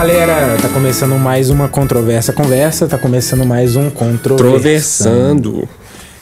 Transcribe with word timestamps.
galera, 0.00 0.56
tá 0.56 0.68
começando 0.70 1.14
mais 1.18 1.50
uma 1.50 1.68
Controversa 1.68 2.32
Conversa, 2.32 2.88
tá 2.88 2.96
começando 2.96 3.44
mais 3.44 3.76
um 3.76 3.90
Controversando. 3.90 5.68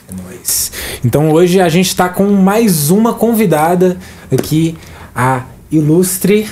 É 0.09 0.21
nóis. 0.21 0.73
Então 1.05 1.31
hoje 1.31 1.61
a 1.61 1.69
gente 1.69 1.95
tá 1.95 2.09
com 2.09 2.25
mais 2.25 2.91
uma 2.91 3.15
convidada 3.15 3.97
aqui, 4.33 4.77
a 5.15 5.45
ilustre... 5.71 6.49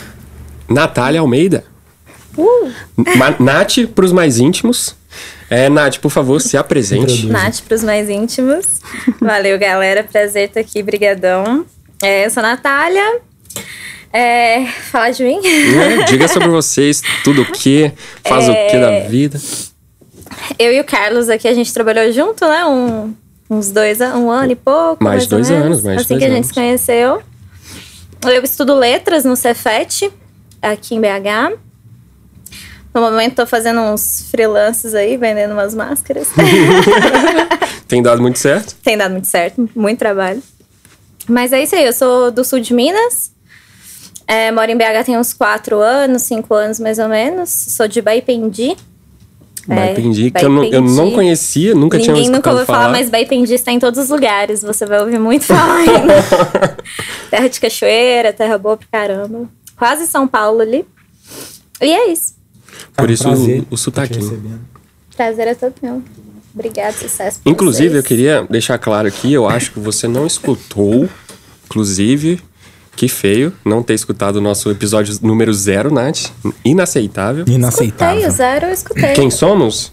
Natália 0.68 1.18
Almeida. 1.18 1.64
Ma 3.16 3.34
Nath, 3.40 3.88
pros 3.92 4.12
mais 4.12 4.38
íntimos. 4.38 4.94
É, 5.50 5.68
Nath, 5.68 5.98
por 5.98 6.10
favor, 6.10 6.40
se 6.40 6.56
apresente. 6.56 7.26
Nath 7.26 7.62
pros 7.66 7.82
mais 7.82 8.08
íntimos. 8.08 8.80
Valeu, 9.20 9.58
galera. 9.58 10.04
Prazer 10.04 10.46
estar 10.46 10.60
aqui, 10.60 10.80
brigadão. 10.80 11.66
É, 12.00 12.24
eu 12.24 12.30
sou 12.30 12.40
a 12.40 12.50
Natália. 12.50 13.20
É, 14.16 14.64
falar 14.64 15.10
de 15.10 15.22
mim? 15.22 15.38
É, 15.44 16.04
diga 16.04 16.26
sobre 16.26 16.48
vocês, 16.48 17.02
tudo 17.22 17.42
o 17.42 17.52
que, 17.52 17.92
faz 18.26 18.48
o 18.48 18.52
que 18.70 18.78
da 18.78 19.00
vida. 19.00 19.38
Eu 20.58 20.72
e 20.72 20.80
o 20.80 20.84
Carlos 20.84 21.28
aqui, 21.28 21.46
a 21.46 21.52
gente 21.52 21.70
trabalhou 21.70 22.10
junto, 22.10 22.48
né? 22.48 22.64
Um, 22.64 23.14
uns 23.50 23.70
dois 23.70 24.00
anos, 24.00 24.16
um 24.18 24.30
ano 24.30 24.52
e 24.52 24.56
pouco. 24.56 25.04
Mais 25.04 25.24
ou 25.24 25.28
dois 25.28 25.50
anos, 25.50 25.82
mais 25.82 26.00
Assim 26.00 26.14
dois 26.14 26.18
que 26.18 26.24
a 26.24 26.28
gente 26.28 26.36
anos. 26.36 26.46
se 26.46 26.54
conheceu. 26.54 27.22
Eu 28.24 28.42
estudo 28.42 28.74
letras 28.74 29.22
no 29.22 29.36
Cefet, 29.36 30.10
aqui 30.62 30.94
em 30.94 31.00
BH. 31.00 31.58
No 32.94 33.02
momento 33.02 33.34
tô 33.34 33.46
fazendo 33.46 33.82
uns 33.82 34.30
freelances 34.30 34.94
aí, 34.94 35.18
vendendo 35.18 35.52
umas 35.52 35.74
máscaras. 35.74 36.28
Tem 37.86 38.02
dado 38.02 38.22
muito 38.22 38.38
certo? 38.38 38.74
Tem 38.82 38.96
dado 38.96 39.12
muito 39.12 39.26
certo, 39.26 39.68
muito 39.76 39.98
trabalho. 39.98 40.42
Mas 41.28 41.52
é 41.52 41.62
isso 41.62 41.74
aí, 41.74 41.84
eu 41.84 41.92
sou 41.92 42.30
do 42.30 42.42
sul 42.42 42.60
de 42.60 42.72
Minas. 42.72 43.35
É, 44.26 44.50
moro 44.50 44.70
em 44.70 44.76
BH 44.76 45.04
tem 45.06 45.16
uns 45.16 45.32
quatro 45.32 45.78
anos, 45.80 46.22
cinco 46.22 46.52
anos 46.54 46.80
mais 46.80 46.98
ou 46.98 47.08
menos. 47.08 47.48
Sou 47.50 47.86
de 47.86 48.02
Baipendi. 48.02 48.76
É, 49.68 49.74
Baipendi, 49.74 50.30
que 50.30 50.44
eu 50.44 50.48
não, 50.48 50.64
eu 50.64 50.80
não 50.80 51.10
conhecia, 51.10 51.74
nunca 51.74 51.98
tinha 51.98 52.14
Ninguém 52.14 52.30
nunca 52.30 52.50
ouviu 52.50 52.64
falar, 52.66 52.88
mas 52.88 53.10
Baipendi 53.10 53.54
está 53.54 53.72
em 53.72 53.78
todos 53.80 53.98
os 54.00 54.08
lugares. 54.10 54.62
Você 54.62 54.86
vai 54.86 55.00
ouvir 55.00 55.18
muito 55.18 55.44
falar 55.44 55.76
ainda. 55.78 56.76
terra 57.30 57.48
de 57.48 57.60
cachoeira, 57.60 58.32
terra 58.32 58.56
boa 58.58 58.76
pra 58.76 58.86
caramba. 58.90 59.48
Quase 59.76 60.06
São 60.06 60.26
Paulo 60.28 60.60
ali. 60.60 60.84
E 61.80 61.92
é 61.92 62.10
isso. 62.12 62.34
Por 62.96 63.06
É 63.06 63.10
um 63.10 63.12
isso 63.12 63.22
prazer 63.24 63.60
o, 63.60 63.62
o 63.62 63.70
tá 63.70 63.76
sotaquinho. 63.76 64.20
recebendo. 64.20 64.60
Prazer 65.16 65.48
é 65.48 65.54
todo 65.54 65.74
meu. 65.82 66.02
Obrigada, 66.54 66.92
sucesso. 66.92 67.40
pra 67.42 67.52
Inclusive, 67.52 67.88
eu 67.88 67.92
vocês. 68.02 68.06
queria 68.06 68.46
deixar 68.48 68.78
claro 68.78 69.06
aqui, 69.08 69.32
eu 69.32 69.46
acho 69.48 69.72
que 69.72 69.78
você 69.80 70.08
não 70.08 70.26
escutou, 70.26 71.08
inclusive, 71.66 72.40
que 72.96 73.08
feio 73.08 73.52
não 73.64 73.82
ter 73.82 73.94
escutado 73.94 74.36
o 74.36 74.40
nosso 74.40 74.70
episódio 74.70 75.16
número 75.22 75.52
zero, 75.52 75.92
Nath. 75.92 76.30
Inaceitável. 76.64 77.40
Escutei, 77.44 77.54
Inaceitável. 77.54 78.28
o 78.28 78.30
zero 78.30 78.66
eu 78.66 78.72
escutei. 78.72 79.12
Quem 79.12 79.30
somos? 79.30 79.92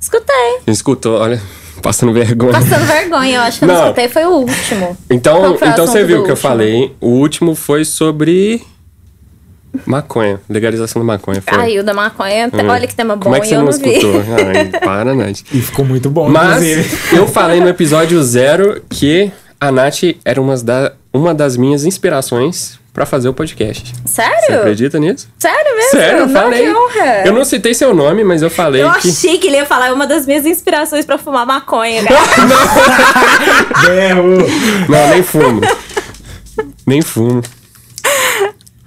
Escutei. 0.00 0.58
Escutou, 0.66 1.18
olha, 1.18 1.42
passando 1.82 2.12
vergonha. 2.12 2.52
Passando 2.52 2.86
vergonha, 2.86 3.36
eu 3.36 3.40
acho 3.42 3.58
que 3.58 3.64
eu 3.64 3.68
não, 3.68 3.74
Não. 3.74 3.82
escutei, 3.84 4.08
foi 4.08 4.24
o 4.24 4.30
último. 4.30 4.96
Então, 5.10 5.54
então 5.56 5.86
você 5.86 6.04
viu 6.04 6.20
o 6.20 6.24
que 6.24 6.30
eu 6.30 6.34
último? 6.34 6.36
falei. 6.36 6.96
O 7.00 7.08
último 7.08 7.54
foi 7.54 7.84
sobre 7.84 8.62
maconha, 9.86 10.40
legalização 10.48 11.00
da 11.02 11.06
maconha. 11.06 11.42
Foi. 11.42 11.58
Ai, 11.58 11.78
o 11.78 11.82
da 11.84 11.92
maconha, 11.92 12.48
Hum. 12.52 12.68
olha 12.68 12.86
que 12.86 12.94
tema 12.94 13.16
bom, 13.16 13.22
Como 13.24 13.34
é 13.36 13.40
que 13.40 13.46
e 13.46 13.48
você 13.48 13.54
eu 13.56 13.58
não, 13.58 13.64
não, 13.64 13.70
escutou? 13.72 14.14
Ai, 14.46 14.80
para, 14.80 15.14
Nath. 15.14 15.40
E 15.52 15.60
ficou 15.60 15.84
muito 15.84 16.08
bom, 16.08 16.28
Mas 16.28 16.62
inclusive. 16.62 17.16
eu 17.16 17.26
falei 17.26 17.60
no 17.60 17.68
episódio 17.68 18.22
zero 18.22 18.80
que 18.88 19.32
a 19.60 19.70
Nath 19.72 20.02
era 20.24 20.40
da, 20.62 20.92
uma 21.12 21.34
das 21.34 21.56
minhas 21.56 21.84
inspirações 21.84 22.78
pra 22.92 23.04
fazer 23.04 23.28
o 23.28 23.34
podcast. 23.34 23.92
Você 24.04 24.22
Sério? 24.22 24.58
acredita 24.60 24.98
nisso? 25.00 25.28
Sério 25.38 25.76
mesmo? 25.76 25.90
Sério, 25.90 26.18
eu 26.20 26.26
não, 26.28 26.32
falei. 26.32 26.62
que 26.64 26.72
honra. 26.72 27.22
Eu 27.26 27.32
não 27.32 27.44
citei 27.44 27.74
seu 27.74 27.92
nome, 27.92 28.22
mas 28.22 28.40
eu 28.40 28.48
falei 28.50 28.82
Eu 28.82 28.92
que. 28.92 29.08
achei 29.08 29.38
que 29.38 29.48
ele 29.48 29.56
ia 29.56 29.66
falar 29.66 29.88
é 29.88 29.92
uma 29.92 30.06
das 30.06 30.26
minhas 30.26 30.46
inspirações 30.46 31.04
pra 31.04 31.18
fumar 31.18 31.44
maconha, 31.44 32.04
cara. 32.04 32.20
Berro. 33.86 34.38
Não, 34.88 35.08
nem 35.08 35.22
fumo. 35.24 35.60
nem 36.86 37.02
fumo. 37.02 37.42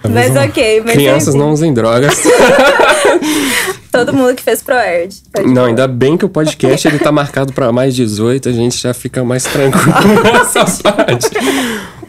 mas 0.10 0.32
um- 0.36 0.40
ok. 0.46 0.82
Mas 0.86 0.94
Crianças 0.94 1.30
enfim, 1.30 1.38
não 1.40 1.52
usem 1.52 1.74
drogas. 1.74 2.24
Todo 3.92 4.14
mundo 4.14 4.36
que 4.36 4.44
fez 4.44 4.62
ProErd. 4.62 5.16
Não, 5.46 5.66
ainda 5.66 5.88
bem 5.88 6.18
que 6.18 6.26
o 6.26 6.30
podcast 6.30 6.88
ele 6.88 7.00
tá 7.00 7.12
marcado 7.12 7.54
pra 7.54 7.72
mais 7.72 7.96
18, 7.96 8.50
a 8.50 8.52
gente 8.52 8.78
já 8.78 8.94
fica 8.94 9.24
mais 9.24 9.44
tranquilo 9.44 10.24
nessa 10.24 10.66
parte. 10.84 11.30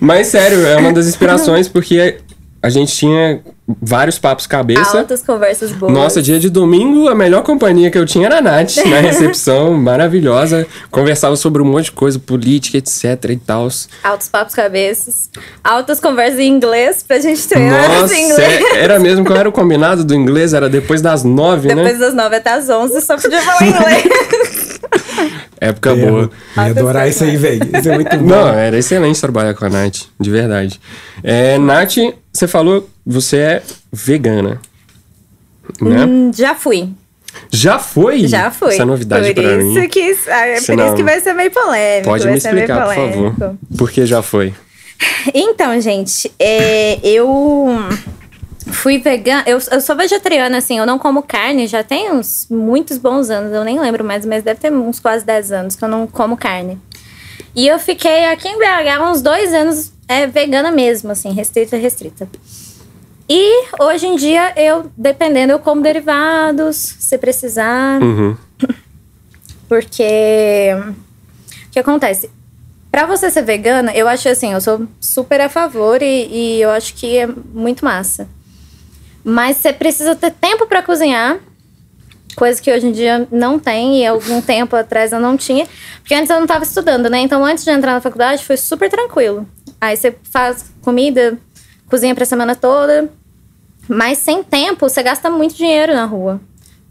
Mas 0.01 0.29
sério, 0.29 0.67
é 0.67 0.77
uma 0.77 0.93
das 0.93 1.07
inspirações 1.07 1.69
porque 1.69 2.19
a 2.63 2.69
gente 2.69 2.95
tinha 2.95 3.41
vários 3.83 4.19
papos 4.19 4.47
cabeça. 4.47 4.99
Altas 5.01 5.23
conversas 5.23 5.73
boas. 5.73 5.93
Nossa, 5.93 6.23
dia 6.23 6.39
de 6.41 6.49
domingo, 6.49 7.09
a 7.09 7.15
melhor 7.15 7.43
companhia 7.43 7.91
que 7.91 7.99
eu 7.99 8.07
tinha 8.07 8.27
era 8.27 8.39
a 8.39 8.41
Nath, 8.41 8.77
na 8.89 9.01
recepção, 9.01 9.75
maravilhosa. 9.75 10.67
Conversava 10.91 11.37
sobre 11.37 11.61
um 11.61 11.67
monte 11.67 11.87
de 11.87 11.93
coisa, 11.93 12.19
política, 12.19 12.79
etc 12.79 13.05
e 13.31 13.37
tal. 13.37 13.69
Altos 14.03 14.29
papos 14.29 14.55
cabeças. 14.55 15.29
Altas 15.63 16.01
conversas 16.01 16.39
em 16.41 16.49
inglês 16.49 17.03
pra 17.07 17.19
gente 17.21 17.47
treinar 17.47 17.89
Nossa, 18.01 18.15
inglês. 18.17 18.39
é- 18.75 18.79
era 18.79 18.99
mesmo 18.99 19.25
qual 19.25 19.39
era 19.39 19.49
o 19.49 19.53
combinado 19.53 20.03
do 20.05 20.15
inglês? 20.15 20.55
Era 20.55 20.69
depois 20.69 21.03
das 21.03 21.23
nove, 21.25 21.69
Depois 21.69 21.99
né? 21.99 22.07
das 22.07 22.15
nove 22.15 22.37
até 22.37 22.51
as 22.55 22.69
onze, 22.71 23.01
só 23.03 23.17
podia 23.19 23.43
falar 23.43 23.67
inglês. 23.67 24.79
Época 25.61 25.95
boa. 25.95 26.07
Berro. 26.07 26.31
Eu 26.57 26.63
ia 26.65 26.71
adorar 26.71 27.09
isso 27.09 27.25
aí, 27.25 27.37
velho. 27.37 27.61
Isso 27.77 27.89
é 27.91 27.95
muito 27.95 28.17
bom. 28.19 28.27
Não, 28.27 28.49
era 28.49 28.79
excelente 28.79 29.21
trabalhar 29.21 29.55
com 29.55 29.65
a 29.65 29.69
Nath, 29.69 30.03
de 30.19 30.31
verdade. 30.31 30.81
É, 31.23 31.59
Nath, 31.59 31.97
você 32.33 32.47
falou, 32.47 32.89
você 33.09 33.37
é 33.39 33.63
vegana. 33.91 34.61
Né? 35.81 36.05
Hum, 36.05 36.31
Já 36.35 36.55
fui. 36.55 36.91
Já 37.51 37.79
foi? 37.79 38.27
Já 38.27 38.51
fui. 38.51 38.75
Essa 38.75 38.83
é 38.83 38.85
novidade 38.85 39.31
isso 39.31 39.59
mim. 39.59 39.89
Que, 39.89 40.19
ah, 40.29 40.47
é 40.47 40.61
por 40.61 40.79
isso 40.79 40.95
que 40.95 41.03
vai 41.03 41.21
ser 41.21 41.33
meio 41.33 41.51
polêmico. 41.51 42.05
Pode 42.05 42.27
me 42.27 42.37
explicar, 42.37 42.87
por 42.87 42.95
favor. 42.95 43.57
Por 43.77 43.91
que 43.91 44.05
já 44.07 44.23
foi? 44.23 44.55
Então, 45.33 45.81
gente, 45.81 46.31
é, 46.41 46.99
eu 47.05 47.69
fui 48.73 48.99
vegana. 48.99 49.45
Eu, 49.47 49.59
eu 49.71 49.81
sou 49.81 49.95
vegetariana, 49.95 50.59
assim, 50.59 50.77
eu 50.77 50.85
não 50.85 50.99
como 50.99 51.23
carne 51.23 51.69
já 51.69 51.85
tem 51.85 52.11
uns 52.11 52.49
muitos 52.51 52.99
bons 52.99 53.31
anos, 53.31 53.53
eu 53.53 53.63
nem 53.63 53.79
lembro 53.79 54.03
mais, 54.05 54.27
mas 54.27 54.43
deve 54.43 54.59
ter 54.59 54.73
uns 54.73 54.99
quase 54.99 55.25
10 55.25 55.53
anos 55.53 55.77
que 55.77 55.85
eu 55.85 55.89
não 55.89 56.07
como 56.09 56.37
carne. 56.37 56.81
E 57.55 57.69
eu 57.69 57.79
fiquei 57.79 58.27
aqui 58.27 58.49
em 58.49 58.59
BH 58.59 59.09
uns 59.09 59.23
dois 59.23 59.55
anos 59.55 59.93
é, 60.09 60.27
vegana 60.27 60.73
mesmo, 60.73 61.13
assim, 61.13 61.33
restrita, 61.33 61.77
restrita. 61.77 62.29
E 63.29 63.67
hoje 63.79 64.07
em 64.07 64.17
dia 64.17 64.55
eu, 64.57 64.91
dependendo, 64.97 65.53
eu 65.53 65.59
como 65.59 65.83
derivados, 65.83 66.77
se 66.77 67.19
precisar. 67.19 68.01
Uhum. 68.01 68.37
Porque 69.69 70.71
o 71.67 71.71
que 71.71 71.79
acontece? 71.79 72.31
Pra 72.91 73.05
você 73.05 73.31
ser 73.31 73.43
vegana, 73.43 73.93
eu 73.93 74.09
acho 74.09 74.29
assim, 74.31 74.55
eu 74.55 74.61
sou 74.61 74.89
super 74.99 75.43
a 75.43 75.49
favor 75.51 76.03
e, 76.03 76.29
e 76.33 76.63
eu 76.63 76.71
acho 76.71 76.95
que 76.95 77.19
é 77.19 77.27
muito 77.27 77.85
massa. 77.85 78.27
Mas 79.23 79.59
você 79.59 79.75
precisa 79.75 80.17
ter 80.17 80.31
tempo 80.31 80.67
pra 80.67 80.83
cozinhar, 80.83 81.39
coisa 82.35 82.63
que 82.63 82.73
hoje 82.73 82.87
em 82.87 82.93
dia 82.93 83.29
não 83.31 83.59
tem 83.59 84.01
e 84.01 84.07
algum 84.07 84.41
tempo 84.41 84.75
atrás 84.75 85.13
eu 85.13 85.21
não 85.21 85.37
tinha, 85.37 85.67
porque 85.99 86.15
antes 86.15 86.31
eu 86.31 86.41
não 86.41 86.47
tava 86.47 86.65
estudando, 86.65 87.11
né? 87.11 87.19
Então 87.19 87.45
antes 87.45 87.63
de 87.63 87.71
entrar 87.71 87.93
na 87.93 88.01
faculdade 88.01 88.43
foi 88.43 88.57
super 88.57 88.89
tranquilo. 88.89 89.47
Aí 89.79 89.97
você 89.97 90.17
faz 90.33 90.73
comida, 90.81 91.39
cozinha 91.89 92.15
pra 92.15 92.25
semana 92.25 92.55
toda, 92.55 93.09
mas 93.89 94.19
sem 94.19 94.43
tempo 94.43 94.89
você 94.89 95.03
gasta 95.03 95.31
muito 95.31 95.55
dinheiro 95.55 95.95
na 95.95 96.05
rua. 96.05 96.41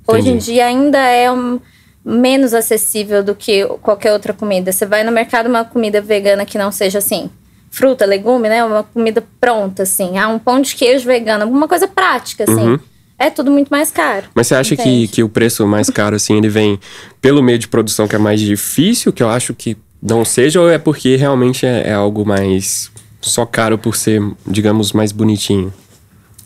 Hoje 0.08 0.30
em 0.30 0.32
Entendi. 0.32 0.46
dia 0.46 0.66
ainda 0.66 0.98
é 0.98 1.32
um, 1.32 1.60
menos 2.04 2.54
acessível 2.54 3.22
do 3.22 3.36
que 3.36 3.66
qualquer 3.82 4.14
outra 4.14 4.34
comida. 4.34 4.72
Você 4.72 4.86
vai 4.86 5.04
no 5.04 5.12
mercado 5.12 5.48
uma 5.48 5.66
comida 5.66 6.00
vegana 6.00 6.46
que 6.46 6.58
não 6.58 6.72
seja 6.72 7.00
assim, 7.00 7.30
fruta, 7.70 8.06
legume, 8.06 8.48
né? 8.48 8.64
Uma 8.64 8.84
comida 8.84 9.24
pronta, 9.40 9.84
assim. 9.84 10.18
Ah, 10.18 10.30
um 10.30 10.40
pão 10.40 10.62
de 10.62 10.74
queijo 10.76 11.06
vegano, 11.06 11.44
alguma 11.44 11.68
coisa 11.68 11.88
prática, 11.88 12.46
assim. 12.46 12.70
Uhum. 12.70 12.80
É 13.20 13.30
tudo 13.30 13.52
muito 13.52 13.70
mais 13.70 13.92
caro. 13.92 14.28
Mas 14.34 14.48
você 14.48 14.56
acha 14.56 14.76
que, 14.78 15.08
que 15.08 15.24
o 15.24 15.30
preço 15.30 15.66
mais 15.68 15.90
caro, 15.90 16.16
assim, 16.16 16.38
ele 16.38 16.50
vem 16.50 16.80
pelo 17.20 17.42
meio 17.44 17.58
de 17.60 17.68
produção 17.68 18.08
que 18.08 18.16
é 18.16 18.20
mais 18.20 18.40
difícil, 18.40 19.12
que 19.12 19.24
eu 19.24 19.30
acho 19.30 19.54
que 19.54 19.76
não 20.02 20.24
seja, 20.24 20.62
ou 20.62 20.70
é 20.70 20.78
porque 20.78 21.16
realmente 21.16 21.66
é, 21.66 21.90
é 21.90 21.94
algo 21.94 22.24
mais 22.24 22.92
só 23.22 23.46
caro 23.46 23.78
por 23.78 23.96
ser, 23.96 24.22
digamos, 24.46 24.92
mais 24.92 25.12
bonitinho? 25.12 25.74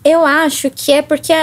Eu 0.04 0.26
acho 0.26 0.70
que 0.70 0.92
é 0.92 1.02
porque, 1.02 1.34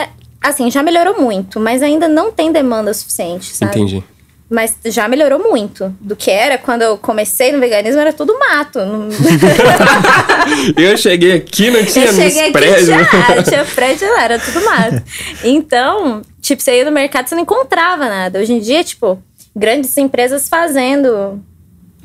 assim, 0.42 0.70
já 0.70 0.82
melhorou 0.82 1.20
muito, 1.20 1.60
mas 1.60 1.82
ainda 1.82 2.08
não 2.08 2.32
tem 2.32 2.50
demanda 2.50 2.92
suficiente, 2.92 3.54
sabe? 3.54 3.72
Entendi. 3.72 4.04
Mas 4.50 4.76
já 4.86 5.06
melhorou 5.06 5.38
muito. 5.38 5.94
Do 6.00 6.16
que 6.16 6.30
era 6.30 6.56
quando 6.56 6.80
eu 6.80 6.96
comecei 6.96 7.52
no 7.52 7.60
veganismo, 7.60 8.00
era 8.00 8.14
tudo 8.14 8.36
mato. 8.38 8.78
Eu 10.74 10.96
cheguei 10.96 11.34
aqui, 11.34 11.70
não 11.70 11.84
tinha 11.84 12.06
eu 12.06 12.14
cheguei 12.14 12.42
aqui 12.44 12.52
prédios. 12.52 12.86
já, 12.86 13.42
tinha 13.42 13.64
prédio 13.66 14.08
lá, 14.10 14.24
era 14.24 14.38
tudo 14.38 14.64
mato. 14.64 15.02
Então, 15.44 16.22
tipo, 16.40 16.62
você 16.62 16.78
ia 16.78 16.84
no 16.86 16.90
mercado, 16.90 17.28
você 17.28 17.34
não 17.34 17.42
encontrava 17.42 18.08
nada. 18.08 18.38
Hoje 18.38 18.54
em 18.54 18.60
dia, 18.60 18.82
tipo, 18.82 19.22
grandes 19.54 19.94
empresas 19.98 20.48
fazendo 20.48 21.42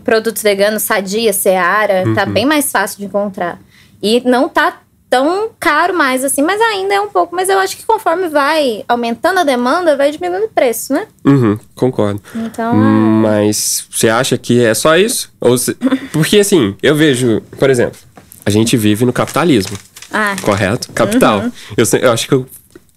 produtos 0.04 0.42
veganos, 0.44 0.84
Sadia, 0.84 1.34
Seara, 1.34 2.04
tá 2.16 2.26
bem 2.26 2.46
mais 2.46 2.72
fácil 2.72 3.00
de 3.00 3.06
encontrar. 3.06 3.60
E 4.02 4.22
não 4.26 4.50
tá 4.50 4.80
tão 5.10 5.52
caro 5.60 5.96
mais 5.96 6.24
assim, 6.24 6.42
mas 6.42 6.60
ainda 6.60 6.96
é 6.96 7.00
um 7.00 7.08
pouco. 7.08 7.36
Mas 7.36 7.48
eu 7.48 7.60
acho 7.60 7.78
que 7.78 7.86
conforme 7.86 8.28
vai 8.30 8.84
aumentando 8.88 9.40
a 9.40 9.44
demanda, 9.44 9.96
vai 9.96 10.10
diminuindo 10.12 10.46
o 10.46 10.50
preço, 10.50 10.92
né? 10.92 11.06
Uhum, 11.24 11.58
concordo. 11.76 12.22
Então. 12.36 12.76
Hum, 12.76 13.22
Mas 13.22 13.86
você 13.92 14.10
acha 14.10 14.38
que 14.38 14.64
é 14.64 14.74
só 14.74 14.98
isso? 14.98 15.32
Ou 15.40 15.58
se- 15.58 15.76
Porque 16.12 16.40
assim, 16.40 16.76
eu 16.82 16.96
vejo, 16.96 17.42
por 17.60 17.70
exemplo, 17.70 17.98
a 18.46 18.50
gente 18.50 18.76
vive 18.76 19.06
no 19.06 19.14
capitalismo, 19.14 19.78
Ah, 20.12 20.36
correto? 20.42 20.92
Capital. 20.94 21.44
Eu, 21.78 21.86
se- 21.86 22.00
eu 22.04 22.12
acho 22.12 22.28
que 22.28 22.34
eu- 22.34 22.46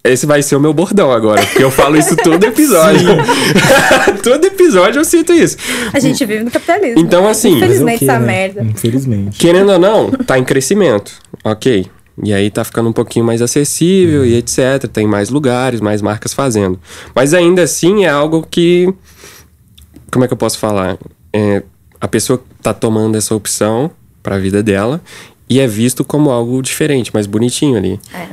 esse 0.09 0.25
vai 0.25 0.41
ser 0.41 0.55
o 0.55 0.59
meu 0.59 0.73
bordão 0.73 1.11
agora, 1.11 1.45
porque 1.45 1.63
eu 1.63 1.71
falo 1.71 1.97
isso 1.97 2.15
todo 2.15 2.43
episódio. 2.45 3.09
todo 4.23 4.45
episódio 4.45 4.99
eu 4.99 5.05
cito 5.05 5.33
isso. 5.33 5.57
a 5.93 5.99
gente 5.99 6.23
vive 6.25 6.43
no 6.43 6.51
capitalismo. 6.51 6.99
Então, 6.99 7.27
assim, 7.27 7.57
Infelizmente, 7.57 8.03
essa 8.03 8.19
né? 8.19 8.25
merda. 8.25 8.63
Infelizmente. 8.63 9.37
Querendo 9.37 9.71
ou 9.71 9.79
não, 9.79 10.11
tá 10.11 10.37
em 10.37 10.43
crescimento, 10.43 11.13
ok. 11.43 11.85
E 12.23 12.33
aí 12.33 12.49
tá 12.49 12.63
ficando 12.63 12.89
um 12.89 12.93
pouquinho 12.93 13.25
mais 13.25 13.41
acessível 13.41 14.25
e 14.25 14.35
etc. 14.35 14.87
Tem 14.91 15.05
mais 15.05 15.29
lugares, 15.29 15.79
mais 15.79 16.01
marcas 16.01 16.33
fazendo. 16.33 16.79
Mas 17.13 17.33
ainda 17.33 17.61
assim 17.61 18.05
é 18.05 18.09
algo 18.09 18.45
que. 18.49 18.91
Como 20.11 20.25
é 20.25 20.27
que 20.27 20.33
eu 20.33 20.37
posso 20.37 20.57
falar? 20.57 20.97
É, 21.31 21.61
a 22.01 22.07
pessoa 22.07 22.43
tá 22.61 22.73
tomando 22.73 23.17
essa 23.17 23.35
opção 23.35 23.91
pra 24.23 24.39
vida 24.39 24.63
dela 24.63 24.99
e 25.49 25.59
é 25.59 25.67
visto 25.67 26.03
como 26.03 26.29
algo 26.29 26.61
diferente, 26.61 27.13
mais 27.13 27.25
bonitinho 27.25 27.77
ali. 27.77 27.99
É. 28.13 28.27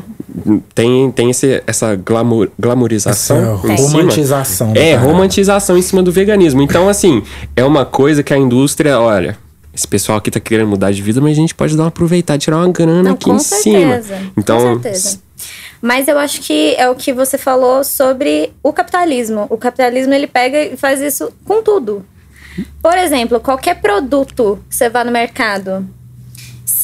Tem, 0.75 1.11
tem 1.13 1.31
esse, 1.31 1.63
essa 1.67 1.95
glamour, 1.95 2.51
glamourização. 2.59 3.55
Essa 3.57 3.73
em 3.73 3.77
cima. 3.77 3.89
romantização 4.01 4.73
da 4.73 4.81
É, 4.81 4.95
romantização 4.97 5.79
em 5.79 5.83
cima 5.83 6.03
do 6.03 6.11
veganismo. 6.11 6.61
Então, 6.61 6.89
assim, 6.89 7.23
é 7.55 7.65
uma 7.65 7.85
coisa 7.85 8.23
que 8.23 8.35
a 8.35 8.39
indústria, 8.39 8.99
olha, 8.99 9.39
esse 9.73 9.87
pessoal 9.87 10.19
aqui 10.19 10.31
tá 10.31 10.41
querendo 10.41 10.69
mudar 10.69 10.91
de 10.91 11.01
vida, 11.03 11.21
mas 11.21 11.33
a 11.33 11.41
gente 11.41 11.55
pode 11.55 11.77
dar 11.77 11.85
uma 11.85 11.89
aproveitar 11.89 12.35
e 12.35 12.39
tirar 12.39 12.57
uma 12.59 12.69
grana 12.71 13.03
Não, 13.05 13.13
aqui 13.13 13.25
com 13.27 13.37
em 13.37 13.39
certeza. 13.39 14.17
cima. 14.17 14.33
Então, 14.37 14.59
com 14.77 14.83
certeza. 14.83 15.19
Mas 15.81 16.09
eu 16.09 16.19
acho 16.19 16.41
que 16.41 16.75
é 16.77 16.89
o 16.89 16.95
que 16.95 17.13
você 17.13 17.37
falou 17.37 17.85
sobre 17.85 18.53
o 18.63 18.73
capitalismo. 18.73 19.47
O 19.51 19.57
capitalismo 19.59 20.15
ele 20.15 20.27
pega 20.27 20.63
e 20.65 20.77
faz 20.77 21.01
isso 21.01 21.31
com 21.45 21.63
tudo. 21.63 22.05
Por 22.83 22.97
exemplo, 22.97 23.39
qualquer 23.39 23.81
produto 23.81 24.59
que 24.69 24.75
você 24.75 24.89
vá 24.89 25.05
no 25.05 25.11
mercado, 25.13 25.87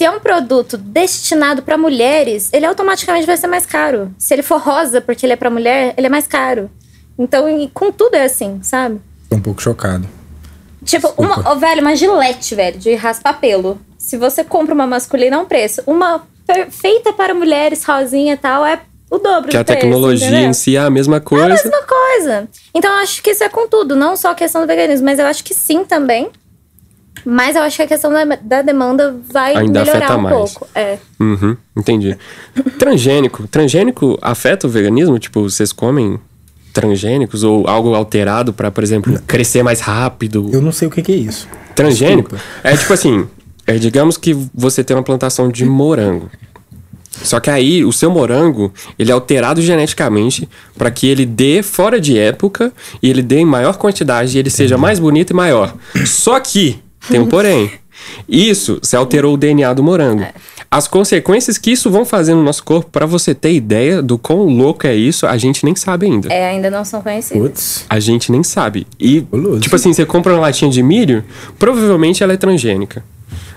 se 0.00 0.04
é 0.06 0.10
um 0.10 0.18
produto 0.18 0.78
destinado 0.78 1.60
para 1.60 1.76
mulheres, 1.76 2.48
ele 2.54 2.64
automaticamente 2.64 3.26
vai 3.26 3.36
ser 3.36 3.48
mais 3.48 3.66
caro. 3.66 4.10
Se 4.16 4.32
ele 4.32 4.42
for 4.42 4.58
rosa 4.58 4.98
porque 4.98 5.26
ele 5.26 5.34
é 5.34 5.36
para 5.36 5.50
mulher, 5.50 5.92
ele 5.94 6.06
é 6.06 6.08
mais 6.08 6.26
caro. 6.26 6.70
Então, 7.18 7.46
e 7.46 7.68
com 7.68 7.92
tudo 7.92 8.14
é 8.14 8.24
assim, 8.24 8.60
sabe? 8.62 8.98
Tô 9.28 9.36
um 9.36 9.42
pouco 9.42 9.60
chocado. 9.60 10.08
Tipo, 10.86 11.12
uma, 11.18 11.42
ó, 11.50 11.54
velho, 11.54 11.82
uma 11.82 11.94
gilete, 11.94 12.54
velho, 12.54 12.78
de 12.78 12.94
raspar 12.94 13.34
pelo. 13.34 13.78
Se 13.98 14.16
você 14.16 14.42
compra 14.42 14.72
uma 14.74 14.86
masculina, 14.86 15.36
é 15.36 15.38
um 15.38 15.44
preço. 15.44 15.82
Uma 15.86 16.22
feita 16.70 17.12
para 17.12 17.34
mulheres, 17.34 17.84
rosinha 17.84 18.32
e 18.32 18.38
tal, 18.38 18.64
é 18.64 18.80
o 19.10 19.18
dobro 19.18 19.50
que 19.50 19.56
do 19.58 19.60
a 19.60 19.64
preço, 19.64 19.80
tecnologia 19.80 20.28
entendeu? 20.28 20.48
em 20.48 20.54
si 20.54 20.76
é 20.76 20.80
a 20.80 20.88
mesma 20.88 21.16
É 21.16 21.18
a 21.18 21.20
coisa. 21.20 21.48
mesma 21.48 21.82
coisa. 21.82 22.48
Então, 22.74 22.90
eu 22.90 22.98
acho 23.00 23.22
que 23.22 23.32
isso 23.32 23.44
é 23.44 23.50
com 23.50 23.68
tudo. 23.68 23.94
Não 23.94 24.16
só 24.16 24.30
a 24.30 24.34
questão 24.34 24.62
do 24.62 24.66
veganismo, 24.66 25.04
mas 25.04 25.18
eu 25.18 25.26
acho 25.26 25.44
que 25.44 25.52
sim 25.52 25.84
também. 25.84 26.30
Mas 27.24 27.54
eu 27.54 27.62
acho 27.62 27.76
que 27.76 27.82
a 27.82 27.86
questão 27.86 28.10
da, 28.12 28.24
da 28.24 28.62
demanda 28.62 29.14
vai 29.30 29.54
Ainda 29.56 29.80
melhorar 29.80 29.98
afeta 29.98 30.16
um 30.16 30.20
mais. 30.22 30.36
pouco. 30.36 30.68
É. 30.74 30.98
Uhum, 31.18 31.56
entendi. 31.76 32.16
Transgênico. 32.78 33.46
Transgênico 33.48 34.18
afeta 34.22 34.66
o 34.66 34.70
veganismo? 34.70 35.18
Tipo, 35.18 35.42
vocês 35.42 35.72
comem 35.72 36.18
transgênicos 36.72 37.42
ou 37.44 37.66
algo 37.68 37.94
alterado 37.94 38.52
pra, 38.52 38.70
por 38.70 38.82
exemplo, 38.82 39.20
crescer 39.26 39.62
mais 39.62 39.80
rápido? 39.80 40.48
Eu 40.52 40.62
não 40.62 40.72
sei 40.72 40.88
o 40.88 40.90
que, 40.90 41.02
que 41.02 41.12
é 41.12 41.16
isso. 41.16 41.46
Transgênico? 41.74 42.30
Desculpa. 42.36 42.68
É 42.68 42.76
tipo 42.76 42.92
assim, 42.92 43.26
é, 43.66 43.74
digamos 43.76 44.16
que 44.16 44.34
você 44.54 44.82
tem 44.82 44.96
uma 44.96 45.02
plantação 45.02 45.48
de 45.48 45.64
morango. 45.64 46.30
Só 47.22 47.38
que 47.38 47.50
aí 47.50 47.84
o 47.84 47.92
seu 47.92 48.10
morango, 48.10 48.72
ele 48.98 49.10
é 49.10 49.14
alterado 49.14 49.60
geneticamente 49.60 50.48
para 50.78 50.90
que 50.90 51.06
ele 51.06 51.26
dê 51.26 51.62
fora 51.62 52.00
de 52.00 52.16
época 52.16 52.72
e 53.02 53.10
ele 53.10 53.20
dê 53.20 53.40
em 53.40 53.44
maior 53.44 53.76
quantidade 53.76 54.36
e 54.36 54.38
ele 54.40 54.48
seja 54.48 54.78
mais 54.78 54.98
bonito 54.98 55.30
e 55.30 55.34
maior. 55.34 55.74
Só 56.06 56.40
que 56.40 56.78
tem 57.08 57.20
um 57.20 57.26
porém. 57.26 57.70
Isso, 58.28 58.78
você 58.82 58.96
alterou 58.96 59.34
o 59.34 59.36
DNA 59.36 59.72
do 59.74 59.82
morango. 59.82 60.24
As 60.70 60.86
consequências 60.86 61.58
que 61.58 61.72
isso 61.72 61.90
vão 61.90 62.04
fazer 62.04 62.32
no 62.34 62.42
nosso 62.44 62.62
corpo, 62.62 62.90
para 62.90 63.04
você 63.04 63.34
ter 63.34 63.52
ideia 63.52 64.00
do 64.00 64.16
quão 64.16 64.44
louco 64.44 64.86
é 64.86 64.94
isso, 64.94 65.26
a 65.26 65.36
gente 65.36 65.64
nem 65.64 65.74
sabe 65.74 66.06
ainda. 66.06 66.32
É, 66.32 66.48
ainda 66.48 66.70
não 66.70 66.84
são 66.84 67.02
conhecidos. 67.02 67.42
Putz. 67.42 67.84
A 67.88 67.98
gente 67.98 68.30
nem 68.30 68.42
sabe. 68.44 68.86
E, 68.98 69.26
tipo 69.60 69.74
assim, 69.74 69.92
você 69.92 70.06
compra 70.06 70.32
uma 70.32 70.40
latinha 70.42 70.70
de 70.70 70.82
milho, 70.82 71.24
provavelmente 71.58 72.22
ela 72.22 72.32
é 72.32 72.36
transgênica. 72.36 73.04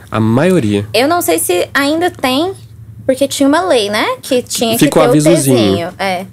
A 0.09 0.19
maioria. 0.19 0.87
Eu 0.93 1.07
não 1.07 1.21
sei 1.21 1.37
se 1.39 1.69
ainda 1.73 2.09
tem, 2.09 2.53
porque 3.05 3.27
tinha 3.27 3.47
uma 3.47 3.61
lei, 3.65 3.89
né? 3.89 4.17
Que 4.21 4.41
tinha 4.41 4.77
Fica 4.77 4.85
o 4.85 4.89
que 4.89 4.99
ter 4.99 4.99
o 4.99 5.09
avisozinho. 5.09 5.57
pezinho. 5.57 5.93
É. 5.99 6.25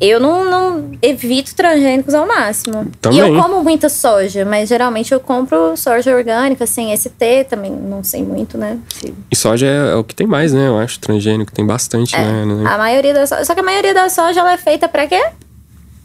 Eu 0.00 0.20
não, 0.20 0.44
não 0.44 0.90
evito 1.00 1.54
transgênicos 1.54 2.12
ao 2.14 2.26
máximo. 2.26 2.86
Também. 3.00 3.18
E 3.18 3.20
eu 3.22 3.40
como 3.40 3.62
muita 3.62 3.88
soja, 3.88 4.44
mas 4.44 4.68
geralmente 4.68 5.12
eu 5.12 5.20
compro 5.20 5.76
soja 5.76 6.14
orgânica, 6.14 6.64
assim, 6.64 6.94
ST 6.96 7.44
também, 7.48 7.70
não 7.72 8.02
sei 8.04 8.22
muito, 8.22 8.58
né? 8.58 8.78
Se- 8.88 9.14
E 9.30 9.36
soja 9.36 9.66
é, 9.66 9.92
é 9.92 9.94
o 9.94 10.04
que 10.04 10.14
tem 10.14 10.26
mais, 10.26 10.52
né? 10.52 10.68
Eu 10.68 10.78
acho 10.78 10.98
transgênico, 11.00 11.52
tem 11.52 11.64
bastante, 11.64 12.16
né? 12.16 12.44
né? 12.44 12.68
A 12.68 12.76
maioria 12.78 13.14
da 13.14 13.26
soja. 13.26 13.44
Só 13.44 13.54
que 13.54 13.60
a 13.60 13.64
maioria 13.64 13.94
da 13.94 14.08
soja 14.08 14.40
ela 14.40 14.52
é 14.52 14.58
feita 14.58 14.88
pra 14.88 15.06
quê? 15.06 15.22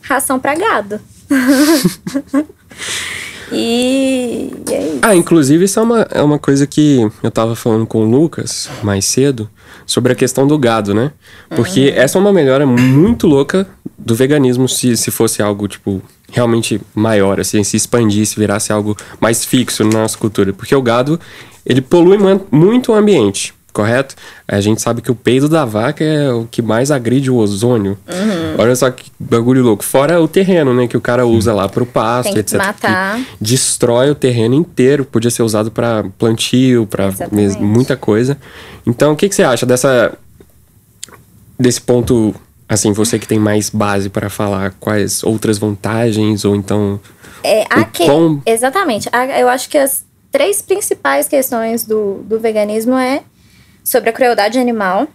Ração 0.02 0.40
pra 0.40 0.56
gado. 0.56 1.00
e, 3.52 4.52
e 4.70 4.74
é 4.74 4.84
isso. 4.88 5.00
Ah, 5.02 5.16
inclusive, 5.16 5.66
isso 5.66 5.80
é 5.80 5.84
uma, 5.84 6.08
é 6.12 6.22
uma 6.22 6.40
coisa 6.40 6.66
que 6.66 7.08
eu 7.22 7.32
tava 7.32 7.56
falando 7.56 7.86
com 7.86 8.00
o 8.06 8.10
Lucas 8.10 8.70
mais 8.84 9.06
cedo 9.06 9.50
sobre 9.92 10.14
a 10.14 10.16
questão 10.16 10.48
do 10.48 10.58
gado, 10.58 10.94
né? 10.94 11.12
Porque 11.54 11.92
essa 11.94 12.18
é 12.18 12.22
uma 12.22 12.32
melhora 12.32 12.66
muito 12.66 13.28
louca 13.28 13.68
do 13.98 14.16
veganismo 14.16 14.66
se, 14.70 14.96
se 14.96 15.12
fosse 15.12 15.42
algo, 15.42 15.68
tipo, 15.68 16.02
realmente 16.32 16.80
maior, 16.96 17.42
assim, 17.42 17.62
se 17.62 17.76
expandisse, 17.76 18.40
virasse 18.40 18.72
algo 18.72 18.96
mais 19.20 19.44
fixo 19.44 19.84
na 19.84 20.00
nossa 20.00 20.18
cultura. 20.18 20.54
Porque 20.54 20.74
o 20.74 20.82
gado, 20.82 21.20
ele 21.66 21.82
polui 21.82 22.18
muito 22.50 22.94
o 22.94 22.96
ambiente, 22.96 23.54
correto? 23.72 24.16
A 24.48 24.60
gente 24.62 24.82
sabe 24.82 25.02
que 25.02 25.10
o 25.12 25.16
peido 25.16 25.48
da 25.50 25.64
vaca 25.66 26.04
é 26.04 26.32
o 26.32 26.46
que 26.50 26.62
mais 26.62 26.92
agride 26.92 27.30
o 27.32 27.36
ozônio. 27.36 27.98
Olha 28.58 28.76
só 28.76 28.90
que 28.92 29.12
bagulho 29.20 29.64
louco. 29.64 29.84
Fora 29.84 30.22
o 30.22 30.28
terreno, 30.28 30.74
né? 30.74 30.88
Que 30.88 30.98
o 30.98 31.02
cara 31.02 31.26
usa 31.26 31.54
lá 31.54 31.68
pro 31.70 31.86
pasto, 31.86 32.26
Tem 32.26 32.34
que 32.34 32.40
etc. 32.42 32.58
matar. 32.58 33.20
destrói 33.40 34.10
o 34.10 34.16
terreno 34.16 34.56
inteiro. 34.56 35.06
Podia 35.06 35.32
ser 35.32 35.44
usado 35.44 35.72
para 35.72 36.06
plantio, 36.18 36.86
para 36.86 37.10
muita 37.60 37.96
coisa. 37.96 38.38
Então, 38.86 39.14
o 39.14 39.16
que, 39.16 39.30
que 39.30 39.36
você 39.36 39.44
acha 39.44 39.66
dessa 39.66 40.14
desse 41.60 41.82
ponto? 41.82 42.34
Assim, 42.68 42.94
você 42.94 43.20
que 43.20 43.28
tem 43.28 43.38
mais 43.38 43.70
base 43.70 44.10
para 44.10 44.30
falar 44.30 44.74
quais 44.80 45.24
outras 45.24 45.58
vantagens 45.58 46.46
ou 46.46 46.56
então 46.56 47.00
É, 47.44 47.62
O 47.64 47.66
aqui, 47.82 48.06
quão- 48.06 48.42
Exatamente. 48.46 49.10
A- 49.12 49.40
Eu 49.40 49.50
acho 49.50 49.68
que 49.70 49.78
as 49.78 50.04
três 50.32 50.62
principais 50.62 51.28
questões 51.28 51.84
do, 51.84 52.24
do 52.24 52.40
veganismo 52.40 52.96
é 52.96 53.24
sobre 53.84 54.10
a 54.10 54.14
crueldade 54.14 54.60
animal, 54.60 55.08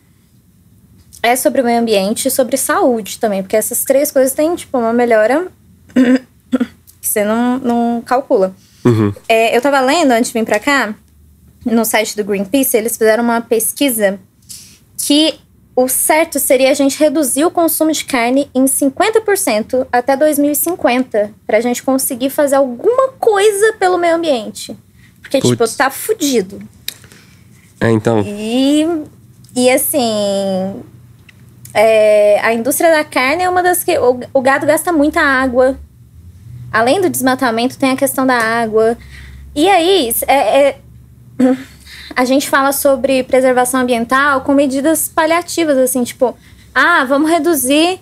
é 1.23 1.35
sobre 1.35 1.61
o 1.61 1.65
meio 1.65 1.81
ambiente 1.81 2.29
e 2.29 2.31
sobre 2.31 2.57
saúde 2.57 3.19
também, 3.19 3.43
porque 3.43 3.57
essas 3.57 3.85
três 3.85 4.11
coisas 4.11 4.33
têm, 4.33 4.55
tipo, 4.55 4.79
uma 4.79 4.93
melhora 4.93 5.49
que 7.01 7.09
você 7.09 7.25
não, 7.25 7.59
não 7.59 8.03
calcula. 8.05 8.55
Uhum. 8.85 9.13
É, 9.29 9.57
eu 9.57 9.61
tava 9.61 9.81
lendo 9.81 10.13
antes 10.13 10.31
de 10.31 10.39
vir 10.39 10.45
pra 10.45 10.61
cá, 10.61 10.95
no 11.65 11.85
site 11.85 12.17
do 12.17 12.25
Greenpeace, 12.25 12.77
eles 12.77 12.97
fizeram 12.97 13.25
uma 13.25 13.41
pesquisa 13.41 14.21
que 14.97 15.35
o 15.75 15.89
certo 15.89 16.39
seria 16.39 16.71
a 16.71 16.75
gente 16.75 16.99
reduzir 16.99 17.45
o 17.45 17.51
consumo 17.51 17.93
de 17.93 18.05
carne 18.05 18.49
em 18.55 18.65
50% 18.65 19.87
até 19.93 20.17
2050, 20.17 21.35
pra 21.47 21.61
gente 21.61 21.83
conseguir 21.83 22.31
fazer 22.31 22.57
alguma 22.57 23.09
coisa 23.19 23.75
pelo 23.75 23.99
meio 23.99 24.15
ambiente. 24.15 24.77
Porque, 25.21 25.39
tipo, 25.41 25.57
Putz. 25.57 25.77
tá 25.77 25.91
fudido. 25.91 26.63
É, 27.81 27.91
então, 27.91 28.21
E, 28.21 28.87
e 29.55 29.71
assim, 29.71 30.83
é, 31.75 32.41
a 32.41 32.53
indústria 32.55 32.91
da 32.91 33.05
carne 33.05 33.43
é 33.43 33.49
uma 33.49 33.63
das 33.63 33.85
que. 33.85 33.99
O, 33.99 34.21
o 34.33 34.41
gado 34.41 34.67
gasta 34.67 34.93
muita 34.93 35.21
água. 35.21 35.79
Além 36.73 37.01
do 37.01 37.09
desmatamento, 37.09 37.79
tem 37.79 37.91
a 37.91 37.97
questão 37.97 38.27
da 38.27 38.37
água. 38.39 38.97
E 39.55 39.69
aí, 39.69 40.13
é- 40.27 40.69
é- 40.69 40.79
a 42.17 42.25
gente 42.25 42.49
fala 42.49 42.73
sobre 42.73 43.23
preservação 43.25 43.81
ambiental 43.81 44.41
com 44.41 44.55
medidas 44.55 45.09
paliativas, 45.09 45.77
assim, 45.79 46.03
tipo, 46.03 46.37
ah, 46.75 47.05
vamos 47.05 47.31
reduzir 47.31 48.01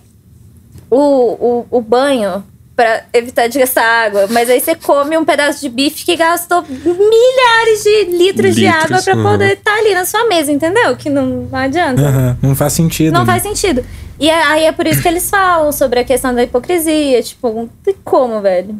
o, 0.89 0.97
o, 0.99 1.67
o 1.69 1.81
banho 1.81 2.43
pra 2.75 3.03
evitar 3.13 3.47
de 3.47 3.59
gastar 3.59 3.85
água. 3.85 4.27
Mas 4.29 4.49
aí 4.49 4.59
você 4.59 4.75
come 4.75 5.17
um 5.17 5.23
pedaço 5.23 5.61
de 5.61 5.69
bife 5.69 6.03
que 6.03 6.15
gastou 6.15 6.63
milhares 6.67 7.83
de 7.83 8.03
litros, 8.17 8.55
de 8.55 8.61
Litros, 8.65 8.83
água 8.83 9.01
pra 9.01 9.15
uhum. 9.15 9.23
poder 9.23 9.53
estar 9.53 9.75
ali 9.75 9.93
na 9.93 10.05
sua 10.05 10.27
mesa, 10.27 10.51
entendeu? 10.51 10.95
Que 10.95 11.09
não, 11.09 11.47
não 11.49 11.57
adianta. 11.59 12.01
Aham, 12.01 12.37
Não 12.41 12.55
faz 12.55 12.73
sentido. 12.73 13.13
Não 13.13 13.21
né? 13.21 13.25
faz 13.25 13.43
sentido. 13.43 13.83
E 14.19 14.29
é- 14.29 14.43
aí 14.43 14.63
é 14.65 14.71
por 14.71 14.85
isso 14.87 15.01
que 15.01 15.07
eles 15.07 15.29
falam 15.29 15.71
sobre 15.71 15.99
a 15.99 16.03
questão 16.03 16.33
da 16.35 16.43
hipocrisia. 16.43 17.21
Tipo, 17.23 17.53
não 17.53 17.69
tem 17.83 17.95
como, 18.03 18.41
velho? 18.41 18.79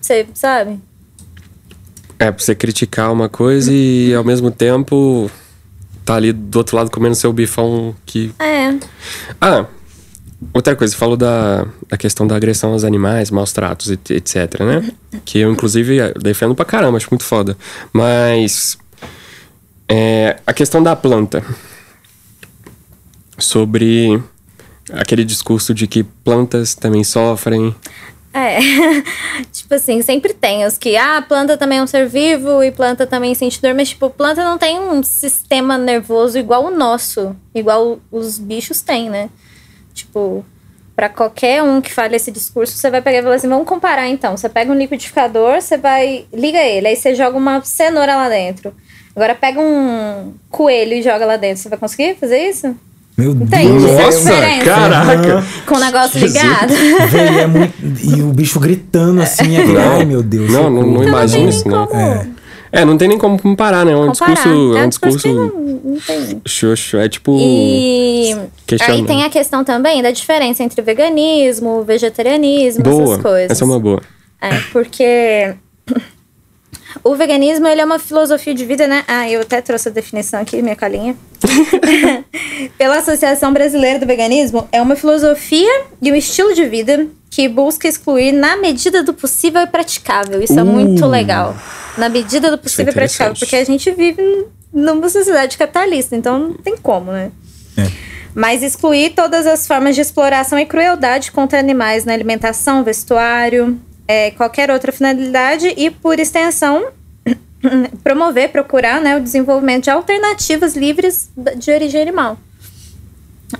Você 0.00 0.26
sabe? 0.34 0.78
é 2.18 2.30
pra 2.30 2.44
você 2.44 2.54
criticar 2.54 3.10
uma 3.10 3.30
coisa 3.30 3.72
e 3.72 4.14
ao 4.14 4.22
mesmo 4.22 4.50
tempo 4.50 5.30
tá 6.04 6.16
ali 6.16 6.32
do 6.32 6.56
outro 6.56 6.76
lado 6.76 6.90
comendo 6.90 7.14
seu 7.14 7.32
bifão 7.32 7.94
que. 8.04 8.30
É. 8.38 8.74
Ah, 9.40 9.64
outra 10.54 10.74
coisa, 10.76 10.96
falou 10.96 11.16
da, 11.16 11.66
da 11.88 11.96
questão 11.96 12.26
da 12.26 12.36
agressão 12.36 12.72
aos 12.72 12.84
animais, 12.84 13.30
maus 13.30 13.52
tratos, 13.52 13.90
et- 13.90 14.10
etc, 14.10 14.60
né? 14.60 14.90
Que 15.24 15.38
eu, 15.40 15.52
inclusive, 15.52 16.12
defendo 16.14 16.54
pra 16.54 16.64
caramba, 16.64 16.96
acho 16.96 17.08
muito 17.10 17.24
foda. 17.24 17.56
Mas. 17.92 18.78
é, 19.88 20.38
a 20.46 20.52
questão 20.52 20.82
da 20.82 20.94
planta. 20.96 21.42
Sobre 23.38 24.22
aquele 24.92 25.24
discurso 25.24 25.72
de 25.72 25.86
que 25.86 26.02
plantas 26.02 26.74
também 26.74 27.02
sofrem. 27.04 27.74
É. 28.32 28.58
tipo 29.50 29.74
assim, 29.74 30.02
sempre 30.02 30.32
tem 30.34 30.64
os 30.66 30.76
que, 30.78 30.96
ah, 30.96 31.22
planta 31.26 31.56
também 31.56 31.78
é 31.78 31.82
um 31.82 31.86
ser 31.86 32.06
vivo 32.08 32.62
e 32.62 32.70
planta 32.70 33.06
também 33.06 33.34
sente 33.34 33.60
dor, 33.60 33.74
mas, 33.74 33.88
tipo, 33.88 34.08
planta 34.10 34.44
não 34.44 34.56
tem 34.58 34.78
um 34.78 35.02
sistema 35.02 35.76
nervoso 35.78 36.38
igual 36.38 36.66
o 36.66 36.70
nosso, 36.70 37.34
igual 37.54 37.98
os 38.10 38.38
bichos 38.38 38.82
têm, 38.82 39.08
né? 39.10 39.30
Tipo, 40.00 40.44
pra 40.96 41.08
qualquer 41.08 41.62
um 41.62 41.80
que 41.80 41.92
fale 41.92 42.16
esse 42.16 42.30
discurso, 42.30 42.76
você 42.76 42.90
vai 42.90 43.00
pegar 43.00 43.18
e 43.18 43.22
falar 43.22 43.34
assim: 43.36 43.48
vamos 43.48 43.66
comparar 43.66 44.08
então. 44.08 44.36
Você 44.36 44.48
pega 44.48 44.70
um 44.72 44.76
liquidificador, 44.76 45.60
você 45.60 45.76
vai. 45.76 46.26
liga 46.32 46.58
ele, 46.58 46.88
aí 46.88 46.96
você 46.96 47.14
joga 47.14 47.36
uma 47.36 47.62
cenoura 47.62 48.14
lá 48.16 48.28
dentro. 48.28 48.72
Agora 49.14 49.34
pega 49.34 49.60
um 49.60 50.34
coelho 50.50 50.94
e 50.94 51.02
joga 51.02 51.24
lá 51.26 51.36
dentro. 51.36 51.62
Você 51.62 51.68
vai 51.68 51.78
conseguir 51.78 52.16
fazer 52.18 52.38
isso? 52.48 52.74
Meu 53.18 53.32
Entendi. 53.32 53.84
Deus. 53.84 53.84
É 53.90 54.02
Nossa, 54.04 54.18
diferença. 54.30 54.64
caraca! 54.64 55.44
Com 55.66 55.74
o 55.74 55.78
negócio 55.80 56.18
Jesus. 56.20 56.42
ligado? 56.42 56.72
Velho, 57.08 57.38
é 57.40 57.46
muito... 57.46 57.74
E 58.02 58.22
o 58.22 58.28
bicho 58.32 58.58
gritando 58.60 59.20
assim. 59.20 59.56
é- 59.58 59.64
Não. 59.64 59.92
Ai, 59.98 60.04
meu 60.06 60.22
Deus. 60.22 60.50
Não, 60.50 60.70
não, 60.70 60.82
não 60.82 60.88
socorro. 60.92 61.08
imagino 61.08 61.48
isso, 61.50 61.68
não. 61.68 61.86
como 61.86 62.00
É, 62.72 62.84
não 62.84 62.96
tem 62.96 63.08
nem 63.08 63.18
como 63.18 63.40
comparar, 63.40 63.84
né? 63.84 63.92
É 63.92 63.96
um 63.96 64.08
comparar. 64.08 64.34
discurso. 64.34 64.76
É 64.76 64.80
um 64.80 64.84
um 64.84 64.88
discurso 64.88 65.28
não, 65.28 65.46
não 65.84 66.00
tem. 66.00 66.42
Xoxo. 66.46 66.96
É 66.98 67.08
tipo. 67.08 67.36
E 67.38 68.34
aí 68.80 69.04
tem 69.04 69.24
a 69.24 69.30
questão 69.30 69.64
também 69.64 70.02
da 70.02 70.10
diferença 70.10 70.62
entre 70.62 70.80
veganismo, 70.82 71.82
vegetarianismo, 71.82 72.82
Boa. 72.84 73.02
essas 73.02 73.22
coisas. 73.22 73.50
Essa 73.50 73.64
é 73.64 73.66
uma 73.66 73.80
boa. 73.80 74.00
É, 74.40 74.58
porque 74.72 75.54
o 77.04 77.14
veganismo 77.14 77.66
ele 77.66 77.80
é 77.80 77.84
uma 77.84 77.98
filosofia 77.98 78.54
de 78.54 78.64
vida, 78.64 78.86
né? 78.86 79.04
Ah, 79.06 79.28
eu 79.30 79.40
até 79.42 79.60
trouxe 79.60 79.88
a 79.88 79.92
definição 79.92 80.40
aqui, 80.40 80.60
minha 80.62 80.76
colinha. 80.76 81.16
Pela 82.76 82.98
Associação 82.98 83.52
Brasileira 83.52 83.98
do 83.98 84.06
Veganismo, 84.06 84.68
é 84.72 84.80
uma 84.80 84.96
filosofia 84.96 85.82
e 86.00 86.10
um 86.12 86.14
estilo 86.14 86.54
de 86.54 86.64
vida 86.66 87.06
que 87.30 87.48
busca 87.48 87.86
excluir 87.88 88.32
na 88.32 88.56
medida 88.56 89.02
do 89.02 89.14
possível 89.14 89.60
e 89.62 89.66
praticável. 89.66 90.42
Isso 90.42 90.58
é 90.58 90.62
Uh. 90.62 90.66
muito 90.66 91.06
legal. 91.06 91.56
Na 91.96 92.08
medida 92.08 92.50
do 92.50 92.58
possível 92.58 92.90
e 92.92 92.94
praticável, 92.94 93.32
interessante. 93.32 93.38
porque 93.38 93.56
a 93.56 93.64
gente 93.64 93.90
vive 93.92 94.46
numa 94.72 95.08
sociedade 95.08 95.56
capitalista, 95.56 96.14
então 96.16 96.38
não 96.38 96.54
tem 96.54 96.76
como, 96.76 97.12
né? 97.12 97.30
Mas 98.34 98.62
excluir 98.62 99.10
todas 99.10 99.44
as 99.46 99.66
formas 99.66 99.94
de 99.96 100.00
exploração 100.02 100.56
e 100.58 100.64
crueldade 100.64 101.32
contra 101.32 101.58
animais 101.58 102.04
na 102.04 102.12
alimentação, 102.12 102.84
vestuário, 102.84 103.76
é, 104.10 104.32
qualquer 104.32 104.72
outra 104.72 104.90
finalidade 104.90 105.72
e, 105.76 105.88
por 105.88 106.18
extensão, 106.18 106.88
promover, 108.02 108.50
procurar 108.50 109.00
né, 109.00 109.16
o 109.16 109.20
desenvolvimento 109.20 109.84
de 109.84 109.90
alternativas 109.90 110.74
livres 110.74 111.30
de 111.56 111.70
origem 111.70 112.02
animal. 112.02 112.36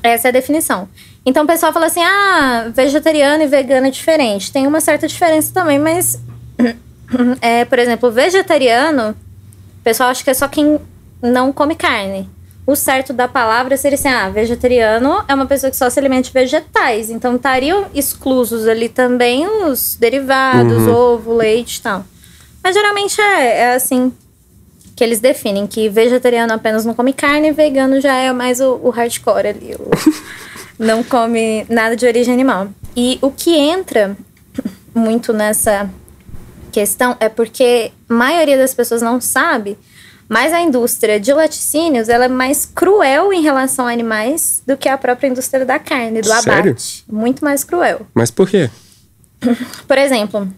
Essa 0.03 0.27
é 0.27 0.31
a 0.31 0.33
definição. 0.33 0.89
Então 1.25 1.45
o 1.45 1.47
pessoal 1.47 1.73
fala 1.73 1.87
assim: 1.87 2.03
ah, 2.03 2.69
vegetariano 2.75 3.45
e 3.45 3.47
vegano 3.47 3.87
é 3.87 3.91
diferente. 3.91 4.53
Tem 4.53 4.67
uma 4.67 4.81
certa 4.81 5.07
diferença 5.07 5.55
também, 5.55 5.79
mas, 5.79 6.19
é, 7.41 7.65
por 7.65 7.79
exemplo, 7.79 8.11
vegetariano, 8.11 9.11
o 9.11 9.83
pessoal 9.85 10.11
acha 10.11 10.25
que 10.25 10.31
é 10.31 10.35
só 10.35 10.49
quem 10.49 10.81
não 11.23 11.53
come 11.53 11.77
carne. 11.77 12.29
O 12.67 12.77
certo 12.77 13.13
da 13.13 13.27
palavra 13.27 13.77
seria 13.77 13.97
assim: 13.99 14.09
ah, 14.09 14.29
vegetariano 14.29 15.25
é 15.27 15.35
uma 15.35 15.47
pessoa 15.47 15.71
que 15.71 15.77
só 15.77 15.89
se 15.91 15.99
alimenta 15.99 16.23
de 16.29 16.33
vegetais. 16.33 17.11
Então 17.11 17.37
estariam 17.37 17.87
exclusos 17.95 18.67
ali 18.69 18.89
também 18.89 19.47
os 19.65 19.97
derivados, 19.99 20.87
ovo, 20.87 21.35
leite 21.35 21.77
e 21.77 21.83
tal. 21.83 22.05
Mas 22.63 22.75
geralmente 22.75 23.21
é, 23.21 23.59
é 23.61 23.75
assim 23.75 24.13
que 24.95 25.03
eles 25.03 25.19
definem: 25.21 25.67
que 25.67 25.89
vegetariano 25.89 26.53
apenas 26.53 26.85
não 26.85 26.95
come 26.95 27.13
carne 27.13 27.49
e 27.49 27.53
vegano 27.53 28.01
já 28.01 28.15
é 28.15 28.33
mais 28.33 28.61
o, 28.61 28.79
o 28.83 28.91
hardcore 28.91 29.49
ali. 29.49 29.75
o- 29.79 29.91
não 30.79 31.03
come 31.03 31.67
nada 31.69 31.97
de 31.97 32.07
origem 32.07 32.33
animal. 32.33 32.69
E 32.97 33.19
o 33.21 33.31
que 33.31 33.55
entra 33.57 34.17
muito 34.95 35.33
nessa 35.33 35.91
questão 36.73 37.17
é 37.21 37.29
porque 37.29 37.91
a 38.09 38.15
maioria 38.15 38.57
das 38.57 38.73
pessoas 38.75 39.03
não 39.03 39.21
sabe, 39.21 39.77
mas 40.31 40.53
a 40.53 40.61
indústria 40.61 41.19
de 41.19 41.33
laticínios 41.33 42.09
ela 42.09 42.27
é 42.27 42.29
mais 42.29 42.65
cruel 42.65 43.33
em 43.33 43.43
relação 43.43 43.89
a 43.89 43.91
animais 43.91 44.63
do 44.65 44.77
que 44.77 44.89
a 44.89 44.97
própria 44.97 45.27
indústria 45.27 45.67
da 45.67 45.77
carne, 45.77 46.23
do 46.23 46.29
Sério? 46.29 46.71
abate. 46.71 47.05
Muito 47.11 47.45
mais 47.45 47.65
cruel. 47.65 48.07
Mas 48.15 48.31
por 48.31 48.49
quê? 48.49 48.71
Por 49.89 49.99
exemplo, 49.99 50.49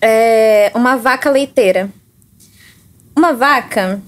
é, 0.00 0.70
uma 0.72 0.96
vaca 0.96 1.28
leiteira. 1.28 1.90
Uma 3.16 3.32
vaca 3.32 4.00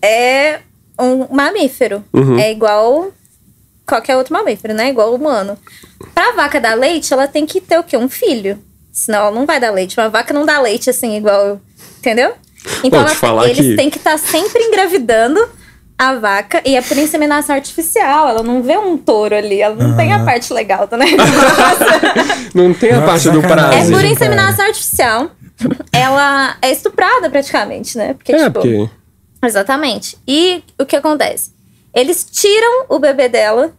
é 0.00 0.60
um 0.96 1.26
mamífero. 1.34 2.04
Uhum. 2.12 2.38
É 2.38 2.52
igual 2.52 3.10
qualquer 3.84 4.16
outro 4.16 4.32
mamífero, 4.34 4.72
né? 4.72 4.88
Igual 4.88 5.16
humano. 5.16 5.58
Pra 6.14 6.30
vaca 6.30 6.60
dar 6.60 6.74
leite, 6.74 7.12
ela 7.12 7.26
tem 7.26 7.44
que 7.44 7.60
ter 7.60 7.76
o 7.76 7.82
quê? 7.82 7.96
Um 7.96 8.08
filho. 8.08 8.62
Senão 8.92 9.18
ela 9.18 9.30
não 9.32 9.46
vai 9.46 9.58
dar 9.58 9.72
leite. 9.72 9.98
Uma 9.98 10.08
vaca 10.08 10.32
não 10.32 10.46
dá 10.46 10.60
leite 10.60 10.90
assim, 10.90 11.16
igual. 11.16 11.60
Entendeu? 11.98 12.36
Então 12.84 13.04
Pô, 13.20 13.26
ela- 13.26 13.44
eles 13.48 13.58
que- 13.58 13.76
têm 13.76 13.90
que 13.90 13.98
estar 13.98 14.18
sempre 14.18 14.62
engravidando 14.62 15.40
a 15.98 16.14
vaca. 16.14 16.60
E 16.64 16.76
é 16.76 16.82
por 16.82 16.96
inseminação 16.98 17.54
artificial. 17.56 18.28
Ela 18.28 18.42
não 18.42 18.62
vê 18.62 18.76
um 18.76 18.96
touro 18.98 19.34
ali. 19.34 19.60
Ela 19.60 19.74
não 19.74 19.96
tem 19.96 20.12
a 20.12 20.24
parte 20.24 20.52
legal 20.52 20.86
do 20.86 20.96
negócio. 20.96 21.26
Não 22.54 22.72
tem 22.72 22.90
a 22.90 23.00
Nossa, 23.00 23.06
parte 23.06 23.30
do 23.30 23.40
sacanagem. 23.42 23.68
É 23.70 23.76
prazo. 23.76 23.90
por 23.92 23.96
cara. 24.00 24.06
inseminação 24.12 24.64
artificial. 24.66 25.30
Ela 25.92 26.56
é 26.62 26.70
estuprada 26.70 27.28
praticamente, 27.30 27.96
né? 27.98 28.14
Porque, 28.14 28.32
É, 28.32 28.38
tipo. 28.44 28.52
porque. 28.52 28.88
Exatamente. 29.44 30.16
E 30.26 30.62
o 30.78 30.86
que 30.86 30.96
acontece? 30.96 31.50
Eles 31.94 32.24
tiram 32.30 32.86
o 32.88 32.98
bebê 32.98 33.28
dela 33.28 33.72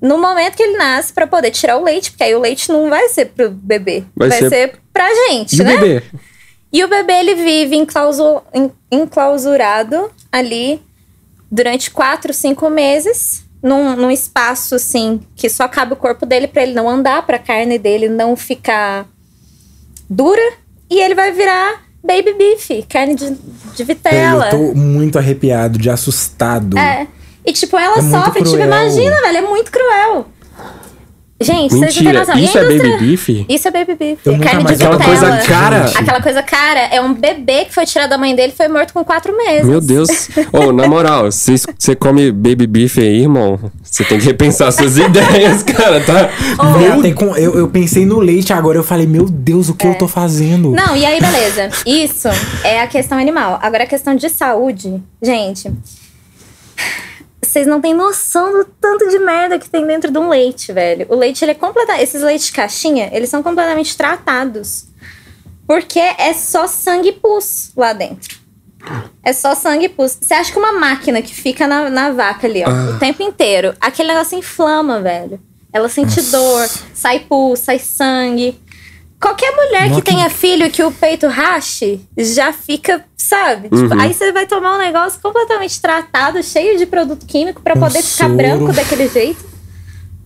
no 0.00 0.18
momento 0.18 0.56
que 0.56 0.62
ele 0.62 0.76
nasce 0.76 1.12
pra 1.12 1.26
poder 1.26 1.50
tirar 1.50 1.76
o 1.78 1.84
leite, 1.84 2.10
porque 2.12 2.24
aí 2.24 2.34
o 2.34 2.40
leite 2.40 2.70
não 2.70 2.88
vai 2.88 3.08
ser 3.08 3.26
pro 3.26 3.50
bebê, 3.50 4.04
Vai 4.16 4.28
vai, 4.28 4.38
ser- 4.38 4.48
ser... 4.48 4.72
pra 4.92 5.06
gente, 5.28 5.56
E 5.56 5.60
o 5.60 5.64
né? 5.64 5.76
bebê? 5.76 6.02
E 6.72 6.84
o 6.84 6.88
bebê 6.88 7.14
ele 7.14 7.34
vive 7.34 7.76
enclausu- 7.76 8.42
en- 8.54 8.70
enclausurado 8.90 10.10
ali 10.30 10.80
durante 11.50 11.90
quatro, 11.90 12.32
cinco 12.32 12.70
meses, 12.70 13.44
num, 13.62 13.96
num 13.96 14.10
espaço 14.10 14.74
assim 14.76 15.20
que 15.34 15.48
só 15.48 15.66
cabe 15.68 15.92
o 15.94 15.96
corpo 15.96 16.24
dele 16.24 16.46
pra 16.46 16.62
ele 16.62 16.72
não 16.72 16.88
andar, 16.88 17.26
pra 17.26 17.38
carne 17.38 17.78
dele 17.78 18.08
não 18.08 18.36
ficar 18.36 19.06
dura, 20.08 20.42
e 20.88 21.00
ele 21.00 21.14
vai 21.14 21.32
virar 21.32 21.82
baby 22.02 22.32
beef, 22.34 22.86
carne 22.88 23.14
de, 23.14 23.30
de 23.76 23.84
vitela. 23.84 24.46
eu 24.46 24.50
tô 24.50 24.74
muito 24.74 25.18
arrepiado, 25.18 25.78
de 25.78 25.90
assustado. 25.90 26.78
É. 26.78 27.06
E 27.44 27.52
tipo, 27.52 27.76
ela 27.78 27.98
É 27.98 28.02
sofre, 28.02 28.42
tipo, 28.42 28.56
imagina, 28.58 29.20
velho, 29.22 29.38
é 29.38 29.40
muito 29.42 29.70
cruel. 29.70 30.26
Gente, 31.42 31.70
vocês 31.70 31.96
não 31.96 32.12
Mentira. 32.12 32.24
E 32.26 32.30
a 32.30 32.36
isso 32.44 32.58
é 32.58 32.62
baby 32.64 32.96
beef? 32.98 33.28
Isso 33.48 33.68
é 33.68 33.70
baby 33.70 33.94
beef. 33.94 34.18
Eu 34.26 34.34
É 34.34 34.38
carne 34.38 34.64
de. 34.64 34.74
Aquela 34.74 34.98
coisa 35.02 35.38
cara. 35.38 35.84
Aquela 35.96 36.20
coisa 36.20 36.42
cara 36.42 36.80
é 36.92 37.00
um 37.00 37.14
bebê 37.14 37.64
que 37.64 37.72
foi 37.74 37.86
tirado 37.86 38.10
da 38.10 38.18
mãe 38.18 38.36
dele 38.36 38.52
e 38.52 38.56
foi 38.56 38.68
morto 38.68 38.92
com 38.92 39.02
quatro 39.02 39.34
meses. 39.34 39.66
Meu 39.66 39.80
Deus. 39.80 40.28
Ô, 40.52 40.70
na 40.70 40.86
moral, 40.86 41.32
se 41.32 41.54
você 41.78 41.96
come 41.96 42.30
baby 42.30 42.66
beef 42.66 42.98
aí, 42.98 43.22
irmão, 43.22 43.58
você 43.82 44.04
tem 44.04 44.18
que 44.18 44.26
repensar 44.26 44.70
suas 44.70 44.98
ideias, 44.98 45.62
cara, 45.62 46.02
tá? 46.02 46.28
Com- 47.14 47.34
eu, 47.36 47.58
eu 47.58 47.68
pensei 47.68 48.04
no 48.04 48.20
leite 48.20 48.52
agora, 48.52 48.76
eu 48.76 48.84
falei, 48.84 49.06
meu 49.06 49.24
Deus, 49.24 49.70
o 49.70 49.74
que 49.74 49.86
eu 49.86 49.94
tô 49.94 50.06
fazendo? 50.06 50.74
É. 50.74 50.76
Não, 50.86 50.94
e 50.94 51.06
aí, 51.06 51.18
beleza. 51.20 51.70
Isso 51.86 52.28
é 52.62 52.82
a 52.82 52.86
questão 52.86 53.16
animal. 53.18 53.58
Agora, 53.62 53.84
a 53.84 53.86
questão 53.86 54.14
de 54.14 54.28
saúde, 54.28 55.02
gente. 55.22 55.70
Vocês 57.42 57.66
não 57.66 57.80
têm 57.80 57.94
noção 57.94 58.52
do 58.52 58.64
tanto 58.64 59.08
de 59.08 59.18
merda 59.18 59.58
que 59.58 59.68
tem 59.68 59.86
dentro 59.86 60.10
de 60.10 60.18
um 60.18 60.28
leite, 60.28 60.72
velho. 60.72 61.06
O 61.08 61.16
leite, 61.16 61.44
ele 61.44 61.52
é 61.52 61.54
completamente. 61.54 62.02
Esses 62.02 62.22
leites 62.22 62.46
de 62.46 62.52
caixinha, 62.52 63.08
eles 63.12 63.30
são 63.30 63.42
completamente 63.42 63.96
tratados. 63.96 64.86
Porque 65.66 65.98
é 65.98 66.34
só 66.34 66.66
sangue 66.66 67.08
e 67.08 67.12
pus 67.12 67.72
lá 67.76 67.92
dentro. 67.92 68.38
É 69.22 69.32
só 69.32 69.54
sangue 69.54 69.86
e 69.86 69.88
pus. 69.88 70.18
Você 70.20 70.34
acha 70.34 70.52
que 70.52 70.58
uma 70.58 70.72
máquina 70.72 71.22
que 71.22 71.34
fica 71.34 71.66
na, 71.66 71.88
na 71.88 72.10
vaca 72.10 72.46
ali, 72.46 72.62
ó, 72.64 72.96
o 72.96 72.98
tempo 72.98 73.22
inteiro, 73.22 73.74
aquele 73.80 74.08
negócio 74.08 74.38
inflama, 74.38 75.00
velho. 75.00 75.40
Ela 75.72 75.88
sente 75.88 76.20
dor, 76.22 76.68
sai 76.94 77.20
pus, 77.20 77.60
sai 77.60 77.78
sangue. 77.78 78.60
Qualquer 79.20 79.54
mulher 79.54 79.88
Nossa, 79.90 80.00
que 80.00 80.10
tenha 80.10 80.30
filho 80.30 80.70
que 80.70 80.82
o 80.82 80.90
peito 80.90 81.26
rache, 81.28 82.00
já 82.16 82.52
fica, 82.54 83.04
sabe? 83.16 83.68
Tipo, 83.68 83.94
Uhum. 83.94 84.00
aí 84.00 84.14
você 84.14 84.32
vai 84.32 84.46
tomar 84.46 84.76
um 84.76 84.78
negócio 84.78 85.20
completamente 85.20 85.78
tratado, 85.80 86.42
cheio 86.42 86.78
de 86.78 86.86
produto 86.86 87.26
químico 87.26 87.60
pra 87.60 87.74
Um 87.74 87.80
poder 87.80 88.02
ficar 88.02 88.24
soro. 88.24 88.36
branco 88.36 88.72
daquele 88.72 89.08
jeito. 89.08 89.44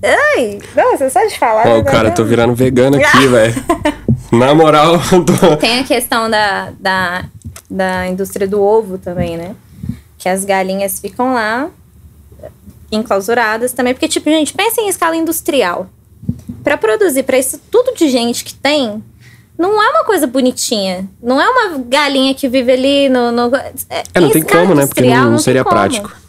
Ai, 0.02 0.58
nossa, 0.76 1.10
só 1.10 1.24
de 1.26 1.36
falar. 1.38 1.66
Ó, 1.66 1.76
né? 1.78 1.82
cara, 1.84 2.10
tô 2.12 2.24
virando 2.24 2.54
vegano 2.54 2.96
aqui, 2.96 3.26
velho. 3.26 3.54
Na 4.30 4.54
moral, 4.54 4.94
tô. 5.40 5.56
Tem 5.56 5.80
a 5.80 5.84
questão 5.84 6.30
da, 6.30 6.70
da, 6.78 7.24
da 7.70 8.06
indústria 8.06 8.46
do 8.46 8.60
ovo 8.62 8.96
também, 8.98 9.36
né? 9.36 9.56
que 10.18 10.28
as 10.28 10.42
galinhas 10.44 11.00
ficam 11.00 11.34
lá 11.34 11.68
enclausuradas 12.90 13.72
também, 13.72 13.92
porque 13.92 14.08
tipo, 14.08 14.30
gente, 14.30 14.52
pensa 14.54 14.80
em 14.80 14.88
escala 14.88 15.16
industrial. 15.16 15.86
Para 16.64 16.78
produzir 16.78 17.22
para 17.22 17.38
isso 17.38 17.60
tudo 17.70 17.94
de 17.94 18.08
gente 18.08 18.42
que 18.42 18.54
tem, 18.54 19.04
não 19.56 19.80
é 19.80 19.90
uma 19.90 20.04
coisa 20.04 20.26
bonitinha. 20.26 21.08
Não 21.22 21.40
é 21.40 21.48
uma 21.48 21.78
galinha 21.78 22.34
que 22.34 22.48
vive 22.48 22.72
ali 22.72 23.08
no. 23.08 23.30
no 23.30 23.54
é, 23.54 24.02
é, 24.14 24.20
não 24.20 24.30
tem 24.30 24.42
como, 24.42 24.74
né? 24.74 24.86
Porque 24.86 25.02
não, 25.02 25.32
não 25.32 25.38
seria 25.38 25.64
prático. 25.64 26.10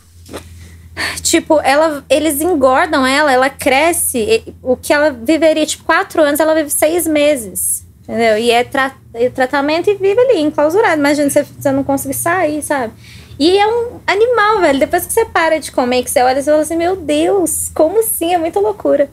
Tipo, 1.22 1.60
ela, 1.60 2.06
eles 2.10 2.40
engordam 2.40 3.06
ela, 3.06 3.30
ela 3.30 3.50
cresce. 3.50 4.44
O 4.64 4.78
que 4.78 4.94
ela 4.94 5.10
viveria, 5.10 5.66
tipo, 5.66 5.84
quatro 5.84 6.22
anos, 6.22 6.40
ela 6.40 6.56
vive 6.56 6.70
seis 6.70 7.06
meses. 7.06 7.86
Entendeu? 8.04 8.38
E 8.38 8.52
é, 8.52 8.64
tra 8.64 8.94
é 9.14 9.30
tratamento 9.30 9.90
e 9.90 9.96
vive 9.96 10.20
ali, 10.22 10.40
enclausurado. 10.40 10.98
Imagina 10.98 11.30
você, 11.30 11.44
você 11.44 11.72
não 11.72 11.84
conseguir 11.84 12.14
sair, 12.14 12.62
sabe? 12.62 12.94
E 13.38 13.58
é 13.58 13.68
um 13.68 14.00
animal, 14.08 14.62
velho. 14.62 14.80
Depois 14.80 15.06
que 15.06 15.12
você 15.12 15.26
para 15.26 15.60
de 15.60 15.72
comer, 15.72 16.04
que 16.04 16.12
você 16.12 16.22
olha, 16.22 16.42
você 16.42 16.50
fala 16.50 16.62
assim: 16.62 16.78
Meu 16.78 16.96
Deus, 16.96 17.70
como 17.74 18.00
assim? 18.00 18.34
É 18.34 18.38
muita 18.38 18.60
loucura. 18.60 19.10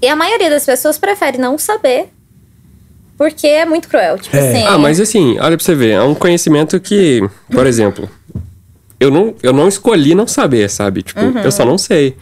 E 0.00 0.08
a 0.08 0.16
maioria 0.16 0.50
das 0.50 0.64
pessoas 0.64 0.98
prefere 0.98 1.38
não 1.38 1.58
saber. 1.58 2.08
Porque 3.16 3.46
é 3.46 3.66
muito 3.66 3.88
cruel. 3.88 4.18
Tipo 4.18 4.36
é. 4.36 4.48
assim. 4.48 4.66
Ah, 4.66 4.78
mas 4.78 4.98
assim, 4.98 5.38
olha 5.38 5.56
pra 5.56 5.64
você 5.64 5.74
ver. 5.74 5.90
É 5.90 6.02
um 6.02 6.14
conhecimento 6.14 6.80
que, 6.80 7.22
por 7.50 7.66
exemplo, 7.66 8.08
eu 8.98 9.10
não, 9.10 9.34
eu 9.42 9.52
não 9.52 9.68
escolhi 9.68 10.14
não 10.14 10.26
saber, 10.26 10.70
sabe? 10.70 11.02
Tipo, 11.02 11.20
uhum. 11.20 11.38
eu 11.40 11.52
só 11.52 11.64
não 11.64 11.76
sei. 11.76 12.16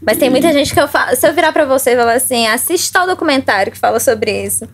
Mas 0.00 0.18
tem 0.18 0.28
muita 0.28 0.52
gente 0.52 0.74
que 0.74 0.80
eu 0.80 0.88
falo. 0.88 1.16
Se 1.16 1.26
eu 1.26 1.32
virar 1.32 1.52
pra 1.52 1.64
você 1.64 1.92
e 1.92 1.96
falar 1.96 2.14
assim, 2.14 2.46
assiste 2.46 2.92
tal 2.92 3.06
documentário 3.06 3.72
que 3.72 3.78
fala 3.78 3.98
sobre 4.00 4.44
isso. 4.44 4.68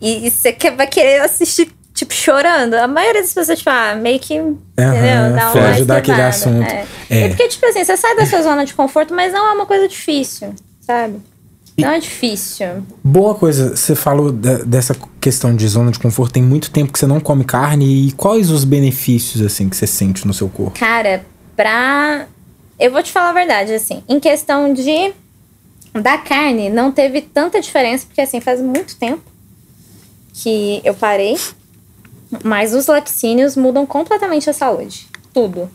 E, 0.00 0.26
e 0.26 0.30
você 0.30 0.52
quer, 0.52 0.76
vai 0.76 0.86
querer 0.86 1.20
assistir 1.20 1.70
tipo, 1.94 2.12
chorando. 2.12 2.74
A 2.74 2.86
maioria 2.86 3.22
das 3.22 3.32
pessoas, 3.32 3.58
tipo, 3.58 3.70
ah, 3.70 3.94
meio 3.94 4.20
que. 4.20 4.38
Uhum, 4.38 4.58
entendeu? 4.76 5.34
Dá 5.34 5.52
uma 5.52 5.68
ajudar 5.68 5.96
aquele 5.98 6.20
assunto. 6.20 6.70
É. 6.70 6.86
É. 7.08 7.22
é. 7.22 7.28
porque, 7.28 7.48
tipo 7.48 7.64
assim, 7.66 7.84
você 7.84 7.96
sai 7.96 8.14
da 8.16 8.26
sua 8.26 8.42
zona 8.42 8.66
de 8.66 8.74
conforto, 8.74 9.14
mas 9.14 9.32
não 9.32 9.48
é 9.48 9.52
uma 9.52 9.66
coisa 9.66 9.88
difícil, 9.88 10.54
sabe? 10.80 11.16
Não 11.78 11.90
é 11.90 11.98
difícil. 11.98 12.82
Boa 13.04 13.34
coisa, 13.34 13.76
você 13.76 13.94
falou 13.94 14.32
de, 14.32 14.64
dessa 14.64 14.96
questão 15.20 15.54
de 15.54 15.68
zona 15.68 15.90
de 15.90 15.98
conforto. 15.98 16.32
Tem 16.32 16.42
muito 16.42 16.70
tempo 16.70 16.90
que 16.90 16.98
você 16.98 17.06
não 17.06 17.20
come 17.20 17.44
carne. 17.44 18.08
E 18.08 18.12
quais 18.12 18.50
os 18.50 18.64
benefícios, 18.64 19.44
assim, 19.44 19.68
que 19.68 19.76
você 19.76 19.86
sente 19.86 20.26
no 20.26 20.32
seu 20.32 20.48
corpo? 20.48 20.78
Cara, 20.78 21.24
pra. 21.54 22.26
Eu 22.78 22.90
vou 22.90 23.02
te 23.02 23.12
falar 23.12 23.30
a 23.30 23.34
verdade, 23.34 23.74
assim. 23.74 24.02
Em 24.08 24.18
questão 24.18 24.72
de. 24.72 25.12
Da 25.92 26.18
carne, 26.18 26.68
não 26.68 26.92
teve 26.92 27.22
tanta 27.22 27.60
diferença, 27.60 28.04
porque, 28.06 28.20
assim, 28.20 28.40
faz 28.40 28.60
muito 28.60 28.96
tempo 28.96 29.22
que 30.32 30.80
eu 30.84 30.94
parei. 30.94 31.38
Mas 32.42 32.74
os 32.74 32.86
laticínios 32.86 33.56
mudam 33.56 33.86
completamente 33.86 34.48
a 34.48 34.52
saúde. 34.52 35.06
Tudo. 35.32 35.70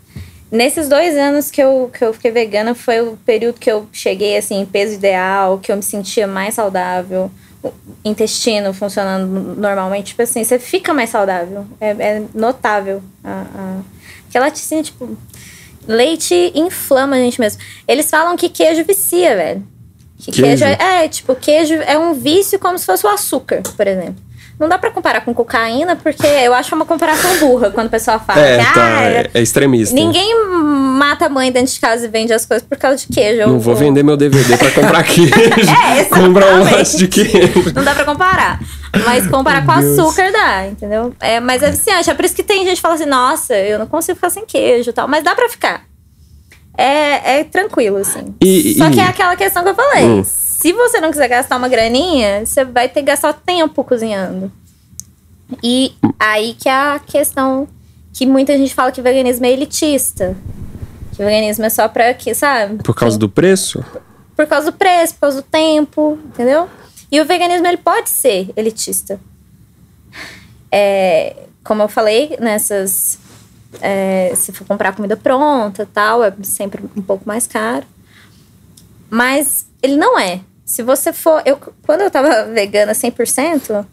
Nesses 0.52 0.90
dois 0.90 1.16
anos 1.16 1.50
que 1.50 1.64
eu, 1.64 1.90
que 1.98 2.04
eu 2.04 2.14
fiquei 2.14 2.30
vegana, 2.30 2.76
foi 2.76 3.00
o 3.00 3.16
período 3.26 3.58
que 3.58 3.72
eu 3.72 3.88
cheguei, 3.94 4.36
assim, 4.36 4.60
em 4.60 4.66
peso 4.66 4.96
ideal, 4.96 5.60
que 5.60 5.72
eu 5.72 5.78
me 5.78 5.84
sentia 5.84 6.28
mais 6.28 6.56
saudável, 6.56 7.32
o 7.64 7.72
intestino 8.04 8.74
funcionando 8.74 9.56
normalmente. 9.56 10.08
Tipo 10.08 10.24
assim, 10.24 10.44
você 10.44 10.60
fica 10.60 10.94
mais 10.94 11.10
saudável. 11.10 11.66
É, 11.80 11.92
é 11.92 12.24
notável. 12.34 13.02
A, 13.24 13.46
a... 13.56 13.80
Porque 14.24 14.38
laticínio, 14.38 14.84
tipo, 14.84 15.18
leite 15.88 16.52
inflama 16.54 17.16
a 17.16 17.20
gente 17.20 17.40
mesmo. 17.40 17.62
Eles 17.88 18.10
falam 18.10 18.36
que 18.36 18.50
queijo 18.50 18.84
vicia, 18.84 19.36
velho. 19.36 19.68
Que 20.18 20.34
queijo, 20.34 20.66
queijo 20.66 20.66
é, 20.66 21.06
é, 21.06 21.08
tipo, 21.08 21.34
queijo 21.34 21.76
é 21.76 21.98
um 21.98 22.14
vício 22.14 22.60
como 22.60 22.78
se 22.78 22.86
fosse 22.86 23.06
o 23.06 23.10
açúcar, 23.10 23.62
por 23.78 23.88
exemplo. 23.88 24.31
Não 24.62 24.70
dá 24.70 24.78
pra 24.78 24.92
comparar 24.92 25.22
com 25.22 25.34
cocaína, 25.34 25.96
porque 25.96 26.28
eu 26.28 26.54
acho 26.54 26.76
uma 26.76 26.86
comparação 26.86 27.40
burra 27.40 27.72
quando 27.72 27.88
o 27.88 27.90
pessoal 27.90 28.20
fala 28.20 28.40
é, 28.40 28.60
que 28.60 28.74
tá, 28.76 28.98
ah, 28.98 29.04
é, 29.04 29.32
é 29.34 29.42
extremista. 29.42 29.96
Ninguém 29.96 30.36
mata 30.46 31.26
a 31.26 31.30
mãe 31.30 31.52
dentro 31.52 31.74
de 31.74 31.80
casa 31.80 32.06
e 32.06 32.08
vende 32.08 32.32
as 32.32 32.46
coisas 32.46 32.64
por 32.68 32.78
causa 32.78 32.98
de 32.98 33.08
queijo. 33.08 33.48
Não 33.48 33.60
vou 33.60 33.76
vender 33.76 34.04
meu 34.04 34.16
DVD 34.16 34.56
pra 34.58 34.70
comprar 34.70 35.02
queijo. 35.04 35.34
é, 35.98 36.04
comprar 36.04 36.54
um 36.54 36.70
lote 36.70 36.96
de 36.96 37.08
queijo. 37.08 37.74
Não 37.74 37.84
dá 37.84 37.96
pra 37.96 38.06
comparar. 38.06 38.60
Mas 39.04 39.26
comparar 39.26 39.66
com 39.66 39.80
Deus. 39.80 39.98
açúcar 39.98 40.32
dá, 40.32 40.68
entendeu? 40.68 41.12
É, 41.20 41.40
mas 41.40 41.64
é 41.64 41.72
viciante. 41.72 42.12
É 42.12 42.14
por 42.14 42.24
isso 42.24 42.36
que 42.36 42.44
tem 42.44 42.64
gente 42.64 42.76
que 42.76 42.82
fala 42.84 42.94
assim, 42.94 43.08
nossa, 43.08 43.56
eu 43.56 43.80
não 43.80 43.88
consigo 43.88 44.16
ficar 44.16 44.30
sem 44.30 44.46
queijo 44.46 44.92
e 44.92 44.94
tal. 44.94 45.08
Mas 45.08 45.24
dá 45.24 45.34
pra 45.34 45.50
ficar. 45.50 45.86
É, 46.78 47.40
é 47.40 47.44
tranquilo, 47.46 47.98
assim. 47.98 48.36
E, 48.40 48.76
Só 48.78 48.90
e... 48.90 48.92
que 48.92 49.00
é 49.00 49.06
aquela 49.06 49.36
questão 49.36 49.64
que 49.64 49.70
eu 49.70 49.76
falei. 49.76 50.06
Hum 50.06 50.24
se 50.62 50.72
você 50.74 51.02
não 51.02 51.10
quiser 51.10 51.28
gastar 51.28 51.58
uma 51.58 51.68
graninha, 51.68 52.46
você 52.46 52.64
vai 52.64 52.88
ter 52.88 53.00
que 53.00 53.08
gastar 53.08 53.34
tempo 53.34 53.84
cozinhando. 53.84 54.52
E 55.64 55.92
aí 56.20 56.54
que 56.54 56.70
é 56.70 56.72
a 56.72 57.00
questão 57.00 57.68
que 58.14 58.28
muita 58.28 58.56
gente 58.56 58.72
fala 58.72 58.92
que 58.92 59.02
o 59.02 59.04
veganismo 59.04 59.44
é 59.44 59.50
elitista. 59.50 60.38
Que 61.16 61.24
o 61.24 61.26
veganismo 61.26 61.66
é 61.66 61.70
só 61.70 61.88
pra 61.88 62.14
quê, 62.14 62.36
sabe? 62.36 62.84
Por 62.84 62.94
causa 62.94 63.18
do 63.18 63.28
preço? 63.28 63.84
Por 64.36 64.46
causa 64.46 64.72
do 64.72 64.78
preço, 64.78 65.16
por 65.16 65.22
causa 65.22 65.42
do 65.42 65.48
tempo, 65.48 66.20
entendeu? 66.26 66.70
E 67.12 67.20
o 67.20 67.26
veganismo, 67.26 67.66
ele 67.66 67.78
pode 67.78 68.12
ser 68.12 68.54
elitista. 68.56 69.20
É, 70.72 71.38
como 71.64 71.82
eu 71.82 71.88
falei, 71.88 72.38
nessas... 72.40 73.18
É, 73.82 74.32
se 74.36 74.52
for 74.52 74.68
comprar 74.68 74.96
comida 74.96 75.18
pronta 75.18 75.90
tal, 75.92 76.24
é 76.24 76.32
sempre 76.44 76.84
um 76.96 77.02
pouco 77.02 77.24
mais 77.26 77.48
caro. 77.48 77.86
Mas 79.10 79.66
ele 79.82 79.96
não 79.96 80.20
é. 80.20 80.42
Se 80.72 80.84
você 80.84 81.12
for. 81.12 81.42
Eu, 81.46 81.60
quando 81.86 82.00
eu 82.00 82.10
tava 82.10 82.46
vegana 82.46 82.94
100%, 82.94 83.86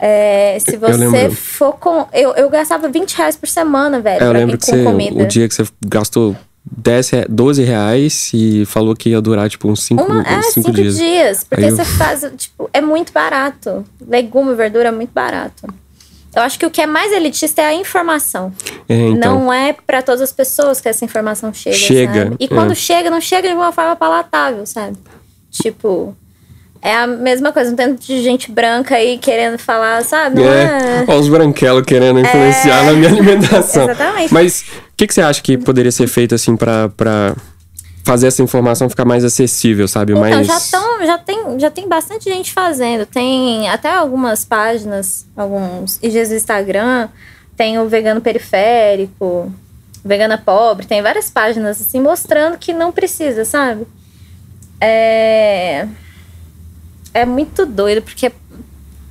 é, 0.00 0.58
se 0.58 0.76
você 0.76 1.30
for 1.30 1.74
com. 1.74 2.08
Eu, 2.12 2.32
eu 2.32 2.50
gastava 2.50 2.88
20 2.88 3.14
reais 3.14 3.36
por 3.36 3.48
semana, 3.48 4.00
velho. 4.00 4.24
É, 4.24 4.26
eu 4.26 4.32
lembro 4.32 4.58
que 4.58 4.66
você, 4.66 4.82
comida. 4.82 5.22
o 5.22 5.26
dia 5.28 5.48
que 5.48 5.54
você 5.54 5.64
gastou 5.86 6.36
10, 6.64 7.10
12 7.28 7.62
reais 7.62 8.32
e 8.34 8.66
falou 8.66 8.96
que 8.96 9.10
ia 9.10 9.20
durar, 9.20 9.48
tipo, 9.48 9.68
uns 9.68 9.84
5 9.84 10.02
Uma, 10.02 10.22
é, 10.22 10.42
cinco, 10.42 10.54
cinco 10.54 10.72
dias. 10.72 10.96
dias. 10.96 11.44
Porque 11.48 11.66
Aí 11.66 11.70
você 11.70 11.82
eu... 11.82 11.86
faz, 11.86 12.26
tipo, 12.36 12.68
é 12.72 12.80
muito 12.80 13.12
barato. 13.12 13.84
Legume, 14.04 14.56
verdura 14.56 14.88
é 14.88 14.92
muito 14.92 15.12
barato. 15.12 15.72
Eu 16.34 16.42
acho 16.42 16.58
que 16.58 16.66
o 16.66 16.70
que 16.70 16.80
é 16.80 16.86
mais 16.86 17.12
elitista 17.12 17.62
é 17.62 17.66
a 17.66 17.74
informação. 17.74 18.52
É, 18.88 18.94
então. 18.94 19.38
Não 19.38 19.52
é 19.52 19.72
para 19.72 20.02
todas 20.02 20.20
as 20.20 20.32
pessoas 20.32 20.80
que 20.80 20.88
essa 20.88 21.04
informação 21.04 21.54
chega. 21.54 21.76
Chega. 21.76 22.24
Sabe? 22.24 22.36
E 22.40 22.48
quando 22.48 22.72
é. 22.72 22.74
chega, 22.74 23.08
não 23.08 23.20
chega 23.20 23.48
de 23.48 23.54
uma 23.54 23.70
forma 23.70 23.94
palatável, 23.94 24.66
sabe? 24.66 24.96
Tipo, 25.62 26.16
é 26.80 26.94
a 26.94 27.06
mesma 27.06 27.52
coisa, 27.52 27.72
um 27.72 27.76
tanto 27.76 28.04
de 28.04 28.22
gente 28.22 28.50
branca 28.50 28.94
aí 28.94 29.18
querendo 29.18 29.58
falar, 29.58 30.04
sabe? 30.04 30.42
É. 30.42 30.46
é... 30.46 31.04
Olha 31.06 31.18
os 31.18 31.28
branquelos 31.28 31.82
querendo 31.84 32.20
influenciar 32.20 32.82
é... 32.82 32.86
na 32.86 32.92
minha 32.92 33.08
alimentação. 33.08 33.84
Exatamente. 33.84 34.32
Mas 34.32 34.62
o 34.62 34.96
que, 34.96 35.06
que 35.06 35.14
você 35.14 35.20
acha 35.20 35.42
que 35.42 35.58
poderia 35.58 35.90
ser 35.90 36.06
feito, 36.06 36.34
assim, 36.34 36.56
pra, 36.56 36.88
pra 36.90 37.34
fazer 38.04 38.28
essa 38.28 38.42
informação 38.42 38.88
ficar 38.88 39.04
mais 39.04 39.24
acessível, 39.24 39.88
sabe? 39.88 40.12
Então, 40.12 40.22
mais... 40.22 40.46
já, 40.46 40.60
tão, 40.70 41.04
já, 41.04 41.18
tem, 41.18 41.60
já 41.60 41.70
tem 41.70 41.88
bastante 41.88 42.24
gente 42.24 42.52
fazendo. 42.52 43.04
Tem 43.04 43.68
até 43.68 43.92
algumas 43.94 44.44
páginas, 44.44 45.26
alguns 45.36 45.98
IGs 46.02 46.28
do 46.28 46.34
Instagram, 46.36 47.08
tem 47.56 47.78
o 47.78 47.88
Vegano 47.88 48.20
Periférico, 48.20 49.52
Vegana 50.04 50.38
Pobre, 50.38 50.86
tem 50.86 51.02
várias 51.02 51.28
páginas, 51.28 51.80
assim, 51.80 52.00
mostrando 52.00 52.56
que 52.56 52.72
não 52.72 52.92
precisa, 52.92 53.44
sabe? 53.44 53.86
É, 54.80 55.86
é 57.12 57.24
muito 57.24 57.66
doido, 57.66 58.02
porque 58.02 58.32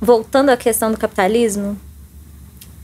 voltando 0.00 0.50
à 0.50 0.56
questão 0.56 0.90
do 0.90 0.98
capitalismo, 0.98 1.78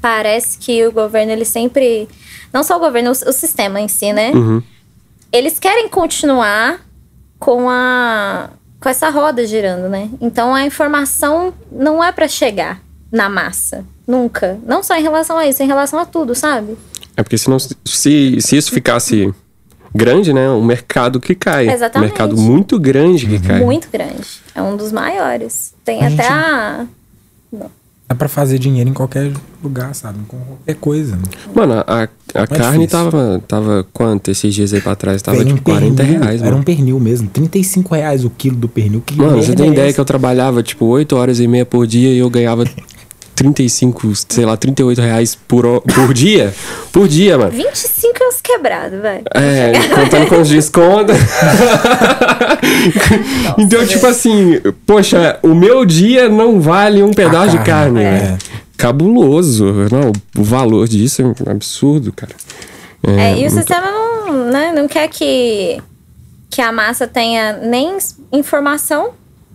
parece 0.01 0.59
que 0.59 0.87
o 0.87 0.92
governo, 0.92 1.33
ele 1.33 1.44
sempre. 1.44 2.09
Não 2.53 2.62
só 2.62 2.77
o 2.77 2.81
governo, 2.81 3.11
o, 3.11 3.31
o 3.31 3.33
sistema 3.33 3.81
em 3.81 3.88
si, 3.88 4.12
né? 4.12 4.33
Uhum. 4.33 4.62
Eles 5.33 5.59
querem 5.59 5.88
continuar 5.88 6.81
com 7.38 7.68
a. 7.68 8.51
com 8.81 8.88
essa 8.88 9.09
roda 9.09 9.47
girando, 9.47 9.88
né? 9.88 10.11
Então 10.20 10.55
a 10.55 10.64
informação 10.64 11.55
não 11.73 12.03
é 12.03 12.12
para 12.12 12.29
chegar 12.29 12.81
na 13.11 13.29
massa. 13.29 13.85
Nunca. 14.07 14.59
Não 14.66 14.83
só 14.83 14.97
em 14.97 15.03
relação 15.03 15.38
a 15.38 15.47
isso, 15.47 15.62
em 15.62 15.66
relação 15.66 15.99
a 15.99 16.05
tudo, 16.05 16.35
sabe? 16.35 16.77
É 17.16 17.23
porque 17.23 17.38
senão, 17.38 17.59
se, 17.59 18.40
se 18.40 18.57
isso 18.57 18.70
ficasse 18.70 19.33
grande, 19.94 20.33
né? 20.33 20.50
Um 20.50 20.64
mercado 20.64 21.20
que 21.20 21.35
cai. 21.35 21.68
Exatamente. 21.68 21.96
Um 21.96 22.11
mercado 22.11 22.37
muito 22.37 22.78
grande 22.78 23.26
que 23.26 23.38
cai. 23.38 23.61
Muito 23.61 23.88
grande. 23.90 24.26
É 24.54 24.61
um 24.61 24.76
dos 24.76 24.90
maiores. 24.90 25.74
Tem 25.85 26.02
a 26.02 26.09
até 26.09 26.22
gente... 26.22 26.33
a. 26.33 26.87
Não. 27.52 27.70
Dá 28.07 28.14
pra 28.14 28.28
fazer 28.28 28.59
dinheiro 28.59 28.90
em 28.90 28.92
qualquer 28.92 29.33
lugar, 29.62 29.94
sabe? 29.94 30.18
Com 30.28 30.37
qualquer 30.38 30.74
coisa. 30.74 31.16
Né? 31.16 31.22
Mano, 31.54 31.72
a, 31.87 32.02
a 32.35 32.42
é 32.42 32.46
carne 32.46 32.87
tava, 32.87 33.42
tava 33.48 33.87
quanto 33.94 34.30
esses 34.30 34.54
dias 34.54 34.74
aí 34.74 34.80
pra 34.83 34.94
trás? 34.94 35.22
Tava 35.22 35.42
tipo 35.42 35.59
um 35.59 35.62
40 35.62 35.96
pernil, 35.96 36.20
reais, 36.20 36.42
Era 36.42 36.54
um 36.54 36.62
pernil 36.62 37.00
mesmo. 37.00 37.28
35 37.28 37.94
reais 37.94 38.22
o 38.22 38.28
quilo 38.28 38.57
do 38.57 38.68
pernil. 38.68 39.00
Que 39.00 39.16
mano, 39.16 39.42
você 39.42 39.54
tem 39.54 39.70
é 39.70 39.72
ideia 39.72 39.92
que 39.92 39.98
eu 39.98 40.04
trabalhava 40.04 40.62
tipo 40.62 40.85
8 40.85 41.16
horas 41.16 41.40
e 41.40 41.48
meia 41.48 41.64
por 41.64 41.87
dia 41.87 42.12
e 42.12 42.18
eu 42.18 42.28
ganhava 42.28 42.64
35, 43.44 44.12
sei 44.28 44.46
lá, 44.46 44.57
38 44.57 45.02
reais 45.02 45.35
por, 45.35 45.83
por 45.83 46.14
dia. 46.14 46.54
Por 46.90 47.07
dia, 47.07 47.37
mano. 47.37 47.50
25 47.50 48.22
é 48.22 48.28
uns 48.28 48.40
quebrados, 48.40 49.02
velho. 49.02 49.24
É, 49.35 49.72
contando 49.94 50.28
com 50.28 50.40
os 50.40 50.48
descontos. 50.48 51.16
então, 53.59 53.87
tipo 53.87 54.07
assim, 54.07 54.61
poxa, 54.87 55.38
o 55.42 55.54
meu 55.54 55.85
dia 55.85 56.26
não 56.28 56.59
vale 56.59 57.02
um 57.02 57.12
pedaço 57.12 57.59
de 57.59 57.64
carne, 57.64 58.02
é. 58.02 58.38
Cabuloso. 58.78 59.66
Não, 59.92 60.11
o 60.38 60.42
valor 60.42 60.88
disso 60.88 61.20
é 61.20 61.26
um 61.26 61.35
absurdo, 61.50 62.12
cara. 62.12 62.33
É, 63.07 63.38
e 63.38 63.46
o 63.46 63.50
sistema 63.50 63.90
não, 63.90 64.50
né, 64.50 64.72
não 64.74 64.88
quer 64.88 65.07
que, 65.09 65.83
que 66.48 66.62
a 66.62 66.72
massa 66.72 67.07
tenha 67.07 67.59
nem 67.59 67.98
informação, 68.33 69.11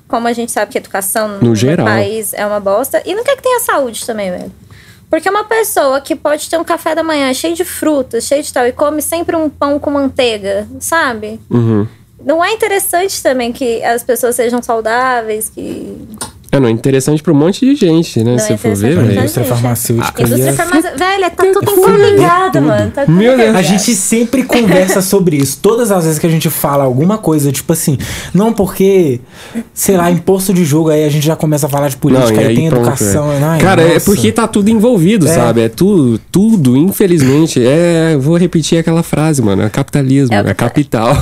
como 0.09 0.27
a 0.27 0.33
gente 0.33 0.51
sabe 0.51 0.71
que 0.71 0.77
educação 0.77 1.37
No 1.39 1.55
geral. 1.55 1.85
país 1.85 2.33
é 2.33 2.45
uma 2.45 2.59
bosta, 2.59 3.01
e 3.05 3.15
não 3.15 3.23
quer 3.23 3.37
que 3.37 3.43
tenha 3.43 3.59
saúde 3.61 4.05
também, 4.05 4.31
velho. 4.31 4.51
Porque 5.09 5.29
uma 5.29 5.43
pessoa 5.43 6.01
que 6.01 6.15
pode 6.15 6.49
ter 6.49 6.57
um 6.57 6.63
café 6.63 6.93
da 6.93 7.03
manhã 7.03 7.33
cheio 7.33 7.55
de 7.55 7.63
frutas, 7.63 8.25
cheio 8.25 8.43
de 8.43 8.51
tal, 8.51 8.67
e 8.67 8.71
come 8.71 9.01
sempre 9.01 9.35
um 9.35 9.49
pão 9.49 9.79
com 9.79 9.89
manteiga, 9.91 10.67
sabe? 10.79 11.39
Uhum. 11.49 11.87
Não 12.23 12.43
é 12.43 12.51
interessante 12.51 13.23
também 13.23 13.53
que 13.53 13.81
as 13.83 14.03
pessoas 14.03 14.35
sejam 14.35 14.61
saudáveis, 14.61 15.49
que 15.49 15.97
É, 16.51 16.59
não, 16.59 16.67
é 16.67 16.71
interessante 16.71 17.21
pra 17.21 17.31
um 17.31 17.35
monte 17.35 17.65
de 17.65 17.75
gente, 17.75 18.23
né? 18.23 18.31
Não, 18.31 18.39
Se 18.39 18.53
é 18.53 18.57
for 18.57 18.75
ver, 18.75 18.95
velho. 18.95 19.19
indústria 19.19 19.43
gente. 19.45 19.53
farmacêutica. 19.53 20.21
indústria 20.23 20.45
ia- 20.49 20.53
farmacêutica. 20.53 20.97
Velho, 20.97 21.31
tá 21.31 21.43
tudo 21.61 21.71
interligado, 21.79 22.61
mano. 22.61 22.91
Tá 22.91 23.05
tudo 23.05 23.15
Meu 23.17 23.37
Deus. 23.37 23.55
A 23.55 23.61
gente 23.61 23.93
sempre 23.95 24.43
conversa 24.43 25.01
sobre 25.01 25.37
isso. 25.37 25.59
Todas 25.61 25.91
as 25.91 26.03
vezes 26.05 26.17
que 26.19 26.25
a 26.25 26.29
gente 26.29 26.49
fala 26.49 26.83
alguma 26.85 27.17
coisa, 27.19 27.51
tipo 27.51 27.71
assim, 27.71 27.97
não 28.33 28.51
porque, 28.51 29.19
sei 29.73 29.95
lá, 29.95 30.09
imposto 30.09 30.51
de 30.53 30.65
jogo, 30.65 30.89
aí 30.89 31.05
a 31.05 31.09
gente 31.09 31.25
já 31.25 31.35
começa 31.35 31.67
a 31.67 31.69
falar 31.69 31.87
de 31.89 31.97
política, 31.97 32.31
Não, 32.31 32.35
e 32.35 32.39
aí, 32.39 32.47
aí 32.47 32.55
tem 32.55 32.69
pronto, 32.69 32.81
educação. 32.87 33.31
é. 33.31 33.43
ai, 33.43 33.59
Cara, 33.59 33.81
é 33.83 33.93
nossa. 33.93 34.05
porque 34.05 34.31
tá 34.31 34.47
tudo 34.47 34.69
envolvido, 34.69 35.27
É. 35.27 35.33
sabe? 35.33 35.61
É 35.61 35.69
tudo, 35.69 36.19
tudo, 36.31 36.75
infelizmente. 36.75 37.61
É, 37.63 38.17
vou 38.19 38.35
repetir 38.37 38.79
aquela 38.79 39.03
frase, 39.03 39.41
mano. 39.41 39.61
É 39.61 39.69
capitalismo, 39.69 40.33
É 40.35 40.39
é, 40.49 40.53
capital. 40.55 41.15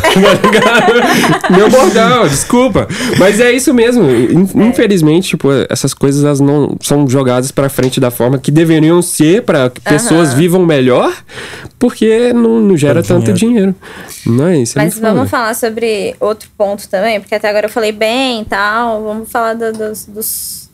tá? 0.63 1.49
Meu 1.55 1.69
bordão, 1.69 2.27
desculpa. 2.27 2.87
Mas 3.19 3.39
é 3.39 3.51
isso 3.51 3.73
mesmo. 3.73 4.03
In- 4.09 4.47
É. 4.55 4.67
Infelizmente, 5.17 5.27
tipo, 5.30 5.49
essas 5.69 5.93
coisas 5.93 6.23
elas 6.23 6.39
não 6.39 6.77
são 6.82 7.08
jogadas 7.08 7.51
pra 7.51 7.69
frente 7.69 7.99
da 7.99 8.12
forma 8.12 8.38
que 8.38 8.51
deveriam 8.51 9.01
ser 9.01 9.43
pra 9.43 9.69
que 9.69 9.82
pessoas 9.82 10.34
vivam 10.34 10.65
melhor, 10.65 11.12
porque 11.80 12.32
não, 12.34 12.60
não 12.62 12.77
gera 12.77 13.03
tanto 13.03 13.34
dinheiro. 13.34 13.75
Não 14.25 14.47
é 14.47 14.58
isso? 14.58 14.77
é 14.80 14.84
Mas 14.84 14.99
vamos 14.99 15.30
falar 15.30 15.53
sobre 15.56 16.15
outro 16.19 16.49
ponto 16.58 16.88
também, 16.88 17.19
porque 17.19 17.36
até 17.36 17.49
agora 17.49 17.65
eu 17.65 17.69
falei 17.71 17.91
bem 17.91 18.41
e 18.41 18.45
tal. 18.45 19.03
Vamos 19.03 19.30
falar 19.32 19.53
do- 19.53 19.73
dos, 19.73 20.06
dos- 20.06 20.69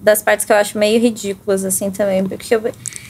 das 0.00 0.22
partes 0.22 0.44
que 0.44 0.52
eu 0.52 0.56
acho 0.56 0.78
meio 0.78 1.00
ridículas, 1.00 1.64
assim, 1.64 1.90
também. 1.90 2.24
Porque 2.24 2.54
eu- 2.54 2.62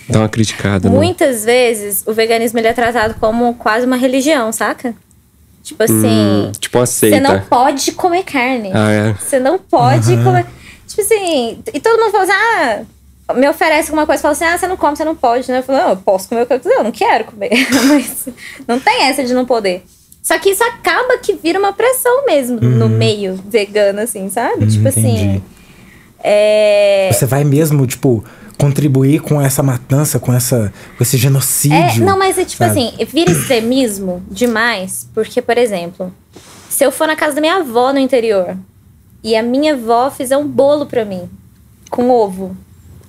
Dá 0.09 0.21
uma 0.21 0.29
criticada. 0.29 0.89
né? 0.89 0.95
muitas 0.95 1.45
vezes 1.45 2.05
o 2.07 2.13
veganismo 2.13 2.59
ele 2.59 2.69
é 2.69 2.73
tratado 2.73 3.15
como 3.19 3.55
quase 3.55 3.87
uma 3.87 3.97
religião, 3.97 4.53
saca? 4.53 4.95
Tipo 5.63 5.83
assim, 5.83 5.97
Hum, 6.47 6.53
tipo 6.61 6.79
uma 6.79 6.87
você 6.87 7.19
não 7.19 7.41
pode 7.41 7.91
comer 7.91 8.23
carne. 8.23 8.71
Ah, 8.73 8.91
é. 8.93 9.15
Você 9.15 9.41
não 9.41 9.59
pode 9.59 10.17
comer. 10.23 10.47
Tipo 10.87 11.03
assim, 11.03 11.59
e 11.73 11.81
todo 11.81 12.01
mundo 12.01 12.13
fala 12.13 12.25
assim, 12.25 12.33
ah, 13.29 13.35
me 13.35 13.49
oferece 13.49 13.89
alguma 13.91 14.07
coisa, 14.07 14.23
fala 14.23 14.33
assim, 14.33 14.45
ah, 14.45 14.57
você 14.57 14.67
não 14.67 14.77
come, 14.77 14.97
você 14.97 15.05
não 15.05 15.17
pode, 15.17 15.51
né? 15.51 15.59
Eu 15.59 15.63
falo, 15.63 15.79
não, 15.79 15.89
eu 15.91 15.97
posso 15.97 16.29
comer 16.29 16.43
o 16.43 16.47
que 16.47 16.53
eu 16.53 16.61
quiser, 16.61 16.77
eu 16.77 16.85
não 16.85 16.93
quero 16.93 17.25
comer. 17.25 17.51
Mas 17.89 18.29
não 18.67 18.79
tem 18.79 19.03
essa 19.05 19.25
de 19.25 19.35
não 19.35 19.45
poder. 19.45 19.85
Só 20.23 20.39
que 20.39 20.51
isso 20.51 20.63
acaba 20.65 21.19
que 21.19 21.35
vira 21.35 21.59
uma 21.59 21.73
pressão 21.73 22.25
mesmo 22.27 22.61
no 22.61 22.89
meio 22.89 23.39
vegano, 23.49 24.01
assim, 24.01 24.29
sabe? 24.29 24.67
tipo 24.67 24.89
assim. 24.89 25.01
entendi. 25.15 25.43
É. 26.23 27.11
Você 27.13 27.27
vai 27.27 27.45
mesmo, 27.45 27.87
tipo, 27.87 28.25
contribuir 28.59 29.21
com 29.21 29.41
essa 29.41 29.63
matança, 29.63 30.19
com, 30.19 30.33
essa, 30.33 30.73
com 30.97 31.03
esse 31.03 31.17
É, 31.17 31.19
genocídio. 31.19 32.05
não, 32.05 32.19
mas 32.19 32.39
é 32.39 32.45
tipo 32.45 32.65
sabe? 32.65 32.71
assim, 32.71 33.05
vira 33.07 33.31
extremismo 33.31 34.23
demais, 34.29 35.09
porque, 35.15 35.41
por 35.41 35.57
exemplo, 35.57 36.13
se 36.69 36.85
eu 36.85 36.91
for 36.91 37.07
na 37.07 37.15
casa 37.15 37.35
da 37.37 37.41
minha 37.41 37.57
avó 37.57 37.93
no 37.93 37.99
interior 37.99 38.57
e 39.23 39.37
a 39.37 39.43
minha 39.43 39.75
avó 39.75 40.11
fizer 40.11 40.37
um 40.37 40.47
bolo 40.47 40.87
pra 40.87 41.05
mim 41.05 41.29
com 41.91 42.11
ovo, 42.11 42.57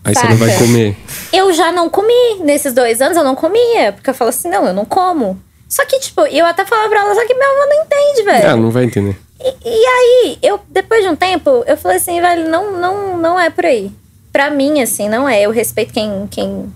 Aí 0.04 0.16
você 0.16 0.28
não 0.28 0.38
vai 0.38 0.50
Saca? 0.52 0.64
comer. 0.64 0.98
eu 1.34 1.52
já 1.52 1.72
não 1.72 1.90
comi. 1.90 2.40
Nesses 2.40 2.72
dois 2.74 3.02
anos 3.02 3.18
eu 3.18 3.24
não 3.26 3.36
comia, 3.36 3.92
porque 3.92 4.10
eu 4.10 4.14
falo 4.14 4.30
assim, 4.30 4.50
não, 4.50 4.66
eu 4.66 4.74
não 4.74 4.86
como. 4.86 5.38
Só 5.68 5.84
que, 5.86 6.00
tipo, 6.00 6.22
eu 6.22 6.46
até 6.46 6.64
falava 6.66 6.88
pra 6.88 7.02
ela, 7.02 7.14
só 7.14 7.26
que 7.28 7.34
minha 7.34 7.46
avó 7.46 7.66
não 7.68 7.84
entende, 7.84 8.24
velho. 8.24 8.50
Ah, 8.50 8.56
não 8.56 8.72
vai 8.72 8.86
entender. 8.86 9.18
E, 9.40 9.54
e 9.66 9.86
aí, 9.86 10.38
eu, 10.42 10.62
depois 10.70 11.04
de 11.04 11.10
um 11.10 11.16
tempo, 11.16 11.64
eu 11.68 11.76
falei 11.76 11.98
assim, 11.98 12.22
velho, 12.22 12.50
não, 12.50 12.80
não, 12.80 13.18
não 13.18 13.40
é 13.40 13.50
por 13.50 13.66
aí. 13.66 13.92
Pra 14.32 14.50
mim, 14.50 14.82
assim, 14.82 15.10
não 15.10 15.28
é. 15.28 15.42
Eu 15.42 15.52
respeito 15.52 15.92
quem, 15.92 16.26
quem 16.32 16.72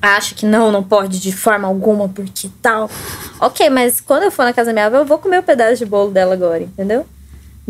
acha 0.00 0.34
que 0.34 0.46
não, 0.46 0.72
não 0.72 0.82
pode 0.82 1.20
de 1.20 1.32
forma 1.32 1.68
alguma, 1.68 2.08
porque 2.08 2.48
tal. 2.62 2.90
Ok, 3.38 3.68
mas 3.68 4.00
quando 4.00 4.22
eu 4.22 4.30
for 4.30 4.44
na 4.44 4.52
casa 4.54 4.68
da 4.68 4.72
minha 4.72 4.86
avó, 4.86 4.96
eu 4.96 5.04
vou 5.04 5.18
comer 5.18 5.40
o 5.40 5.42
pedaço 5.42 5.76
de 5.76 5.84
bolo 5.84 6.10
dela 6.10 6.32
agora, 6.32 6.62
entendeu? 6.62 7.04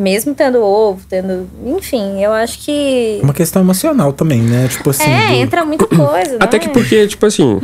Mesmo 0.00 0.34
tendo 0.34 0.62
ovo, 0.62 1.02
tendo. 1.08 1.46
Enfim, 1.66 2.22
eu 2.22 2.32
acho 2.32 2.58
que. 2.60 3.18
É 3.20 3.24
uma 3.24 3.34
questão 3.34 3.60
emocional 3.60 4.12
também, 4.12 4.40
né? 4.40 4.66
Tipo 4.68 4.90
assim. 4.90 5.04
É, 5.10 5.28
do- 5.28 5.34
entra 5.34 5.64
muita 5.64 5.86
coisa. 5.94 6.36
Até 6.40 6.56
não 6.56 6.64
que 6.64 6.70
é? 6.70 6.72
porque, 6.72 7.06
tipo 7.06 7.26
assim, 7.26 7.60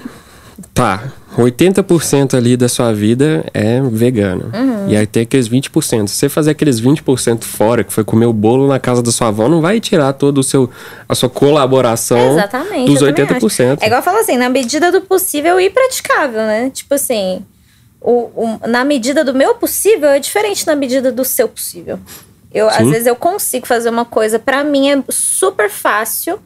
tá, 0.75 1.05
80% 1.37 2.35
ali 2.35 2.57
da 2.57 2.68
sua 2.68 2.92
vida 2.92 3.44
é 3.55 3.81
vegana. 3.81 4.51
Uhum. 4.55 4.88
E 4.88 4.96
aí 4.96 5.07
tem 5.07 5.22
aqueles 5.22 5.49
20%. 5.49 6.09
Se 6.09 6.14
você 6.14 6.29
fazer 6.29 6.51
aqueles 6.51 6.81
20% 6.81 7.42
fora, 7.44 7.83
que 7.83 7.92
foi 7.92 8.05
comer 8.05 8.27
o 8.27 8.33
bolo 8.33 8.68
na 8.68 8.79
casa 8.79 9.03
da 9.03 9.11
sua 9.11 9.29
avó, 9.29 9.49
não 9.49 9.61
vai 9.62 9.81
tirar 9.81 10.12
todo 10.12 10.38
o 10.38 10.42
seu 10.42 10.68
a 11.09 11.14
sua 11.14 11.29
colaboração 11.31 12.33
Exatamente. 12.33 12.87
dos 12.92 13.01
eu 13.03 13.14
também 13.14 13.33
80%. 13.40 13.72
acho. 13.75 13.83
É 13.83 13.87
igual 13.87 14.01
eu 14.01 14.05
falo 14.05 14.18
assim, 14.18 14.37
na 14.37 14.49
medida 14.51 14.92
do 14.92 15.01
possível 15.01 15.59
e 15.61 15.70
praticável, 15.70 16.40
né? 16.40 16.70
Tipo 16.72 16.94
assim, 16.94 17.42
o, 18.01 18.31
o- 18.35 18.61
na 18.68 18.85
medida 18.85 19.25
do 19.25 19.35
meu 19.35 19.55
possível 19.57 20.09
é 20.11 20.18
diferente 20.20 20.64
da 20.64 20.77
medida 20.77 21.11
do 21.11 21.25
seu 21.25 21.49
possível. 21.49 21.99
Eu, 22.57 22.69
às 22.69 22.88
vezes 22.90 23.07
eu 23.07 23.14
consigo 23.16 23.66
fazer 23.66 23.90
uma 23.90 24.05
coisa, 24.05 24.38
pra 24.38 24.64
mim 24.64 24.90
é 24.90 25.03
super 25.11 25.69
fácil 25.69 26.38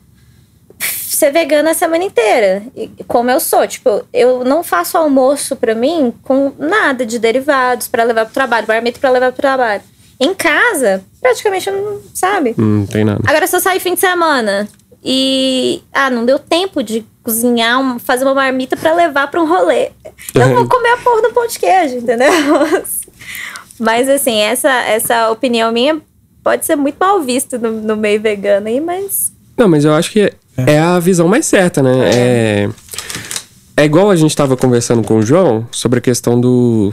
ser 0.78 1.30
vegana 1.30 1.70
a 1.70 1.74
semana 1.74 2.02
inteira. 2.04 2.62
Como 3.06 3.30
eu 3.30 3.38
sou, 3.38 3.66
tipo, 3.68 4.02
eu 4.12 4.42
não 4.44 4.62
faço 4.64 4.96
almoço 4.96 5.54
pra 5.56 5.74
mim 5.74 6.12
com 6.22 6.52
nada 6.58 7.04
de 7.04 7.18
derivados 7.18 7.86
pra 7.88 8.04
levar 8.04 8.24
pro 8.24 8.34
trabalho, 8.34 8.66
marmita 8.66 8.98
pra 8.98 9.10
levar 9.10 9.30
pro 9.32 9.40
trabalho. 9.42 9.82
Em 10.18 10.34
casa, 10.34 11.02
praticamente 11.20 11.68
eu 11.68 11.76
não, 11.76 12.00
sabe? 12.14 12.54
Hum, 12.58 12.80
Não 12.80 12.86
tem 12.86 13.04
nada. 13.04 13.20
Agora, 13.26 13.46
se 13.46 13.54
eu 13.56 13.60
sair 13.60 13.80
fim 13.80 13.94
de 13.94 14.00
semana 14.00 14.68
e. 15.04 15.82
Ah, 15.92 16.10
não 16.10 16.24
deu 16.26 16.38
tempo 16.38 16.82
de 16.82 17.04
cozinhar, 17.22 17.78
um- 17.80 17.98
fazer 17.98 18.24
uma 18.24 18.34
marmita 18.34 18.76
pra 18.76 18.94
levar 18.94 19.30
pra 19.30 19.40
um 19.42 19.46
rolê. 19.46 19.90
Eu 20.34 20.54
vou 20.54 20.68
comer 20.68 20.90
a 20.90 20.96
porra 20.98 21.22
do 21.22 21.30
pão 21.32 21.46
de 21.46 21.58
queijo, 21.58 21.96
entendeu? 21.96 22.28
Mas, 23.80 24.08
assim, 24.08 24.38
essa, 24.38 24.70
essa 24.70 25.30
opinião 25.30 25.72
minha 25.72 26.00
pode 26.44 26.66
ser 26.66 26.76
muito 26.76 26.96
mal 26.98 27.20
vista 27.22 27.56
no, 27.56 27.72
no 27.72 27.96
meio 27.96 28.20
vegano 28.20 28.68
aí, 28.68 28.80
mas. 28.80 29.32
Não, 29.56 29.68
mas 29.68 29.84
eu 29.84 29.94
acho 29.94 30.10
que 30.10 30.32
é 30.56 30.78
a 30.78 30.98
visão 30.98 31.26
mais 31.26 31.46
certa, 31.46 31.82
né? 31.82 32.10
É, 32.14 32.68
é 33.76 33.84
igual 33.84 34.10
a 34.10 34.16
gente 34.16 34.36
tava 34.36 34.56
conversando 34.56 35.02
com 35.02 35.16
o 35.16 35.22
João 35.22 35.66
sobre 35.70 35.98
a 35.98 36.02
questão 36.02 36.38
do 36.38 36.92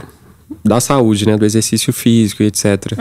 da 0.64 0.80
saúde, 0.80 1.26
né? 1.26 1.36
Do 1.36 1.44
exercício 1.44 1.92
físico 1.92 2.42
e 2.42 2.46
etc. 2.46 2.92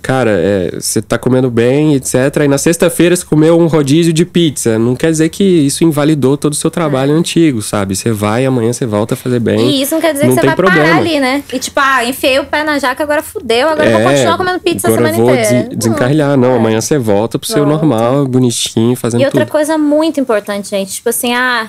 Cara, 0.00 0.30
é, 0.32 0.70
você 0.80 1.02
tá 1.02 1.18
comendo 1.18 1.50
bem, 1.50 1.94
etc. 1.94 2.14
Aí 2.40 2.48
na 2.48 2.58
sexta-feira 2.58 3.14
você 3.16 3.24
comeu 3.24 3.58
um 3.58 3.66
rodízio 3.66 4.12
de 4.12 4.24
pizza. 4.24 4.78
Não 4.78 4.94
quer 4.96 5.10
dizer 5.10 5.28
que 5.28 5.42
isso 5.44 5.84
invalidou 5.84 6.36
todo 6.36 6.52
o 6.52 6.56
seu 6.56 6.70
trabalho 6.70 7.12
antigo, 7.14 7.60
sabe? 7.60 7.94
Você 7.96 8.12
vai, 8.12 8.46
amanhã 8.46 8.72
você 8.72 8.86
volta 8.86 9.14
a 9.14 9.16
fazer 9.16 9.40
bem. 9.40 9.70
E 9.70 9.82
isso 9.82 9.94
não 9.94 10.00
quer 10.00 10.12
dizer 10.12 10.26
não 10.26 10.34
que 10.34 10.40
você 10.40 10.46
vai 10.46 10.56
parar 10.56 10.70
problema. 10.72 10.98
ali, 11.00 11.20
né? 11.20 11.42
E 11.52 11.58
tipo, 11.58 11.78
ah, 11.80 12.04
enfiei 12.04 12.38
o 12.38 12.44
pé 12.44 12.62
na 12.64 12.78
jaca, 12.78 13.02
agora 13.02 13.22
fudeu, 13.22 13.68
agora 13.68 13.88
eu 13.90 13.98
vou 13.98 14.00
É, 14.00 14.12
continuar 14.14 14.36
comendo 14.38 14.60
pizza 14.60 14.88
a 14.88 14.92
agora 14.92 15.12
semana 15.12 15.22
eu 15.22 15.26
vou 15.26 15.34
inteira. 15.44 15.68
des- 15.68 15.78
desencarrilhar. 15.78 16.36
Não, 16.36 16.52
É. 16.52 16.56
amanhã 16.56 16.80
você 16.80 16.98
volta 16.98 17.38
pro 17.38 17.48
seu 17.48 17.64
Volta. 17.64 17.72
normal, 17.86 18.26
bonitinho, 18.26 18.94
fazendo 18.96 19.20
E 19.20 19.24
outra 19.24 19.40
tudo. 19.44 19.50
coisa 19.52 19.76
muito 19.76 20.20
importante, 20.20 20.70
gente, 20.70 20.92
tipo 20.92 21.08
assim, 21.08 21.34
ah, 21.34 21.68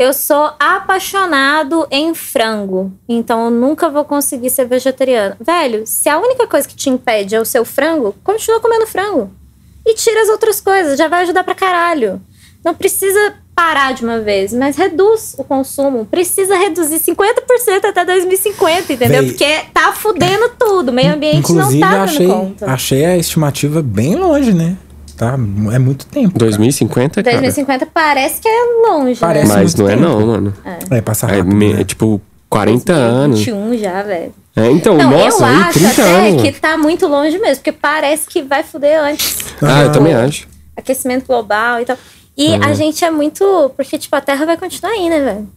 eu 0.00 0.14
sou 0.14 0.50
apaixonado 0.58 1.86
em 1.90 2.14
frango, 2.14 2.90
então 3.06 3.44
eu 3.44 3.50
nunca 3.50 3.90
vou 3.90 4.02
conseguir 4.02 4.48
ser 4.48 4.64
vegetariano. 4.64 5.36
Velho, 5.38 5.86
se 5.86 6.08
a 6.08 6.18
única 6.18 6.46
coisa 6.46 6.66
que 6.66 6.74
te 6.74 6.88
impede 6.88 7.34
é 7.34 7.40
o 7.40 7.44
seu 7.44 7.66
frango, 7.66 8.14
continua 8.24 8.60
comendo 8.60 8.86
frango. 8.86 9.30
E 9.84 9.94
tira 9.94 10.22
as 10.22 10.30
outras 10.30 10.58
coisas, 10.58 10.96
já 10.96 11.06
vai 11.06 11.24
ajudar 11.24 11.44
pra 11.44 11.54
caralho. 11.54 12.18
Não 12.64 12.74
precisa 12.74 13.34
parar 13.54 13.92
de 13.92 14.02
uma 14.02 14.20
vez, 14.20 14.54
mas 14.54 14.74
reduz 14.74 15.34
o 15.36 15.44
consumo. 15.44 16.06
Precisa 16.06 16.56
reduzir 16.56 16.98
50% 16.98 17.84
até 17.84 18.02
2050, 18.02 18.94
entendeu? 18.94 19.22
Véi, 19.22 19.30
Porque 19.32 19.60
tá 19.74 19.92
fudendo 19.92 20.50
tudo. 20.58 20.88
O 20.88 20.92
meio 20.92 21.12
ambiente 21.12 21.52
não 21.52 21.78
tá 21.78 21.90
dando 21.90 22.04
achei, 22.04 22.26
conta. 22.26 22.70
achei 22.70 23.04
a 23.04 23.18
estimativa 23.18 23.82
bem 23.82 24.14
longe, 24.14 24.54
né? 24.54 24.78
Tá? 25.20 25.34
É 25.74 25.78
muito 25.78 26.06
tempo. 26.06 26.28
cara. 26.32 26.46
2050, 26.46 27.22
cara. 27.22 27.36
2050 27.42 27.84
parece 27.92 28.40
que 28.40 28.48
é 28.48 28.64
longe, 28.88 29.20
Parece 29.20 29.48
né? 29.48 29.54
Mas 29.54 29.74
não 29.74 29.86
é 29.86 29.90
tempo. 29.90 30.02
não, 30.02 30.26
mano. 30.26 30.54
É, 30.64 30.70
É, 30.96 31.00
rápido. 31.36 31.54
me- 31.54 31.74
né? 31.74 31.80
é 31.82 31.84
tipo 31.84 32.22
40 32.48 32.94
anos. 32.94 33.44
2021 33.44 33.76
já, 33.78 34.02
velho. 34.02 34.32
É, 34.56 34.70
então, 34.70 34.96
Não, 34.96 35.10
nossa, 35.10 35.42
eu 35.42 35.46
aí 35.46 35.54
acho 35.56 35.72
30 35.78 35.90
até 36.02 36.02
anos. 36.28 36.42
que 36.42 36.52
tá 36.52 36.78
muito 36.78 37.06
longe 37.06 37.38
mesmo, 37.38 37.56
porque 37.56 37.70
parece 37.70 38.26
que 38.28 38.40
vai 38.40 38.62
fuder 38.62 38.98
antes. 38.98 39.44
Ah, 39.60 39.82
eu 39.82 39.88
Ah. 39.88 39.92
também 39.92 40.14
acho. 40.14 40.48
Aquecimento 40.74 41.26
global 41.26 41.82
e 41.82 41.84
tal. 41.84 41.98
E 42.34 42.52
Uhum. 42.52 42.64
a 42.64 42.72
gente 42.72 43.04
é 43.04 43.10
muito. 43.10 43.70
Porque, 43.76 43.98
tipo, 43.98 44.16
a 44.16 44.22
Terra 44.22 44.46
vai 44.46 44.56
continuar 44.56 44.90
aí, 44.92 45.10
né, 45.10 45.20
velho? 45.20 45.48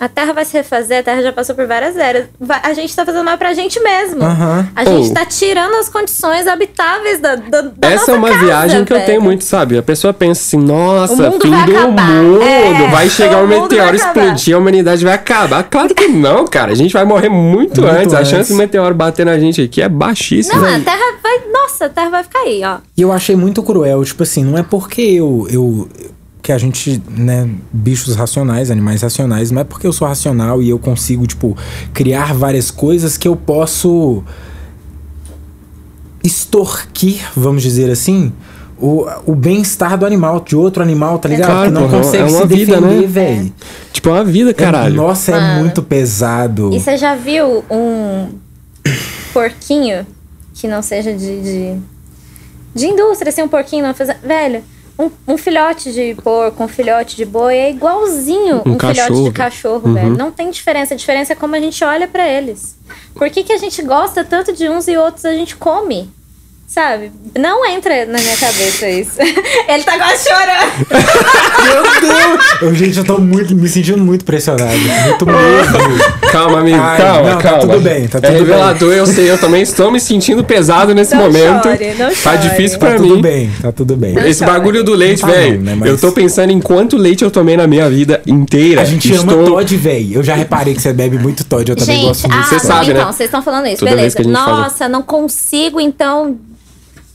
A 0.00 0.08
Terra 0.08 0.32
vai 0.32 0.44
se 0.44 0.52
refazer, 0.56 0.98
a 0.98 1.02
Terra 1.04 1.22
já 1.22 1.32
passou 1.32 1.54
por 1.54 1.66
várias 1.68 1.96
eras. 1.96 2.26
Vai- 2.40 2.60
a 2.64 2.74
gente 2.74 2.94
tá 2.96 3.06
fazendo 3.06 3.24
mal 3.24 3.38
pra 3.38 3.54
gente 3.54 3.78
mesmo. 3.80 4.24
Aham. 4.24 4.68
A 4.74 4.84
gente 4.84 5.10
Oh. 5.10 5.14
tá 5.14 5.24
tirando 5.24 5.74
as 5.76 5.88
condições 5.88 6.48
habitáveis 6.48 7.20
da, 7.20 7.36
da, 7.36 7.60
da 7.60 7.88
Essa 7.88 7.96
nossa 7.98 8.10
é 8.10 8.14
uma 8.16 8.28
casa, 8.30 8.44
viagem 8.44 8.84
que 8.84 8.92
eu 8.92 8.96
velho. 8.96 9.06
tenho 9.06 9.22
muito, 9.22 9.44
sabe? 9.44 9.78
A 9.78 9.82
pessoa 9.84 10.12
pensa 10.12 10.40
assim, 10.42 10.56
nossa, 10.66 11.12
O 11.28 11.30
mundo 11.32 11.42
fim 11.42 11.50
vai 11.50 11.66
do 11.66 11.76
acabar. 11.76 12.06
mundo, 12.08 12.42
É, 12.42 12.88
vai 12.90 13.08
chegar 13.08 13.40
o 13.40 13.44
um 13.44 13.46
meteoro, 13.46 13.94
explodir, 13.94 14.54
a 14.56 14.58
humanidade 14.58 15.04
vai 15.04 15.14
acabar. 15.14 15.62
Claro 15.62 15.94
que 15.94 16.08
não, 16.08 16.44
cara. 16.46 16.72
A 16.72 16.74
gente 16.74 16.92
vai 16.92 17.04
morrer 17.04 17.28
muito, 17.28 17.80
Muito 17.80 17.86
antes. 17.86 18.14
A 18.14 18.18
antes. 18.18 18.30
chance 18.30 18.52
do 18.52 18.58
meteoro 18.58 18.94
bater 18.96 19.24
na 19.24 19.38
gente 19.38 19.62
aqui 19.62 19.80
é 19.80 19.88
baixíssima. 19.88 20.60
Não, 20.60 20.76
a 20.76 20.80
Terra 20.80 21.14
vai. 21.22 21.34
Nossa, 21.52 21.86
a 21.86 21.88
Terra 21.88 22.10
vai 22.10 22.22
ficar 22.24 22.40
aí, 22.40 22.62
ó. 22.64 22.78
E 22.96 23.00
eu 23.02 23.12
achei 23.12 23.36
muito 23.36 23.62
cruel, 23.62 24.04
tipo 24.04 24.22
assim, 24.24 24.44
não 24.44 24.58
é 24.58 24.62
porque 24.64 25.00
eu. 25.02 25.46
eu 25.50 25.88
que 26.44 26.52
a 26.52 26.58
gente, 26.58 27.02
né, 27.08 27.48
bichos 27.72 28.14
racionais, 28.16 28.70
animais 28.70 29.00
racionais, 29.00 29.50
não 29.50 29.62
é 29.62 29.64
porque 29.64 29.86
eu 29.86 29.92
sou 29.94 30.06
racional 30.06 30.60
e 30.60 30.68
eu 30.68 30.78
consigo, 30.78 31.26
tipo, 31.26 31.56
criar 31.94 32.34
várias 32.34 32.70
coisas 32.70 33.16
que 33.16 33.26
eu 33.26 33.34
posso 33.34 34.22
extorquir, 36.22 37.22
vamos 37.34 37.62
dizer 37.62 37.90
assim, 37.90 38.30
o, 38.78 39.06
o 39.24 39.34
bem-estar 39.34 39.96
do 39.96 40.04
animal, 40.04 40.38
de 40.40 40.54
outro 40.54 40.82
animal, 40.82 41.18
tá 41.18 41.30
ligado? 41.30 41.50
Claro, 41.50 41.68
que 41.68 41.74
não 41.74 41.82
porra, 41.88 41.96
consegue 42.02 42.22
é 42.22 42.26
uma 42.26 42.40
se 42.42 42.46
vida, 42.46 42.76
defender, 42.80 43.00
né? 43.00 43.06
velho. 43.06 43.52
Tipo, 43.90 44.08
é 44.10 44.12
uma 44.12 44.24
vida, 44.24 44.50
É- 44.50 44.52
caralho. 44.52 44.94
nossa, 44.94 45.32
é 45.32 45.40
Mano. 45.40 45.60
muito 45.60 45.82
pesado. 45.82 46.70
E 46.74 46.78
você 46.78 46.98
já 46.98 47.14
viu 47.14 47.64
um 47.70 48.28
porquinho 49.32 50.06
que 50.52 50.68
não 50.68 50.82
seja 50.82 51.10
de. 51.14 51.40
de, 51.40 51.76
de 52.74 52.86
indústria, 52.86 53.30
assim, 53.30 53.40
um 53.42 53.48
porquinho 53.48 53.82
não 53.86 53.94
fazer. 53.94 54.18
Velho, 54.22 54.62
um, 54.98 55.10
um 55.26 55.36
filhote 55.36 55.92
de 55.92 56.14
porco, 56.22 56.62
um 56.62 56.68
filhote 56.68 57.16
de 57.16 57.24
boi 57.24 57.56
é 57.56 57.70
igualzinho 57.70 58.62
Um 58.64 58.72
um, 58.72 58.78
filhote 58.78 59.24
de 59.24 59.32
cachorro, 59.32 59.88
Uhum. 59.88 59.94
velho. 59.94 60.16
Não 60.16 60.30
tem 60.30 60.50
diferença. 60.50 60.94
A 60.94 60.96
diferença 60.96 61.32
é 61.32 61.36
como 61.36 61.54
a 61.56 61.60
gente 61.60 61.82
olha 61.84 62.06
pra 62.06 62.26
eles. 62.28 62.76
Por 63.14 63.28
que, 63.30 63.42
que 63.42 63.52
a 63.52 63.58
gente 63.58 63.82
gosta 63.82 64.24
tanto 64.24 64.52
de 64.52 64.68
uns 64.68 64.86
e 64.88 64.96
outros 64.96 65.24
a 65.24 65.32
gente 65.32 65.56
come? 65.56 66.10
Sabe? 66.66 67.12
Não 67.38 67.64
entra 67.66 68.04
na 68.06 68.18
minha 68.18 68.36
cabeça 68.36 68.88
isso. 68.88 69.12
Ele 69.68 69.82
tá 69.84 69.96
quase 69.96 70.24
chorando. 70.28 70.86
Meu 71.62 72.00
Deus! 72.00 72.62
Eu, 72.62 72.74
gente, 72.74 72.98
eu 72.98 73.04
tô 73.04 73.18
muito, 73.18 73.54
me 73.54 73.68
sentindo 73.68 73.98
muito 73.98 74.24
pressionado. 74.24 74.72
Muito 75.06 75.24
mesmo. 75.26 75.98
Calma, 76.32 76.60
amigo, 76.60 76.78
Ai, 76.80 76.98
calma, 77.00 77.30
não, 77.30 77.36
tá 77.36 77.42
calma. 77.42 77.58
tudo 77.60 77.80
bem, 77.80 78.08
tá 78.08 78.18
é 78.18 78.20
tudo 78.22 78.32
revelador, 78.32 78.92
eu 78.92 79.06
sei, 79.06 79.30
eu 79.30 79.38
também 79.38 79.62
estou 79.62 79.92
me 79.92 80.00
sentindo 80.00 80.42
pesado 80.42 80.92
nesse 80.94 81.14
Não 81.14 81.22
momento. 81.22 81.62
chore, 81.62 81.94
não 81.96 82.08
tá 82.08 82.14
chore. 82.14 82.38
difícil 82.38 82.78
Tá 82.80 82.86
pra 82.88 82.96
tudo 82.96 83.14
mim. 83.16 83.22
bem, 83.22 83.50
tá 83.62 83.70
tudo 83.70 83.96
bem. 83.96 84.14
Não 84.14 84.26
Esse 84.26 84.40
chore. 84.40 84.50
bagulho 84.50 84.82
do 84.82 84.94
leite, 84.94 85.20
tá 85.20 85.28
velho. 85.28 85.60
né, 85.60 85.76
mas- 85.76 85.88
Eu 85.88 85.96
tô 85.98 86.10
pensando 86.10 86.50
em 86.50 86.60
quanto 86.60 86.96
leite 86.96 87.22
eu 87.22 87.30
tomei 87.30 87.56
na 87.56 87.68
minha 87.68 87.88
vida 87.88 88.20
inteira. 88.26 88.80
A 88.82 88.84
gente 88.84 89.12
Estou... 89.12 89.34
ama 89.38 89.44
Todd, 89.44 89.76
velho. 89.76 90.14
Eu 90.14 90.24
já 90.24 90.34
reparei 90.34 90.74
que 90.74 90.82
você 90.82 90.92
bebe 90.92 91.18
muito 91.18 91.44
Todd, 91.44 91.70
eu 91.70 91.76
também 91.76 91.98
Gente, 91.98 92.06
gosto 92.08 92.28
muito. 92.28 92.40
ah, 92.40 92.48
Você 92.48 92.58
sabe, 92.58 92.86
né? 92.94 93.00
então, 93.00 93.12
vocês 93.12 93.28
estão 93.28 93.42
falando 93.42 93.66
isso, 93.66 93.76
Toda 93.78 93.94
vez 93.94 94.12
beleza. 94.12 94.16
que 94.16 94.22
a 94.22 94.24
gente 94.24 94.34
fala- 94.34 94.60
Nossa, 94.62 94.88
não 94.88 95.02
consigo, 95.02 95.78
então, 95.80 96.36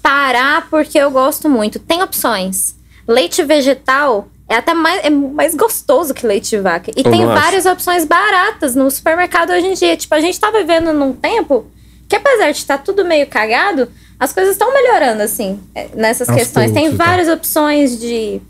parar 0.09 0.67
porque 0.69 0.97
eu 0.97 1.11
gosto 1.11 1.47
muito. 1.47 1.77
Tem 1.79 2.01
opções. 2.01 2.75
Leite 3.07 3.43
vegetal 3.43 4.27
é 4.47 4.55
até 4.55 4.73
mais, 4.73 5.03
é 5.05 5.09
mais 5.09 5.53
gostoso 5.53 6.13
que 6.13 6.25
leite 6.25 6.49
de 6.49 6.57
vaca. 6.59 6.91
E 6.95 7.01
Eu 7.05 7.11
tem 7.11 7.23
acho. 7.23 7.33
várias 7.41 7.65
opções 7.65 8.05
baratas 8.05 8.75
no 8.75 8.89
supermercado 8.89 9.51
hoje 9.51 9.67
em 9.67 9.73
dia. 9.73 9.95
Tipo, 9.95 10.15
a 10.15 10.19
gente 10.19 10.39
tá 10.39 10.49
vivendo 10.51 10.91
num 10.93 11.13
tempo 11.13 11.67
que 12.07 12.15
apesar 12.15 12.51
de 12.51 12.57
estar 12.57 12.79
tudo 12.79 13.05
meio 13.05 13.27
cagado, 13.27 13.87
as 14.19 14.33
coisas 14.33 14.53
estão 14.53 14.73
melhorando, 14.73 15.21
assim, 15.21 15.59
é, 15.75 15.89
nessas 15.95 16.27
Aos 16.27 16.37
questões. 16.39 16.71
Tem 16.71 16.85
poucos, 16.85 16.97
tá. 16.97 17.05
várias 17.05 17.29
opções 17.29 17.99
de... 17.99 18.41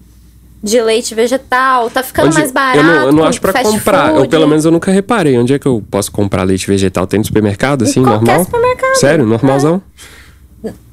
De 0.62 0.82
leite 0.82 1.16
vegetal, 1.16 1.90
tá 1.90 2.04
ficando 2.04 2.28
Onde- 2.28 2.38
mais 2.40 2.52
barato. 2.52 2.78
Eu 2.80 2.84
não, 2.84 3.06
eu 3.06 3.12
não 3.14 3.24
acho 3.24 3.40
pra 3.40 3.64
comprar. 3.64 4.10
Eu, 4.10 4.16
food. 4.18 4.28
pelo 4.28 4.46
menos, 4.46 4.66
eu 4.66 4.72
nunca 4.72 4.92
reparei. 4.92 5.38
Onde 5.40 5.54
é 5.54 5.58
que 5.60 5.66
eu 5.66 5.82
posso 5.90 6.12
comprar 6.12 6.44
leite 6.44 6.68
vegetal? 6.68 7.08
Tem 7.08 7.18
no 7.18 7.26
supermercado, 7.26 7.84
assim, 7.84 8.02
normal? 8.02 8.44
supermercado. 8.44 8.96
Sério? 8.96 9.26
Normalzão? 9.26 9.82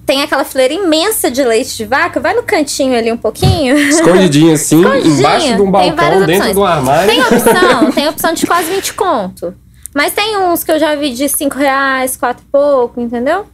Tem 0.07 0.23
aquela 0.23 0.45
fileira 0.45 0.73
imensa 0.73 1.29
de 1.31 1.43
leite 1.43 1.77
de 1.77 1.85
vaca, 1.85 2.21
vai 2.21 2.33
no 2.33 2.45
cantinho 2.45 2.97
ali 2.97 3.11
um 3.11 3.17
pouquinho. 3.17 3.77
Escondidinho, 3.77 4.55
assim, 4.55 4.79
Escondidinho. 4.87 5.19
embaixo 5.19 5.47
de 5.49 5.53
um 5.55 5.57
Tem 5.65 5.71
balcão, 5.73 5.97
várias 5.97 6.21
dentro 6.27 6.35
opções. 6.37 6.55
do 6.55 6.65
armário. 6.65 7.11
Tem 7.11 7.21
opção, 7.21 7.91
tem 7.93 8.09
opção 8.09 8.33
de 8.33 8.47
quase 8.47 8.71
20 8.71 8.95
conto. 8.95 9.53
Mas 9.93 10.13
tem 10.13 10.39
uns 10.39 10.63
que 10.63 10.71
eu 10.71 10.79
já 10.79 10.95
vi 10.95 11.13
de 11.13 11.29
5 11.29 11.59
reais, 11.59 12.17
4 12.17 12.45
e 12.47 12.51
pouco, 12.53 13.01
entendeu? 13.01 13.47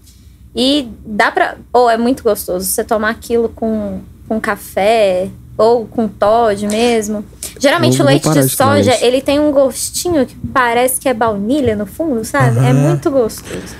E 0.54 0.88
dá 1.06 1.30
pra. 1.30 1.56
Ou 1.72 1.88
é 1.88 1.96
muito 1.96 2.22
gostoso 2.22 2.66
você 2.66 2.84
tomar 2.84 3.10
aquilo 3.10 3.48
com, 3.48 4.00
com 4.28 4.38
café 4.38 5.28
ou 5.56 5.86
com 5.86 6.06
Todd 6.08 6.66
mesmo. 6.66 7.24
Geralmente 7.58 8.02
o 8.02 8.04
leite 8.04 8.28
de 8.28 8.42
de 8.42 8.48
soja, 8.50 8.94
ele 9.00 9.20
tem 9.22 9.38
um 9.40 9.50
gostinho 9.52 10.26
que 10.26 10.34
parece 10.52 11.00
que 11.00 11.08
é 11.08 11.14
baunilha 11.14 11.76
no 11.76 11.86
fundo, 11.86 12.24
sabe? 12.24 12.58
É 12.58 12.70
Aham. 12.70 12.74
muito 12.74 13.10
gostoso. 13.10 13.74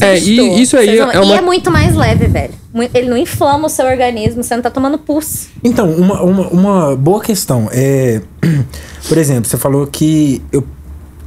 É, 0.00 0.18
e 0.18 0.62
isso 0.62 0.76
aí 0.76 0.88
é 0.90 0.96
E 0.96 1.18
uma- 1.18 1.34
é 1.36 1.40
muito 1.40 1.70
mais 1.70 1.94
leve, 1.94 2.26
velho. 2.26 2.54
Ele 2.94 3.08
não 3.08 3.16
inflama 3.16 3.66
o 3.66 3.70
seu 3.70 3.86
organismo, 3.86 4.42
você 4.42 4.54
não 4.54 4.62
tá 4.62 4.70
tomando 4.70 4.98
pus. 4.98 5.48
Então, 5.64 5.90
uma, 5.90 6.22
uma, 6.22 6.48
uma 6.48 6.96
boa 6.96 7.20
questão 7.20 7.68
é. 7.72 8.20
Por 9.08 9.18
exemplo, 9.18 9.48
você 9.48 9.56
falou 9.56 9.86
que 9.86 10.42
eu 10.52 10.64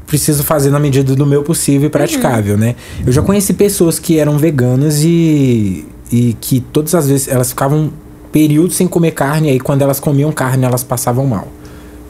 preciso 0.07 0.43
fazer 0.43 0.69
na 0.69 0.79
medida 0.79 1.15
do 1.15 1.25
meu 1.25 1.43
possível 1.43 1.87
e 1.87 1.89
praticável, 1.89 2.57
né? 2.57 2.75
Eu 3.05 3.11
já 3.11 3.21
conheci 3.21 3.53
pessoas 3.53 3.97
que 3.99 4.19
eram 4.19 4.37
veganas 4.37 5.03
e, 5.03 5.85
e 6.11 6.37
que 6.39 6.59
todas 6.61 6.93
as 6.93 7.07
vezes 7.07 7.27
elas 7.27 7.49
ficavam 7.49 7.91
períodos 8.31 8.75
sem 8.75 8.87
comer 8.87 9.11
carne, 9.11 9.47
e 9.47 9.51
aí 9.51 9.59
quando 9.59 9.81
elas 9.81 9.99
comiam 9.99 10.31
carne 10.31 10.65
elas 10.65 10.83
passavam 10.83 11.25
mal. 11.25 11.47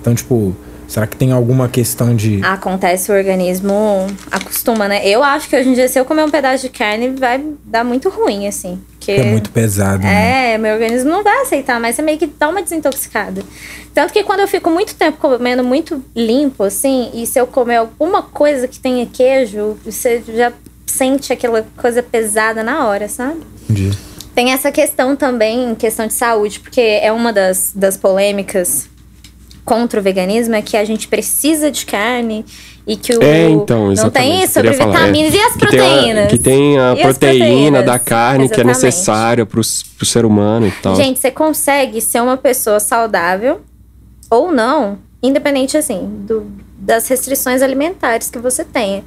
Então, 0.01 0.13
tipo, 0.13 0.53
será 0.93 1.07
que 1.07 1.17
tem 1.17 1.31
alguma 1.31 1.67
questão 1.67 2.15
de. 2.15 2.39
Acontece, 2.43 3.11
o 3.11 3.15
organismo 3.15 4.05
acostuma, 4.29 4.87
né? 4.87 5.07
Eu 5.07 5.23
acho 5.23 5.49
que 5.49 5.55
hoje 5.55 5.69
em 5.69 5.73
dia, 5.73 5.87
se 5.87 5.99
eu 5.99 6.05
comer 6.05 6.23
um 6.23 6.29
pedaço 6.29 6.63
de 6.63 6.69
carne, 6.69 7.09
vai 7.09 7.43
dar 7.65 7.83
muito 7.83 8.09
ruim, 8.09 8.47
assim. 8.47 8.79
Porque 8.91 9.11
É 9.11 9.23
muito 9.23 9.49
pesado, 9.49 10.03
né? 10.03 10.53
É, 10.53 10.57
meu 10.59 10.75
organismo 10.75 11.09
não 11.09 11.23
vai 11.23 11.41
aceitar, 11.41 11.79
mas 11.79 11.95
você 11.95 12.03
meio 12.03 12.19
que 12.19 12.27
dá 12.27 12.47
uma 12.47 12.61
desintoxicada. 12.61 13.41
Tanto 13.91 14.13
que 14.13 14.23
quando 14.23 14.41
eu 14.41 14.47
fico 14.47 14.69
muito 14.69 14.93
tempo 14.93 15.17
comendo 15.17 15.63
muito 15.63 16.03
limpo, 16.15 16.63
assim, 16.63 17.09
e 17.11 17.25
se 17.25 17.39
eu 17.39 17.47
comer 17.47 17.77
alguma 17.77 18.21
coisa 18.21 18.67
que 18.67 18.79
tenha 18.79 19.07
queijo, 19.07 19.75
você 19.83 20.21
já 20.27 20.53
sente 20.85 21.33
aquela 21.33 21.65
coisa 21.75 22.03
pesada 22.03 22.61
na 22.61 22.87
hora, 22.87 23.09
sabe? 23.09 23.41
Entendi. 23.67 23.97
Tem 24.35 24.51
essa 24.51 24.71
questão 24.71 25.15
também, 25.15 25.73
questão 25.73 26.05
de 26.05 26.13
saúde, 26.13 26.59
porque 26.59 26.81
é 26.81 27.11
uma 27.11 27.33
das, 27.33 27.71
das 27.75 27.97
polêmicas 27.97 28.92
contra 29.63 29.99
o 29.99 30.03
veganismo, 30.03 30.55
é 30.55 30.61
que 30.61 30.75
a 30.75 30.83
gente 30.85 31.07
precisa 31.07 31.71
de 31.71 31.85
carne 31.85 32.45
e 32.85 32.97
que 32.97 33.13
o. 33.15 33.23
É, 33.23 33.49
então, 33.49 33.85
Não 33.85 33.91
exatamente. 33.93 34.31
tem 34.31 34.43
isso 34.43 34.53
sobre 34.53 34.73
falar, 34.73 34.91
é. 34.91 34.97
vitaminas 34.97 35.33
e 35.33 35.39
as 35.39 35.53
Que 35.53 35.67
tem 35.67 35.79
a- 35.79 35.83
proteínas. 35.83 36.27
Que 36.31 36.37
tem 36.37 36.79
a, 36.79 36.95
proteína 36.95 37.09
proteínas, 37.47 37.85
da 37.85 37.99
carne 37.99 38.47
que 38.49 38.53
é 38.53 38.57
exatamente. 38.57 38.75
necessária 38.75 39.45
pro, 39.45 39.61
pro 39.97 40.05
ser 40.05 40.25
humano 40.25 40.67
e 40.67 40.71
tal. 40.71 40.95
Gente, 40.95 41.19
você 41.19 41.31
consegue 41.31 42.01
ser 42.01 42.21
uma 42.21 42.35
pessoa 42.37 42.79
saudável 42.79 43.61
ou 44.29 44.51
não, 44.51 44.97
independente 45.21 45.77
assim 45.77 46.07
do, 46.27 46.45
das 46.77 47.07
restrições 47.07 47.61
alimentares 47.61 48.29
que 48.29 48.39
você 48.39 48.63
tenha. 48.65 49.03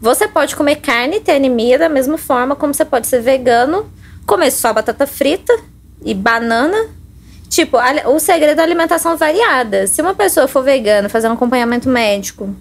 Você 0.00 0.28
pode 0.28 0.54
comer 0.54 0.76
carne 0.76 1.16
e 1.16 1.20
ter 1.20 1.32
anemia 1.32 1.78
da 1.78 1.88
mesma 1.88 2.18
forma 2.18 2.54
como 2.54 2.74
você 2.74 2.84
pode 2.84 3.06
ser 3.06 3.20
vegano, 3.22 3.86
comer 4.26 4.50
só 4.50 4.72
batata 4.72 5.06
frita 5.06 5.52
e 6.04 6.12
banana. 6.14 6.76
Tipo, 7.48 7.76
a- 7.76 8.08
o 8.08 8.18
segredo 8.18 8.56
da 8.56 8.62
alimentação 8.62 9.16
variada. 9.16 9.86
Se 9.86 10.02
uma 10.02 10.14
pessoa 10.14 10.48
for 10.48 10.62
vegana, 10.62 11.08
fazer 11.08 11.28
um 11.28 11.32
acompanhamento 11.32 11.88
médico, 11.88 12.54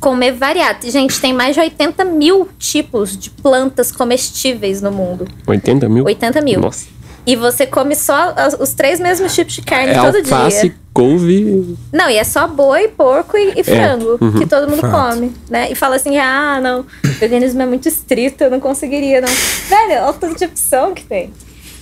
comer 0.00 0.32
variado. 0.32 0.90
Gente, 0.90 1.20
tem 1.20 1.32
mais 1.32 1.54
de 1.54 1.60
80 1.60 2.04
mil 2.04 2.48
tipos 2.58 3.16
de 3.16 3.30
plantas 3.30 3.92
comestíveis 3.92 4.80
no 4.82 4.90
mundo. 4.90 5.26
80 5.46 5.88
mil? 5.88 6.04
80 6.04 6.40
mil. 6.40 6.60
Nossa. 6.60 6.86
E 7.26 7.36
você 7.36 7.66
come 7.66 7.94
só 7.94 8.34
os 8.58 8.72
três 8.72 8.98
mesmos 8.98 9.34
tipos 9.34 9.52
de 9.52 9.62
carne 9.62 9.90
É 9.92 9.94
todo 9.94 10.16
alface, 10.16 10.62
dia. 10.70 10.74
couve. 10.92 11.76
Não, 11.92 12.08
e 12.08 12.16
é 12.16 12.24
só 12.24 12.48
boi, 12.48 12.88
porco 12.88 13.36
e, 13.36 13.60
e 13.60 13.62
frango 13.62 14.16
uhum. 14.20 14.38
que 14.38 14.46
todo 14.46 14.68
mundo 14.68 14.80
Fato. 14.80 15.14
come, 15.16 15.32
né? 15.50 15.70
E 15.70 15.74
fala 15.74 15.96
assim, 15.96 16.16
ah, 16.16 16.58
não, 16.62 16.80
o 16.80 17.08
veganismo 17.20 17.60
é 17.60 17.66
muito 17.66 17.86
estrito, 17.86 18.42
eu 18.42 18.50
não 18.50 18.58
conseguiria, 18.58 19.20
não. 19.20 19.28
Velho, 19.28 20.00
olha 20.02 20.10
o 20.10 20.12
tanto 20.14 20.38
de 20.38 20.46
opção 20.46 20.94
que 20.94 21.04
tem. 21.04 21.30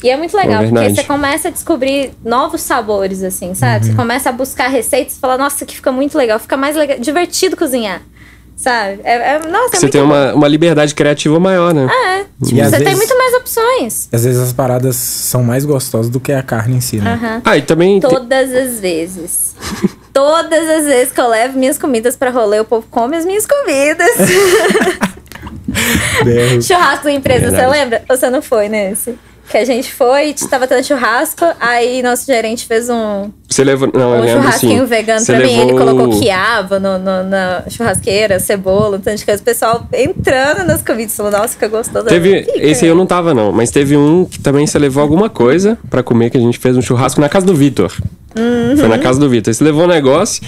E 0.03 0.11
é 0.11 0.17
muito 0.17 0.37
legal, 0.37 0.63
É 0.63 0.69
porque 0.69 0.91
você 0.95 1.05
começa 1.05 1.49
a 1.49 1.51
descobrir 1.51 2.13
novos 2.25 2.61
sabores, 2.61 3.23
assim, 3.23 3.55
sabe? 3.55 3.87
Uhum. 3.87 3.91
Você 3.93 3.97
começa 3.97 4.29
a 4.29 4.33
buscar 4.33 4.69
receitas 4.69 5.17
e 5.17 5.21
fala, 5.21 5.37
nossa, 5.37 5.67
que 5.67 5.75
fica 5.75 5.91
muito 5.91 6.17
legal, 6.17 6.39
fica 6.39 6.57
mais 6.57 6.77
legal, 6.77 6.99
divertido 7.01 7.57
cozinhar, 7.57 8.01
sabe? 8.57 9.01
É, 9.03 9.35
é- 9.35 9.39
nossa, 9.41 9.77
é 9.77 9.81
Você 9.81 9.87
muito 9.87 9.93
tem 9.93 10.01
bom. 10.03 10.07
uma, 10.07 10.35
uma 10.35 10.47
liberdade 10.49 10.95
criativa 10.95 11.41
maior, 11.41 11.75
né? 11.75 11.89
É, 11.91 12.19
tipo, 12.45 12.57
você 12.63 12.71
tem 12.77 12.85
vezes- 12.85 12.97
muito 12.99 13.19
mais 13.19 13.35
opções. 13.35 14.09
Às 14.13 14.25
vezes 14.25 14.41
as 14.41 14.53
paradas 14.53 14.95
são 14.95 15.43
mais 15.43 15.65
gostosas 15.65 16.09
do 16.11 16.21
que 16.21 16.31
a 16.33 16.43
carne 16.45 16.77
em 16.77 16.81
si, 16.81 16.99
né? 16.99 17.15
Aham. 17.15 17.43
Ah, 17.45 17.57
e 17.57 17.63
também. 17.63 17.99
tem- 17.99 18.09
Todas 18.09 18.53
as 18.55 18.79
vezes. 18.79 19.57
Todas 20.13 20.69
as 20.69 20.85
vezes 20.85 21.13
que 21.13 21.21
eu 21.21 21.29
levo 21.29 21.59
minhas 21.59 21.79
comidas 21.79 22.17
pra 22.17 22.31
rolê, 22.31 22.59
o 22.61 22.65
povo 22.65 22.87
come 22.91 23.17
as 23.17 23.25
minhas 23.25 23.47
comidas. 23.47 24.09
Churrasco 26.67 27.05
da 27.05 27.13
empresa, 27.13 27.47
você 27.47 27.51
Verdade. 27.51 27.71
lembra? 27.73 28.03
Ou 28.09 28.17
você 28.17 28.31
não 28.31 28.43
foi 28.43 28.69
nesse? 28.69 29.19
Que 29.51 29.57
a 29.57 29.65
gente 29.65 29.93
foi, 29.95 30.35
tava 30.51 30.67
tendo 30.67 30.85
churrasco, 30.85 31.43
aí 31.59 32.03
nosso 32.03 32.27
gerente 32.27 32.67
fez 32.67 32.91
um, 32.91 33.31
Você 33.49 33.65
levou. 33.65 33.89
Não, 33.95 34.11
um 34.11 34.21
lembro 34.21 34.43
churrasquinho 34.43 34.87
vegano 34.87 35.21
você 35.21 35.33
pra 35.35 35.47
mim. 35.47 35.59
Ele 35.61 35.73
colocou 35.73 36.21
quiabo 36.21 36.79
no, 36.79 36.99
no- 36.99 37.25
na 37.25 37.63
churrasqueira, 37.71 38.39
cebola, 38.39 38.99
um 38.99 39.01
tanto 39.01 39.17
de 39.19 39.25
coisa. 39.25 39.41
O 39.41 39.45
pessoal 39.45 39.89
entrando 39.95 40.65
nas 40.67 40.83
comidas, 40.83 41.17
falou, 41.17 41.33
nossa, 41.33 41.49
fica 41.49 41.67
gostoso. 41.67 42.05
Teve, 42.07 42.43
Fica, 42.43 42.59
esse 42.67 42.85
aí 42.85 42.91
eu 42.91 42.95
não 42.95 43.07
tava, 43.07 43.33
não. 43.33 43.51
Mas 43.51 43.71
teve 43.71 43.97
um 43.97 44.27
que 44.27 44.39
também 44.39 44.67
você 44.67 44.79
levou 44.79 45.03
alguma 45.03 45.31
coisa 45.31 45.79
pra 45.89 46.03
comer, 46.03 46.29
que 46.29 46.37
a 46.37 46.41
gente 46.41 46.59
fez 46.59 46.77
um 46.77 46.83
churrasco 46.83 47.19
na 47.21 47.29
casa 47.31 47.47
do 47.47 47.55
Vitor. 47.55 47.91
Uhum. 48.39 48.77
Foi 48.77 48.89
na 48.89 48.99
casa 48.99 49.19
do 49.19 49.31
Vitor. 49.31 49.53
Você 49.55 49.65
levou 49.65 49.85
um 49.85 49.89
negócio, 49.89 50.43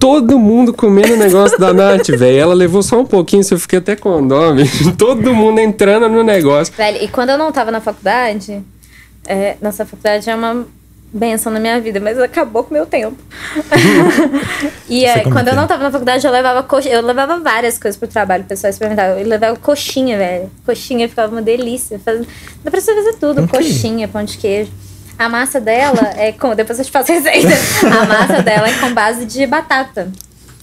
todo 0.00 0.38
mundo 0.38 0.72
comendo 0.72 1.12
o 1.12 1.16
negócio 1.16 1.58
da 1.58 1.72
Nath, 1.72 2.08
velho. 2.16 2.38
Ela 2.40 2.54
levou 2.54 2.82
só 2.82 2.98
um 2.98 3.06
pouquinho, 3.06 3.44
você 3.44 3.56
fiquei 3.58 3.78
até 3.78 3.94
com 3.94 4.26
dó. 4.26 4.54
Todo 4.98 5.34
mundo 5.34 5.60
entrando 5.60 6.08
no 6.08 6.24
negócio. 6.24 6.72
Velho, 6.74 6.98
e 7.04 7.06
quando 7.06 7.30
eu 7.30 7.38
não 7.38 7.52
tava 7.52 7.70
na 7.70 7.80
faculdade, 7.80 8.62
é, 9.26 9.56
nossa 9.60 9.84
faculdade 9.84 10.28
é 10.28 10.34
uma 10.34 10.66
benção 11.12 11.52
na 11.52 11.58
minha 11.60 11.80
vida, 11.80 11.98
mas 12.00 12.18
acabou 12.18 12.62
com 12.64 12.70
o 12.70 12.72
meu 12.72 12.86
tempo. 12.86 13.16
e 14.88 15.04
é, 15.04 15.22
quando 15.24 15.44
que 15.44 15.48
eu 15.50 15.52
é. 15.52 15.56
não 15.56 15.66
tava 15.66 15.82
na 15.82 15.90
faculdade, 15.90 16.24
eu 16.26 16.32
levava 16.32 16.62
coxinha, 16.62 16.94
eu 16.94 17.02
levava 17.02 17.38
várias 17.40 17.78
coisas 17.78 17.98
pro 17.98 18.08
trabalho, 18.08 18.44
o 18.44 18.46
pessoal 18.46 18.70
experimentava. 18.70 19.20
Eu 19.20 19.26
levava 19.26 19.56
coxinha, 19.56 20.16
velho. 20.16 20.50
Coxinha 20.64 21.08
ficava 21.08 21.32
uma 21.32 21.42
delícia. 21.42 21.98
Faz- 21.98 22.26
Dá 22.64 22.70
pra 22.70 22.80
você 22.80 22.94
fazer 22.94 23.14
tudo, 23.14 23.42
Ok. 23.42 23.58
coxinha, 23.58 24.08
pão 24.08 24.24
de 24.24 24.38
queijo. 24.38 24.70
A 25.20 25.28
massa 25.28 25.60
dela 25.60 26.14
é 26.16 26.32
com. 26.32 26.54
Depois 26.54 26.78
eu 26.78 26.84
te 26.86 26.90
faço 26.90 27.12
a 27.12 27.14
receita. 27.14 27.50
A 27.86 28.06
massa 28.06 28.42
dela 28.42 28.66
é 28.66 28.72
com 28.80 28.94
base 28.94 29.26
de 29.26 29.46
batata. 29.46 30.10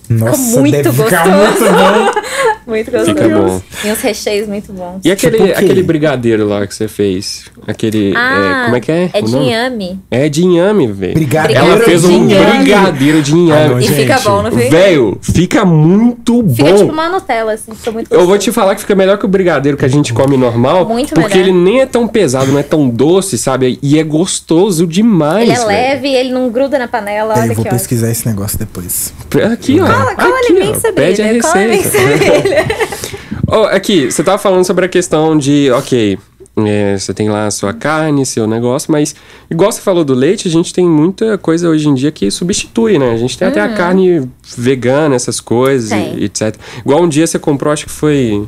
Nossa, 0.10 0.60
muito 0.60 0.72
deve 0.74 1.04
ficar 1.04 1.28
gostoso. 1.28 1.72
muito 1.72 1.78
bom. 1.78 2.22
Muito 2.67 2.91
gostoso. 2.91 3.15
Fica 3.15 3.30
bom. 3.30 3.62
E 3.86 3.91
uns 3.93 4.02
recheios 4.02 4.46
muito 4.46 4.74
bons. 4.74 5.00
E 5.06 5.10
aquele, 5.10 5.38
Tipo 5.38 5.52
aquele 5.58 5.84
brigadeiro 5.84 6.46
lá 6.46 6.67
que 6.67 6.76
você 6.76 6.89
fez? 6.89 7.46
Aquele. 7.65 8.10
é, 8.13 8.63
como 8.65 8.76
é 8.76 8.80
que 8.82 8.91
é? 8.91 9.10
É 9.13 9.22
de 9.22 9.36
inhame. 9.38 10.00
É 10.12 10.28
de 10.28 10.43
inhame, 10.43 10.88
velho. 10.91 11.13
Brigadeiro 11.13 11.62
Ela 11.62 11.78
fez 11.80 12.04
um 12.04 12.12
inhame. 12.12 12.58
brigadeiro 12.65 13.22
de 13.22 13.32
Ah, 13.32 13.38
inhame. 13.38 13.70
não, 13.70 13.80
E 13.80 13.88
fica 13.88 14.20
bom, 14.20 14.41
não 14.41 14.52
fica? 14.52 14.70
Velho, 14.70 15.17
fica 15.22 15.63
muito 15.63 16.43
bom. 16.43 16.54
Fica 16.56 16.74
tipo 16.74 16.91
uma 16.91 17.08
Nutella, 17.08 17.54
assim. 17.54 17.72
Fica 17.74 17.89
muito 17.91 18.12
Eu 18.12 18.17
vou 18.20 18.28
gostoso. 18.36 18.52
te 18.52 18.52
falar 18.54 18.76
que 18.76 18.82
fica 18.82 18.96
melhor 18.96 19.17
que 19.17 19.24
o 19.26 19.30
brigadeiro 19.30 19.78
que 19.78 19.86
a 19.86 19.89
gente 19.89 20.12
come 20.12 20.36
normal. 20.36 20.86
Muito 20.89 21.13
porque 21.13 21.38
melhor. 21.38 21.50
ele 21.50 21.58
nem 21.58 21.80
é 21.80 21.86
tão 21.86 22.06
pesado, 22.06 22.52
não 22.52 22.60
é 22.60 22.63
tão 22.63 22.89
doce, 22.89 23.38
sabe? 23.38 23.80
E 23.82 23.98
é 23.98 24.04
gostoso 24.04 24.86
demais. 24.86 25.43
Ele 25.43 25.52
é 25.54 25.56
velho. 25.56 25.67
leve, 25.67 26.08
ele 26.10 26.34
não 26.34 26.50
gruda 26.50 26.78
na 26.78 26.89
panela. 26.89 27.34
É, 27.36 27.39
Olha 27.43 27.52
eu 27.52 27.56
vou 27.56 27.63
pesquisar 27.63 28.12
esse 28.12 28.28
negócio 28.28 28.60
depois. 28.60 29.13
Aqui, 29.54 29.80
ó. 29.80 29.86
Cola, 29.97 30.15
cola 30.15 30.39
aqui, 30.39 30.53
você 30.53 30.91
Pede 30.91 31.21
a. 31.21 31.41
Cola 31.41 31.53
que 31.53 31.75
receita. 31.75 32.17
brilha. 32.17 32.65
Ó, 33.47 33.65
aqui, 33.65 34.12
você 34.12 34.23
tava 34.23 34.38
falando 34.38 34.65
sobre 34.65 34.86
a 34.86 34.89
questão 34.89 35.38
de, 35.38 35.71
ok, 35.71 36.19
é, 36.65 36.97
você 36.97 37.13
tem 37.13 37.29
lá 37.29 37.45
a 37.45 37.51
sua 37.51 37.71
carne, 37.71 38.25
seu 38.25 38.47
negócio, 38.47 38.91
mas 38.91 39.15
igual 39.49 39.71
você 39.71 39.79
falou 39.79 40.03
do 40.03 40.13
leite, 40.13 40.47
a 40.47 40.51
gente 40.51 40.73
tem 40.73 40.88
muita 40.88 41.38
coisa 41.38 41.69
hoje 41.69 41.88
em 41.88 41.93
dia 41.93 42.12
que 42.12 42.31
substitui, 42.31 42.97
né? 42.97 43.12
A 43.12 43.17
gente 43.17 43.38
tem 43.38 43.47
até 43.47 43.62
a 43.62 43.73
carne 43.73 44.29
vegana, 44.57 45.15
essas 45.15 45.39
coisas, 45.39 45.91
e 45.91 46.25
etc. 46.25 46.55
Igual 46.79 47.03
um 47.03 47.07
dia 47.07 47.27
você 47.27 47.38
comprou, 47.38 47.71
acho 47.71 47.86
que 47.86 47.91
foi. 47.91 48.47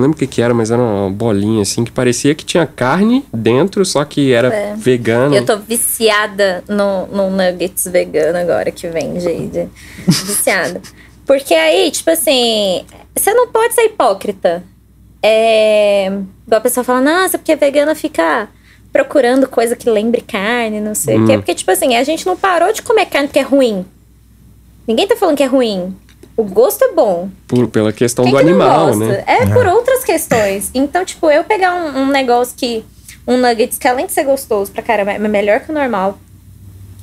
Não 0.00 0.06
lembro 0.06 0.16
o 0.16 0.18
que, 0.18 0.26
que 0.26 0.40
era, 0.40 0.54
mas 0.54 0.70
era 0.70 0.80
uma 0.80 1.10
bolinha 1.10 1.60
assim 1.60 1.84
que 1.84 1.92
parecia 1.92 2.34
que 2.34 2.42
tinha 2.42 2.66
carne 2.66 3.22
dentro, 3.30 3.84
só 3.84 4.02
que 4.02 4.32
era 4.32 4.48
É. 4.48 4.74
vegano. 4.74 5.34
Eu 5.36 5.44
tô 5.44 5.58
viciada 5.58 6.64
no, 6.66 7.06
no 7.08 7.28
nuggets 7.30 7.84
vegano 7.84 8.38
agora 8.38 8.70
que 8.70 8.88
vem, 8.88 9.20
gente. 9.20 9.68
Viciada. 10.08 10.80
Porque 11.26 11.52
aí, 11.52 11.90
tipo 11.90 12.10
assim, 12.10 12.82
você 13.14 13.34
não 13.34 13.48
pode 13.48 13.74
ser 13.74 13.82
hipócrita. 13.84 14.64
É. 15.22 16.06
Igual 16.46 16.58
a 16.58 16.60
pessoa 16.62 16.82
fala, 16.82 17.00
nossa, 17.02 17.36
porque 17.36 17.54
vegana 17.56 17.94
fica 17.94 18.48
procurando 18.90 19.46
coisa 19.46 19.76
que 19.76 19.88
lembre 19.90 20.22
carne, 20.22 20.80
não 20.80 20.94
sei 20.94 21.16
o 21.16 21.20
Hum. 21.20 21.26
quê. 21.26 21.36
Porque, 21.36 21.54
tipo 21.54 21.70
assim, 21.70 21.94
a 21.94 22.02
gente 22.02 22.24
não 22.26 22.36
parou 22.38 22.72
de 22.72 22.80
comer 22.82 23.04
carne 23.06 23.28
porque 23.28 23.38
é 23.38 23.42
ruim. 23.42 23.84
Ninguém 24.88 25.06
tá 25.06 25.14
falando 25.14 25.36
que 25.36 25.42
é 25.42 25.46
ruim. 25.46 25.94
O 26.40 26.44
gosto 26.44 26.82
é 26.84 26.92
bom. 26.92 27.28
Por, 27.46 27.66
pela 27.68 27.92
questão 27.92 28.24
Quem 28.24 28.32
do 28.32 28.38
que 28.38 28.44
não 28.44 28.50
animal, 28.62 28.86
gosta? 28.88 29.04
né? 29.04 29.24
É 29.26 29.46
por 29.46 29.66
outras 29.66 30.02
questões. 30.04 30.70
Então, 30.72 31.04
tipo, 31.04 31.30
eu 31.30 31.44
pegar 31.44 31.74
um, 31.74 32.02
um 32.02 32.06
negócio 32.06 32.54
que. 32.56 32.84
Um 33.26 33.36
nuggets 33.36 33.76
que 33.78 33.86
além 33.86 34.06
de 34.06 34.12
ser 34.12 34.24
gostoso 34.24 34.72
pra 34.72 34.82
caramba, 34.82 35.12
é 35.12 35.18
melhor 35.18 35.60
que 35.60 35.70
o 35.70 35.74
normal. 35.74 36.18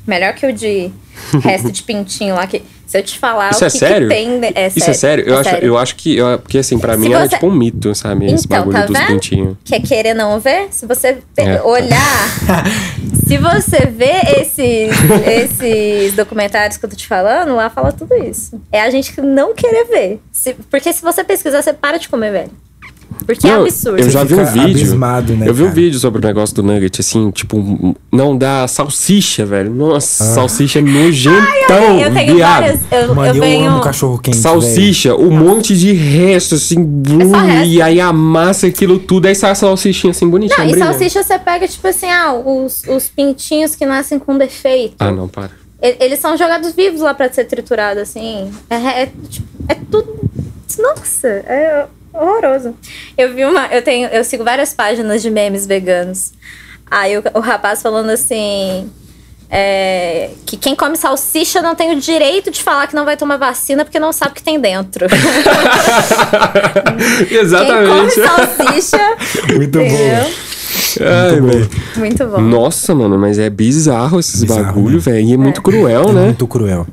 Melhor 0.05 0.33
que 0.33 0.45
o 0.47 0.53
de 0.53 0.89
resto 1.43 1.71
de 1.71 1.83
pintinho 1.83 2.33
lá. 2.35 2.47
Que, 2.47 2.63
se 2.87 2.97
eu 2.97 3.03
te 3.03 3.19
falar 3.19 3.51
Isso 3.51 3.63
o 3.63 3.67
é 3.67 3.69
que, 3.69 3.77
sério? 3.77 4.07
que 4.07 4.15
tem. 4.15 4.39
É 4.55 4.67
Isso 4.73 4.89
é 4.89 4.93
sério? 4.93 5.25
Eu, 5.27 5.37
acho, 5.37 5.55
eu 5.57 5.77
acho 5.77 5.95
que. 5.97 6.15
Eu, 6.17 6.39
porque 6.39 6.57
assim, 6.57 6.79
pra 6.79 6.95
mim 6.97 7.07
Se 7.07 7.13
era 7.13 7.23
você- 7.27 7.35
tipo 7.35 7.47
um 7.47 7.51
mito, 7.51 7.93
sabe? 7.93 8.25
Esse 8.27 8.45
Então, 8.45 8.57
bagulho 8.59 8.77
tá 8.77 8.85
dos 8.85 8.97
vendo? 8.97 9.07
pintinhos. 9.07 9.57
Quer 9.65 9.81
querer 9.81 10.13
não 10.13 10.39
ver? 10.39 10.67
Se 10.71 10.85
você 10.85 11.17
É. 11.37 11.61
olhar. 11.61 12.27
se 13.27 13.37
você 13.37 13.85
vê 13.85 14.13
esses, 14.39 14.91
esses 15.27 16.13
documentários 16.15 16.77
que 16.77 16.85
eu 16.85 16.89
tô 16.89 16.95
te 16.95 17.07
falando, 17.07 17.55
lá 17.55 17.69
fala 17.69 17.91
tudo 17.91 18.13
isso. 18.15 18.59
É 18.71 18.81
a 18.81 18.89
gente 18.89 19.13
que 19.13 19.21
não 19.21 19.53
querer 19.53 19.85
ver. 19.85 20.19
Se- 20.31 20.53
porque 20.69 20.91
se 20.93 21.01
você 21.01 21.23
pesquisar, 21.23 21.61
você 21.61 21.73
para 21.73 21.97
de 21.97 22.09
comer, 22.09 22.31
velho. 22.31 22.51
Porque 23.25 23.47
é 23.47 23.51
Não, 23.51 23.61
absurdo. 23.63 23.99
Eu 23.99 24.09
já 24.09 24.23
vi 24.23 24.33
um 24.35 24.45
vídeo. 24.45 24.63
abismado, 24.63 25.33
né, 25.35 25.47
eu 25.47 25.53
vi 25.53 25.63
um 25.63 25.65
cara? 25.67 25.75
vídeo 25.75 25.99
sobre 25.99 26.19
o 26.19 26.23
negócio 26.25 26.55
do 26.55 26.63
nugget, 26.63 27.01
assim, 27.01 27.29
tipo, 27.31 27.57
um- 27.57 27.95
não 28.11 28.37
dá 28.37 28.67
salsicha, 28.67 29.45
velho. 29.45 29.69
Nossa, 29.73 30.23
salsicha 30.23 30.81
nojentão, 30.81 31.99
eu 31.99 32.13
tenho 32.13 32.35
viado. 32.35 32.61
várias. 32.61 32.79
Eu, 32.91 33.15
Mano, 33.15 33.29
eu 33.29 33.35
eu, 33.35 33.41
venho. 33.41 33.69
amo 33.71 33.81
cachorro 33.81 34.17
quente. 34.19 34.37
Salsicha, 34.37 35.15
um 35.15 35.31
monte 35.31 35.77
de 35.77 35.91
resto, 35.93 36.55
assim, 36.55 36.83
blum, 36.83 37.35
É 37.35 37.51
resto. 37.51 37.67
e 37.69 37.81
aí 37.81 37.99
amassa 37.99 38.67
aquilo 38.67 38.99
tudo, 38.99 39.25
aí 39.27 39.35
sai 39.35 39.51
a 39.51 39.55
salsichinha 39.55 40.11
assim, 40.11 40.29
bonitinha. 40.29 40.57
Não, 40.59 40.65
e 40.65 40.71
brilhante. 40.71 40.91
salsicha 40.99 41.23
você 41.23 41.39
pega, 41.39 41.67
tipo 41.67 41.87
assim, 41.87 42.09
ah, 42.09 42.33
os, 42.33 42.83
os 42.87 43.07
pintinhos 43.09 43.75
que 43.75 43.85
nascem 43.85 44.19
com 44.19 44.37
defeito. 44.37 44.95
Ah, 44.99 45.11
não, 45.11 45.27
para. 45.27 45.51
Eles 45.79 46.19
são 46.19 46.35
jogados 46.35 46.73
vivos 46.73 47.01
lá 47.01 47.13
pra 47.13 47.31
ser 47.31 47.45
triturado, 47.45 47.99
assim. 47.99 48.49
É, 48.69 49.03
é, 49.03 49.09
tipo, 49.29 49.47
é 49.69 49.75
tudo. 49.75 50.17
Nossa, 50.79 51.27
é 51.27 51.85
horroroso. 52.17 52.75
Eu 53.17 53.33
vi 53.33 53.45
uma. 53.45 53.67
Eu 53.67 53.81
tenho. 53.81 54.07
Eu 54.09 54.23
sigo 54.23 54.43
várias 54.43 54.73
páginas 54.73 55.21
de 55.21 55.29
memes 55.29 55.65
veganos. 55.65 56.33
Aí 56.89 57.17
o, 57.17 57.23
o 57.33 57.39
rapaz 57.39 57.81
falando 57.81 58.09
assim. 58.09 58.89
é, 59.49 60.29
que 60.45 60.57
quem 60.57 60.75
come 60.75 60.97
salsicha 60.97 61.61
não 61.61 61.75
tem 61.75 61.95
o 61.95 61.99
direito 61.99 62.51
de 62.51 62.61
falar 62.63 62.87
que 62.87 62.95
não 62.95 63.05
vai 63.05 63.15
tomar 63.17 63.37
vacina 63.37 63.83
porque 63.85 63.99
não 63.99 64.11
sabe 64.11 64.31
o 64.31 64.35
que 64.35 64.43
tem 64.43 64.59
dentro. 64.59 65.05
Exatamente. 67.29 67.87
Quem 67.87 67.87
come 67.97 68.11
salsicha. 68.11 68.97
Muito 69.55 69.79
entendeu? 69.79 70.23
bom. 70.23 70.29
Ai, 71.01 71.39
Muito 71.39 71.57
velho. 71.57 71.69
Muito 71.95 72.25
bom. 72.25 72.41
Nossa, 72.41 72.93
mano, 72.95 73.17
mas 73.17 73.39
é 73.39 73.49
bizarro 73.49 74.19
esses 74.19 74.41
Bizarro, 74.43 74.63
bagulho, 74.65 74.95
né? 74.95 74.99
velho. 75.01 75.27
E 75.27 75.33
é 75.33 75.37
muito 75.37 75.59
É. 75.59 75.63
cruel, 75.63 76.09
É 76.09 76.13
né? 76.13 76.23
muito 76.25 76.47
cruel. 76.47 76.87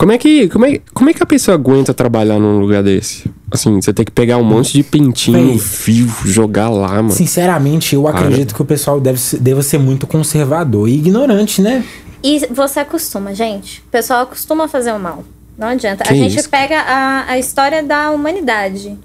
Como 0.00 0.12
é 0.12 0.16
que 0.16 0.48
como 0.48 0.64
é, 0.64 0.80
como 0.94 1.10
é 1.10 1.12
que 1.12 1.22
a 1.22 1.26
pessoa 1.26 1.56
aguenta 1.56 1.92
trabalhar 1.92 2.38
num 2.38 2.58
lugar 2.58 2.82
desse? 2.82 3.30
Assim, 3.50 3.82
você 3.82 3.92
tem 3.92 4.02
que 4.02 4.10
pegar 4.10 4.38
um 4.38 4.42
monte 4.42 4.72
de 4.72 4.82
pintinho 4.82 5.58
vivo, 5.58 6.26
jogar 6.26 6.70
lá, 6.70 6.94
mano. 6.94 7.10
Sinceramente, 7.10 7.94
eu 7.94 8.04
Cara. 8.04 8.18
acredito 8.18 8.54
que 8.54 8.62
o 8.62 8.64
pessoal 8.64 8.98
deve 8.98 9.20
ser, 9.20 9.38
deva 9.40 9.62
ser 9.62 9.76
muito 9.76 10.06
conservador 10.06 10.88
e 10.88 10.94
ignorante, 10.94 11.60
né? 11.60 11.84
E 12.24 12.46
você 12.50 12.80
acostuma, 12.80 13.34
gente. 13.34 13.80
O 13.80 13.90
pessoal 13.90 14.22
acostuma 14.22 14.64
a 14.64 14.68
fazer 14.68 14.90
o 14.90 14.98
mal. 14.98 15.22
Não 15.58 15.68
adianta. 15.68 16.02
Que 16.02 16.14
a 16.14 16.16
gente 16.16 16.38
isso? 16.38 16.48
pega 16.48 16.80
a, 16.80 17.32
a 17.32 17.38
história 17.38 17.82
da 17.82 18.10
humanidade. 18.10 18.98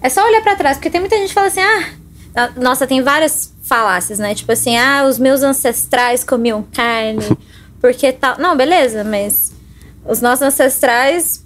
É 0.00 0.08
só 0.08 0.24
olhar 0.24 0.40
pra 0.40 0.54
trás, 0.54 0.76
porque 0.76 0.88
tem 0.88 1.00
muita 1.00 1.16
gente 1.16 1.30
que 1.30 1.34
fala 1.34 1.48
assim: 1.48 1.62
ah, 1.62 1.88
ah, 2.36 2.50
nossa, 2.60 2.86
tem 2.86 3.02
várias 3.02 3.52
falácias, 3.64 4.20
né? 4.20 4.36
Tipo 4.36 4.52
assim, 4.52 4.76
ah, 4.76 5.04
os 5.04 5.18
meus 5.18 5.42
ancestrais 5.42 6.22
comiam 6.22 6.64
carne, 6.72 7.36
porque 7.82 8.12
tal. 8.12 8.38
Não, 8.38 8.56
beleza, 8.56 9.02
mas 9.02 9.50
os 10.06 10.20
nossos 10.20 10.42
ancestrais 10.42 11.44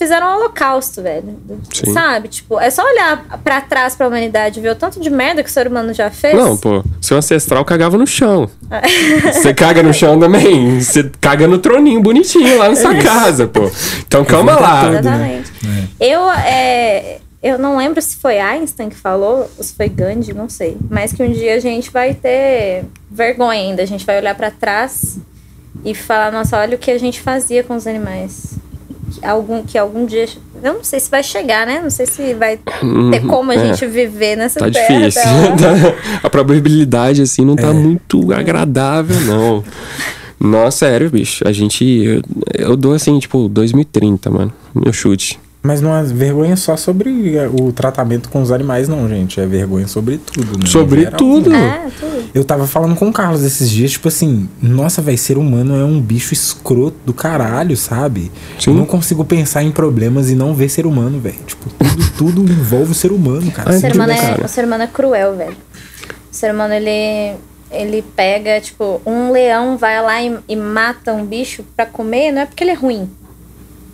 fizeram 0.00 0.28
um 0.28 0.36
holocausto, 0.36 1.02
velho. 1.02 1.38
Sim. 1.74 1.92
Sabe? 1.92 2.28
Tipo, 2.28 2.58
é 2.58 2.70
só 2.70 2.82
olhar 2.82 3.38
pra 3.44 3.60
trás 3.60 3.94
pra 3.94 4.08
humanidade 4.08 4.58
e 4.58 4.62
ver 4.62 4.70
o 4.70 4.74
tanto 4.74 4.98
de 4.98 5.10
merda 5.10 5.42
que 5.42 5.50
o 5.50 5.52
ser 5.52 5.66
humano 5.66 5.92
já 5.92 6.10
fez. 6.10 6.34
Não, 6.34 6.56
pô, 6.56 6.82
seu 7.02 7.18
ancestral 7.18 7.62
cagava 7.66 7.98
no 7.98 8.06
chão. 8.06 8.48
Você 9.30 9.52
caga 9.52 9.82
no 9.82 9.92
chão 9.92 10.18
também. 10.18 10.80
Você 10.80 11.10
caga 11.20 11.46
no 11.46 11.58
troninho 11.58 12.00
bonitinho 12.00 12.56
lá 12.56 12.70
na 12.70 12.76
sua 12.76 12.94
casa, 12.96 13.46
pô. 13.46 13.70
Então 14.06 14.24
calma 14.24 14.58
lá. 14.58 14.88
Exatamente. 14.88 15.52
Eu, 16.00 16.30
é, 16.30 17.18
eu 17.42 17.58
não 17.58 17.76
lembro 17.76 18.00
se 18.00 18.16
foi 18.16 18.38
Einstein 18.38 18.88
que 18.88 18.96
falou, 18.96 19.50
ou 19.58 19.62
se 19.62 19.74
foi 19.74 19.90
Gandhi, 19.90 20.32
não 20.32 20.48
sei. 20.48 20.78
Mas 20.88 21.12
que 21.12 21.22
um 21.22 21.30
dia 21.30 21.56
a 21.56 21.60
gente 21.60 21.90
vai 21.90 22.14
ter 22.14 22.86
vergonha 23.10 23.60
ainda. 23.60 23.82
A 23.82 23.86
gente 23.86 24.06
vai 24.06 24.18
olhar 24.18 24.34
pra 24.34 24.50
trás 24.50 25.18
e 25.84 25.94
falar, 25.94 26.30
nossa, 26.32 26.58
olha 26.58 26.76
o 26.76 26.78
que 26.78 26.90
a 26.90 26.98
gente 26.98 27.20
fazia 27.20 27.62
com 27.64 27.74
os 27.76 27.86
animais. 27.86 28.54
Que 29.12 29.24
algum, 29.26 29.62
que 29.62 29.76
algum 29.78 30.06
dia. 30.06 30.28
Eu 30.62 30.74
não 30.74 30.84
sei 30.84 31.00
se 31.00 31.10
vai 31.10 31.22
chegar, 31.22 31.66
né? 31.66 31.80
Não 31.82 31.90
sei 31.90 32.06
se 32.06 32.34
vai 32.34 32.58
ter 32.58 33.26
como 33.26 33.50
a 33.50 33.54
é. 33.54 33.66
gente 33.66 33.86
viver 33.86 34.36
nessa 34.36 34.60
Tá 34.60 34.70
terra. 34.70 34.98
difícil. 35.08 35.22
lá. 35.30 36.20
a 36.22 36.30
probabilidade, 36.30 37.22
assim, 37.22 37.44
não 37.44 37.54
É. 37.54 37.56
tá 37.56 37.72
muito 37.72 38.32
agradável, 38.32 39.18
não. 39.22 39.64
Nossa, 40.38 40.86
sério, 40.86 41.10
bicho. 41.10 41.46
A 41.46 41.52
gente. 41.52 41.84
Eu, 41.84 42.22
eu 42.70 42.76
dou 42.76 42.94
assim, 42.94 43.18
tipo, 43.18 43.48
2030, 43.48 44.30
mano. 44.30 44.52
Meu 44.74 44.92
chute. 44.92 45.38
Mas 45.62 45.82
não 45.82 45.94
é 45.94 46.02
vergonha 46.02 46.56
só 46.56 46.74
sobre 46.74 47.36
é, 47.36 47.46
o 47.46 47.70
tratamento 47.70 48.30
com 48.30 48.40
os 48.40 48.50
animais, 48.50 48.88
não, 48.88 49.06
gente. 49.06 49.38
É 49.38 49.46
vergonha 49.46 49.86
sobre 49.86 50.16
tudo, 50.16 50.58
né? 50.58 50.66
Sobre 50.66 51.06
tudo. 51.10 51.54
É, 51.54 51.90
tudo. 52.00 52.30
Eu 52.34 52.44
tava 52.44 52.66
falando 52.66 52.96
com 52.96 53.08
o 53.08 53.12
Carlos 53.12 53.42
esses 53.42 53.68
dias, 53.68 53.90
tipo 53.90 54.08
assim, 54.08 54.48
nossa, 54.62 55.02
velho, 55.02 55.18
ser 55.18 55.36
humano 55.36 55.78
é 55.78 55.84
um 55.84 56.00
bicho 56.00 56.32
escroto 56.32 56.96
do 57.04 57.12
caralho, 57.12 57.76
sabe? 57.76 58.32
Sim. 58.58 58.70
Eu 58.70 58.74
não 58.74 58.86
consigo 58.86 59.22
pensar 59.22 59.62
em 59.62 59.70
problemas 59.70 60.30
e 60.30 60.34
não 60.34 60.54
ver 60.54 60.70
ser 60.70 60.86
humano, 60.86 61.20
velho. 61.20 61.38
Tipo, 61.46 61.68
tudo, 61.68 62.12
tudo 62.16 62.52
envolve 62.52 62.92
o 62.92 62.94
ser 62.94 63.12
humano, 63.12 63.50
cara. 63.50 63.70
O 63.70 63.78
ser, 63.78 63.94
humano 63.94 64.12
é, 64.12 64.16
cara. 64.16 64.46
o 64.46 64.48
ser 64.48 64.64
humano 64.64 64.84
é 64.84 64.86
cruel, 64.86 65.36
velho. 65.36 65.56
O 66.32 66.34
ser 66.34 66.54
humano, 66.54 66.72
ele, 66.72 67.36
ele 67.70 68.02
pega, 68.16 68.62
tipo, 68.62 69.02
um 69.04 69.30
leão 69.30 69.76
vai 69.76 70.00
lá 70.00 70.22
e, 70.22 70.38
e 70.48 70.56
mata 70.56 71.12
um 71.12 71.26
bicho 71.26 71.62
pra 71.76 71.84
comer, 71.84 72.32
não 72.32 72.42
é 72.42 72.46
porque 72.46 72.64
ele 72.64 72.70
é 72.70 72.74
ruim. 72.74 73.10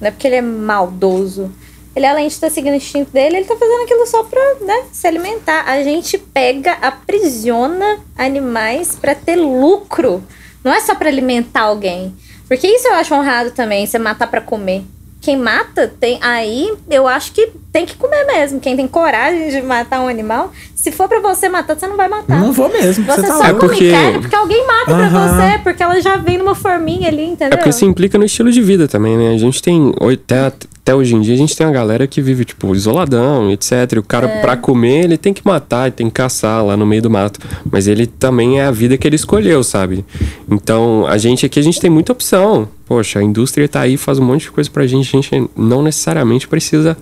Não 0.01 0.09
é 0.09 0.11
porque 0.11 0.26
ele 0.26 0.36
é 0.36 0.42
maldoso. 0.42 1.53
Ele, 1.94 2.05
além 2.05 2.28
de 2.28 2.34
estar 2.34 2.51
seguindo 2.51 2.74
o 2.74 2.76
instinto 2.76 3.11
dele, 3.11 3.38
ele 3.38 3.47
tá 3.47 3.57
fazendo 3.57 3.82
aquilo 3.82 4.07
só 4.07 4.22
pra, 4.24 4.40
né, 4.61 4.84
se 4.92 5.07
alimentar. 5.07 5.64
A 5.66 5.82
gente 5.82 6.18
pega, 6.18 6.72
aprisiona 6.74 8.01
animais 8.16 8.94
pra 8.94 9.14
ter 9.14 9.36
lucro. 9.36 10.22
Não 10.62 10.72
é 10.72 10.80
só 10.80 10.94
pra 10.94 11.09
alimentar 11.09 11.62
alguém. 11.62 12.14
Porque 12.47 12.66
isso 12.66 12.86
eu 12.86 12.94
acho 12.94 13.14
honrado 13.14 13.51
também, 13.51 13.86
você 13.86 13.99
matar 13.99 14.26
pra 14.26 14.40
comer. 14.40 14.84
Quem 15.27 15.37
mata, 15.37 15.93
tem 15.99 16.20
aí 16.22 16.72
eu 16.89 17.05
acho 17.09 17.33
que 17.33 17.51
tem 17.72 17.85
que 17.85 17.97
comer 17.97 18.24
mesmo. 18.27 18.61
Quem 18.61 18.77
tem 18.77 18.87
coragem 18.87 19.49
de 19.51 19.61
matar 19.61 20.01
um 20.01 20.07
animal, 20.07 20.53
se 20.72 20.93
for 20.93 21.09
pra 21.09 21.18
você 21.18 21.49
matar, 21.49 21.77
você 21.77 21.85
não 21.89 21.97
vai 21.97 22.07
matar. 22.07 22.39
Não 22.39 22.53
vou 22.53 22.68
mesmo, 22.68 23.05
Você, 23.05 23.22
você 23.22 23.27
tá 23.27 23.35
só 23.37 23.45
É 23.47 23.53
porque- 23.53 23.91
carne 23.91 24.20
porque 24.20 24.37
alguém 24.37 24.64
mata 24.64 24.85
pra 24.85 25.07
Aham. 25.09 25.29
você, 25.37 25.59
porque 25.64 25.83
ela 25.83 26.01
já 26.01 26.16
vem 26.16 26.39
numa 26.39 26.55
forminha 26.55 27.09
ali, 27.09 27.24
entendeu? 27.24 27.55
É 27.55 27.57
porque 27.57 27.72
se 27.72 27.85
implica 27.85 28.16
no 28.16 28.24
estilo 28.24 28.53
de 28.53 28.62
vida 28.62 28.87
também, 28.87 29.18
né? 29.18 29.35
A 29.35 29.37
gente 29.39 29.61
tem. 29.61 29.93
Até, 30.01 30.53
até 30.87 30.95
hoje 30.95 31.16
em 31.16 31.20
dia, 31.20 31.34
a 31.34 31.37
gente 31.37 31.57
tem 31.57 31.66
uma 31.66 31.72
galera 31.72 32.07
que 32.07 32.22
vive, 32.22 32.45
tipo, 32.45 32.72
isoladão, 32.72 33.51
etc. 33.51 33.72
E 33.97 33.99
o 33.99 34.05
cara, 34.05 34.28
É. 34.28 34.41
pra 34.41 34.57
comer, 34.57 35.03
ele 35.03 35.16
tem 35.16 35.34
que 35.34 35.43
matar, 35.45 35.87
ele 35.87 35.97
tem 35.97 36.07
que 36.07 36.12
caçar 36.12 36.64
lá 36.64 36.76
no 36.76 36.87
meio 36.87 37.03
do 37.03 37.11
mato. 37.11 37.41
Mas 37.68 37.89
ele 37.89 38.07
também 38.07 38.61
é 38.61 38.66
a 38.66 38.70
vida 38.70 38.97
que 38.97 39.05
ele 39.05 39.16
escolheu, 39.16 39.64
sabe? 39.64 40.05
Então, 40.49 41.05
a 41.09 41.18
gente 41.18 41.45
aqui, 41.45 41.59
a 41.59 41.62
gente 41.62 41.80
tem 41.80 41.91
muita 41.91 42.12
opção. 42.12 42.68
Poxa, 42.87 43.18
a 43.18 43.22
indústria 43.24 43.68
tá 43.68 43.80
aí, 43.80 43.97
faz 43.97 44.20
um 44.20 44.24
monte 44.24 44.43
de 44.43 44.53
coisa 44.53 44.70
pra 44.70 44.87
gente. 44.87 45.09
A 45.09 45.20
gente 45.20 45.51
não 45.57 45.82
necessariamente 45.82 46.47
precisa 46.47 46.97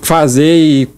fazer 0.00 0.56
e 0.56 0.88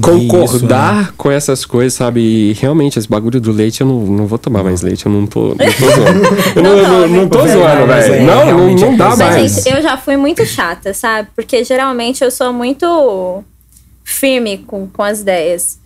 concordar 0.00 0.94
isso, 0.94 1.04
né? 1.04 1.14
com 1.16 1.30
essas 1.30 1.64
coisas, 1.64 1.94
sabe? 1.94 2.20
E 2.20 2.52
realmente, 2.54 2.98
esse 2.98 3.08
bagulho 3.08 3.40
do 3.40 3.52
leite, 3.52 3.80
eu 3.80 3.86
não, 3.86 4.00
não 4.00 4.26
vou 4.26 4.38
tomar 4.38 4.62
mais 4.62 4.82
leite, 4.82 5.06
eu 5.06 5.12
não 5.12 5.26
tô, 5.26 5.48
não 5.48 5.56
tô 5.56 5.64
zoando. 5.94 6.24
Eu 6.56 6.62
não, 6.62 6.76
não, 6.76 6.82
não, 6.82 7.08
não 7.08 7.28
tô 7.28 7.38
Não, 7.38 7.48
zoando, 7.48 7.86
velho. 7.86 8.14
é, 8.14 8.22
Não, 8.22 8.46
não, 8.46 8.74
não 8.74 8.92
é 8.92 8.96
dá. 8.96 9.08
Mas, 9.10 9.18
mais. 9.18 9.54
gente, 9.54 9.74
eu 9.76 9.82
já 9.82 9.96
fui 9.96 10.16
muito 10.16 10.44
chata, 10.46 10.92
sabe? 10.94 11.28
Porque 11.34 11.62
geralmente 11.64 12.22
eu 12.24 12.30
sou 12.30 12.52
muito 12.52 13.42
firme 14.04 14.58
com, 14.66 14.86
com 14.86 15.02
as 15.02 15.20
ideias. 15.20 15.78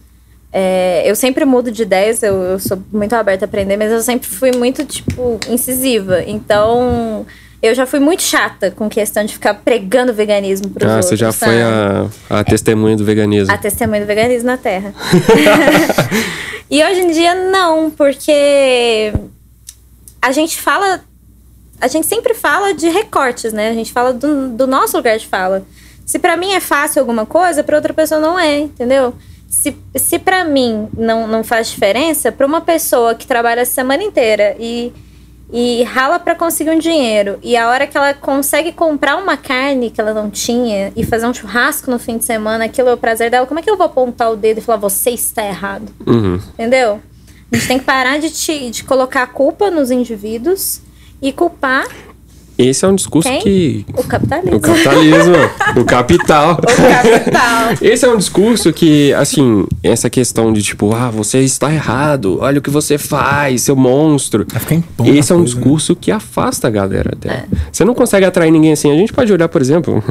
É, 0.53 1.03
eu 1.05 1.15
sempre 1.15 1.45
mudo 1.45 1.71
de 1.71 1.83
ideias, 1.83 2.23
eu, 2.23 2.35
eu 2.35 2.59
sou 2.59 2.79
muito 2.93 3.13
aberta 3.15 3.45
a 3.45 3.47
aprender, 3.47 3.77
mas 3.77 3.93
eu 3.93 4.01
sempre 4.01 4.29
fui 4.29 4.51
muito, 4.53 4.85
tipo, 4.85 5.39
incisiva. 5.49 6.23
Então, 6.27 7.27
eu 7.63 7.75
já 7.75 7.87
fui 7.87 7.99
muito 7.99 8.23
chata 8.23 8.71
com 8.71 8.89
questão 8.89 9.25
de 9.25 9.33
ficar 9.33 9.55
pregando 9.55 10.13
veganismo 10.13 10.71
pros 10.71 10.89
Ah, 10.89 10.95
outros. 10.95 11.09
você 11.11 11.17
já 11.17 11.33
foi 11.33 11.49
sabe? 11.61 12.11
a, 12.31 12.39
a 12.41 12.45
testemunha 12.45 12.97
do 12.97 13.05
veganismo. 13.05 13.53
A 13.53 13.59
testemunha 13.59 14.01
do 14.01 14.07
veganismo 14.07 14.47
na 14.47 14.57
Terra. 14.57 14.95
e 16.71 16.83
hoje 16.85 17.01
em 17.01 17.11
dia, 17.11 17.35
não, 17.51 17.91
porque 17.91 19.13
a 20.23 20.33
gente 20.33 20.61
fala. 20.61 21.01
A 21.81 21.87
gente 21.87 22.07
sempre 22.09 22.35
fala 22.35 22.75
de 22.75 22.89
recortes, 22.89 23.53
né? 23.53 23.71
A 23.71 23.73
gente 23.73 23.93
fala 23.93 24.13
do, 24.13 24.49
do 24.49 24.67
nosso 24.67 24.97
lugar 24.97 25.17
de 25.17 25.27
fala. 25.27 25.65
Se 26.05 26.19
pra 26.19 26.37
mim 26.37 26.53
é 26.53 26.61
fácil 26.61 27.01
alguma 27.01 27.25
coisa, 27.27 27.63
pra 27.63 27.77
outra 27.77 27.93
pessoa 27.95 28.21
não 28.21 28.39
é, 28.39 28.59
entendeu? 28.61 29.15
Se, 29.49 29.77
se 29.95 30.19
pra 30.19 30.45
mim 30.45 30.89
não, 30.97 31.27
não 31.29 31.45
faz 31.45 31.71
diferença, 31.71 32.33
pra 32.33 32.47
uma 32.47 32.61
pessoa 32.61 33.15
que 33.15 33.27
trabalha 33.27 33.63
a 33.63 33.67
semana 33.67 34.03
inteira 34.03 34.57
e, 34.59 34.93
e 35.51 35.83
rala 35.83 36.19
pra 36.19 36.35
conseguir 36.35 36.71
um 36.71 36.79
dinheiro, 36.79 37.39
e 37.43 37.57
a 37.57 37.69
hora 37.69 37.87
que 37.87 37.97
ela 37.97 38.13
consegue 38.13 38.73
comprar 38.73 39.17
uma 39.17 39.37
carne 39.37 39.91
que 39.91 40.01
ela 40.01 40.13
não 40.13 40.29
tinha 40.29 40.93
e 40.95 41.05
fazer 41.05 41.27
um 41.27 41.33
churrasco 41.33 41.91
no 41.91 41.99
fim 41.99 42.19
de 42.19 42.25
semana, 42.25 42.67
aquilo 42.67 42.89
é 42.89 42.93
o 42.93 42.99
prazer 42.99 43.31
dela, 43.31 43.47
como 43.47 43.59
é 43.59 43.63
que 43.63 43.71
eu 43.71 43.77
vou 43.77 43.87
apontar 43.87 44.31
o 44.31 44.37
dedo 44.37 44.59
e 44.59 44.61
falar, 44.61 44.79
você 44.79 45.11
está 45.11 45.45
errado? 45.45 45.91
Uhum. 46.07 46.39
Entendeu? 46.55 47.01
A 47.51 47.57
gente 47.57 47.67
tem 47.67 47.79
que 47.79 47.85
parar 47.85 48.19
de, 48.19 48.31
te, 48.31 48.71
de 48.71 48.85
colocar 48.85 49.23
a 49.23 49.27
culpa 49.27 49.71
nos 49.71 49.91
indivíduos 49.91 50.83
e 51.21 51.33
culpar 51.33 51.87
Esse 52.59 52.85
é 52.85 52.89
um 52.89 52.95
discurso 52.97 53.29
Quem? 53.29 53.41
que. 53.41 53.87
o 53.97 54.03
capitalismo. 54.03 54.57
O 54.57 54.61
capitalismo, 54.61 55.35
o 55.81 55.85
capital. 55.85 56.53
O 56.55 56.57
capital. 56.67 57.75
Esse 57.81 58.05
é 58.05 58.09
um 58.09 58.17
discurso 58.17 58.73
que, 58.73 59.13
assim, 59.15 59.65
essa 59.81 60.11
questão 60.11 60.53
de 60.53 60.61
tipo, 60.61 60.93
ah, 60.93 61.09
você 61.09 61.39
está 61.39 61.73
errado, 61.73 62.39
olha 62.41 62.59
o 62.59 62.63
que 62.63 62.69
você 62.69 62.99
faz, 62.99 63.63
seu 63.63 63.77
monstro. 63.77 64.45
Vai 64.51 64.61
ficar 64.61 64.75
impondo 64.75 65.11
Esse 65.15 65.31
é 65.31 65.37
um 65.37 65.39
coisa, 65.39 65.55
né? 65.55 65.61
discurso 65.61 65.95
que 65.95 66.11
afasta 66.11 66.67
a 66.67 66.71
galera 66.71 67.13
até. 67.13 67.29
É. 67.29 67.45
Você 67.71 67.85
não 67.85 67.95
consegue 67.95 68.27
atrair 68.27 68.51
ninguém 68.51 68.73
assim. 68.73 68.91
A 68.91 68.97
gente 68.97 69.13
pode 69.13 69.33
olhar, 69.33 69.49
por 69.49 69.63
exemplo, 69.63 70.03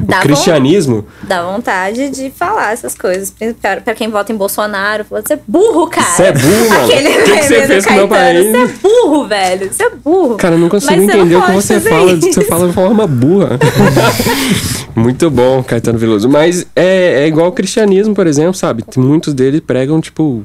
Dá 0.00 0.18
o 0.18 0.22
cristianismo. 0.22 1.06
Dá 1.22 1.42
vontade 1.42 2.10
de 2.10 2.30
falar 2.30 2.72
essas 2.72 2.94
coisas. 2.94 3.32
Pra, 3.60 3.80
pra 3.80 3.94
quem 3.94 4.08
vota 4.08 4.32
em 4.32 4.36
Bolsonaro, 4.36 5.04
você 5.08 5.34
é 5.34 5.38
burro, 5.46 5.86
cara. 5.88 6.06
Você 6.06 6.22
é 6.24 6.32
burro, 6.32 6.68
mano. 6.68 6.84
Aquele 6.84 7.08
O 7.08 7.24
que 7.24 7.36
que 7.36 7.42
você 7.44 7.66
fez 7.66 7.86
com 7.86 7.92
meu 7.94 8.08
país? 8.08 8.46
Você 8.50 8.56
é 8.56 8.66
burro, 8.66 9.28
velho. 9.28 9.72
Você 9.72 9.82
é 9.84 9.90
burro. 9.90 10.36
Cara, 10.36 10.54
eu 10.54 10.58
não 10.58 10.68
consigo 10.68 10.92
Mas 10.92 11.00
você 11.00 11.06
não 11.06 11.24
entender 11.24 11.36
o 11.36 11.42
que 11.46 11.52
você 11.52 11.80
fala. 11.80 12.12
isso. 12.12 12.32
Você 12.32 12.44
fala 12.44 12.68
de 12.68 12.74
forma 12.74 13.06
burra. 13.06 13.58
Muito 14.94 15.30
bom, 15.30 15.62
Caetano 15.62 15.98
Veloso. 15.98 16.28
Mas 16.28 16.66
é, 16.74 17.22
é 17.22 17.26
igual 17.26 17.48
o 17.48 17.52
cristianismo, 17.52 18.14
por 18.14 18.26
exemplo, 18.26 18.54
sabe? 18.54 18.84
Muitos 18.96 19.34
deles 19.34 19.60
pregam, 19.60 20.00
tipo. 20.00 20.44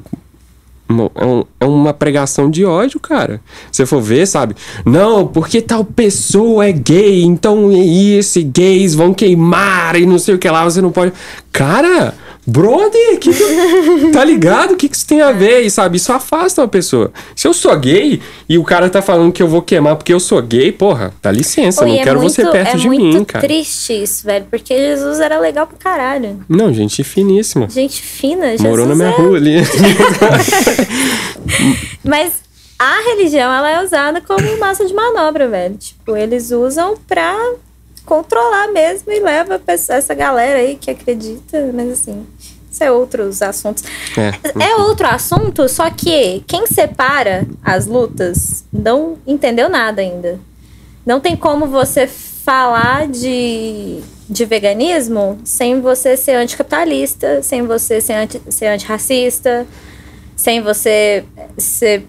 É, 0.88 1.44
é 1.60 1.66
uma 1.66 1.92
pregação 1.92 2.50
de 2.50 2.64
ódio, 2.64 3.00
cara. 3.00 3.40
Se 3.72 3.78
você 3.78 3.86
for 3.86 4.00
ver, 4.00 4.26
sabe? 4.26 4.54
Não, 4.84 5.26
porque 5.26 5.60
tal 5.60 5.84
pessoa 5.84 6.66
é 6.66 6.72
gay, 6.72 7.22
então 7.22 7.70
esse 7.72 8.42
gays 8.42 8.94
vão 8.94 9.12
queimar 9.12 9.96
e 9.96 10.06
não 10.06 10.18
sei 10.18 10.34
o 10.34 10.38
que 10.38 10.48
lá, 10.48 10.64
você 10.64 10.80
não 10.80 10.92
pode. 10.92 11.12
Cara, 11.52 12.14
brother, 12.46 13.18
que 13.18 13.32
que- 13.32 13.46
tá 14.12 14.24
ligado? 14.24 14.72
O 14.72 14.76
que, 14.76 14.88
que 14.88 14.96
isso 14.96 15.06
tem 15.06 15.20
a 15.20 15.32
ver? 15.32 15.62
E 15.62 15.70
sabe, 15.70 15.96
isso 15.96 16.12
afasta 16.12 16.62
uma 16.62 16.68
pessoa. 16.68 17.12
Se 17.34 17.46
eu 17.48 17.52
sou 17.52 17.76
gay 17.76 18.20
e 18.48 18.56
o 18.58 18.64
cara 18.64 18.88
tá 18.88 19.02
falando 19.02 19.32
que 19.32 19.42
eu 19.42 19.48
vou 19.48 19.62
queimar 19.62 19.96
porque 19.96 20.12
eu 20.14 20.20
sou 20.20 20.40
gay, 20.42 20.70
porra, 20.72 21.12
dá 21.22 21.30
licença, 21.32 21.84
e 21.84 21.88
não 21.92 22.00
é 22.00 22.04
quero 22.04 22.20
muito, 22.20 22.32
você 22.34 22.46
perto 22.46 22.74
é 22.74 22.78
de 22.78 22.86
muito 22.86 23.18
mim, 23.18 23.24
cara. 23.24 23.46
triste 23.46 23.92
isso, 24.02 24.24
velho. 24.24 24.46
Porque 24.50 24.76
Jesus 24.76 25.20
era 25.20 25.38
legal 25.38 25.66
pra 25.66 25.76
caralho. 25.78 26.40
Não, 26.48 26.72
gente 26.72 27.02
finíssima. 27.02 27.68
Gente 27.68 28.00
fina. 28.00 28.46
Jesus 28.50 28.62
Morou 28.62 28.86
na 28.86 28.94
minha 28.94 29.08
é- 29.08 29.12
rua 29.12 29.36
ali. 29.36 29.56
Mas 32.04 32.32
a 32.78 33.00
religião, 33.10 33.52
ela 33.52 33.70
é 33.70 33.84
usada 33.84 34.20
como 34.20 34.58
massa 34.58 34.84
de 34.84 34.94
manobra, 34.94 35.48
velho. 35.48 35.76
Tipo, 35.76 36.16
eles 36.16 36.50
usam 36.50 36.94
pra 37.08 37.34
controlar 38.06 38.68
mesmo 38.68 39.12
e 39.12 39.20
leva 39.20 39.60
essa 39.66 40.14
galera 40.14 40.60
aí 40.60 40.76
que 40.76 40.90
acredita, 40.90 41.70
mas 41.74 41.90
assim, 41.90 42.24
isso 42.70 42.84
é 42.84 42.90
outros 42.90 43.42
assuntos. 43.42 43.82
É. 44.16 44.62
É 44.64 44.76
outro 44.76 45.06
assunto, 45.06 45.68
só 45.68 45.90
que 45.90 46.44
quem 46.46 46.66
separa 46.66 47.46
as 47.62 47.86
lutas 47.86 48.64
não 48.72 49.18
entendeu 49.26 49.68
nada 49.68 50.00
ainda. 50.00 50.38
Não 51.04 51.20
tem 51.20 51.36
como 51.36 51.66
você 51.66 52.06
falar 52.06 53.08
de, 53.08 54.00
de 54.28 54.44
veganismo 54.44 55.38
sem 55.44 55.80
você 55.80 56.16
ser 56.16 56.36
anticapitalista, 56.36 57.42
sem 57.42 57.62
você 57.62 58.00
ser, 58.00 58.12
anti, 58.12 58.40
ser 58.50 58.66
antirracista, 58.66 59.66
sem 60.36 60.60
você 60.60 61.24
ser, 61.56 62.06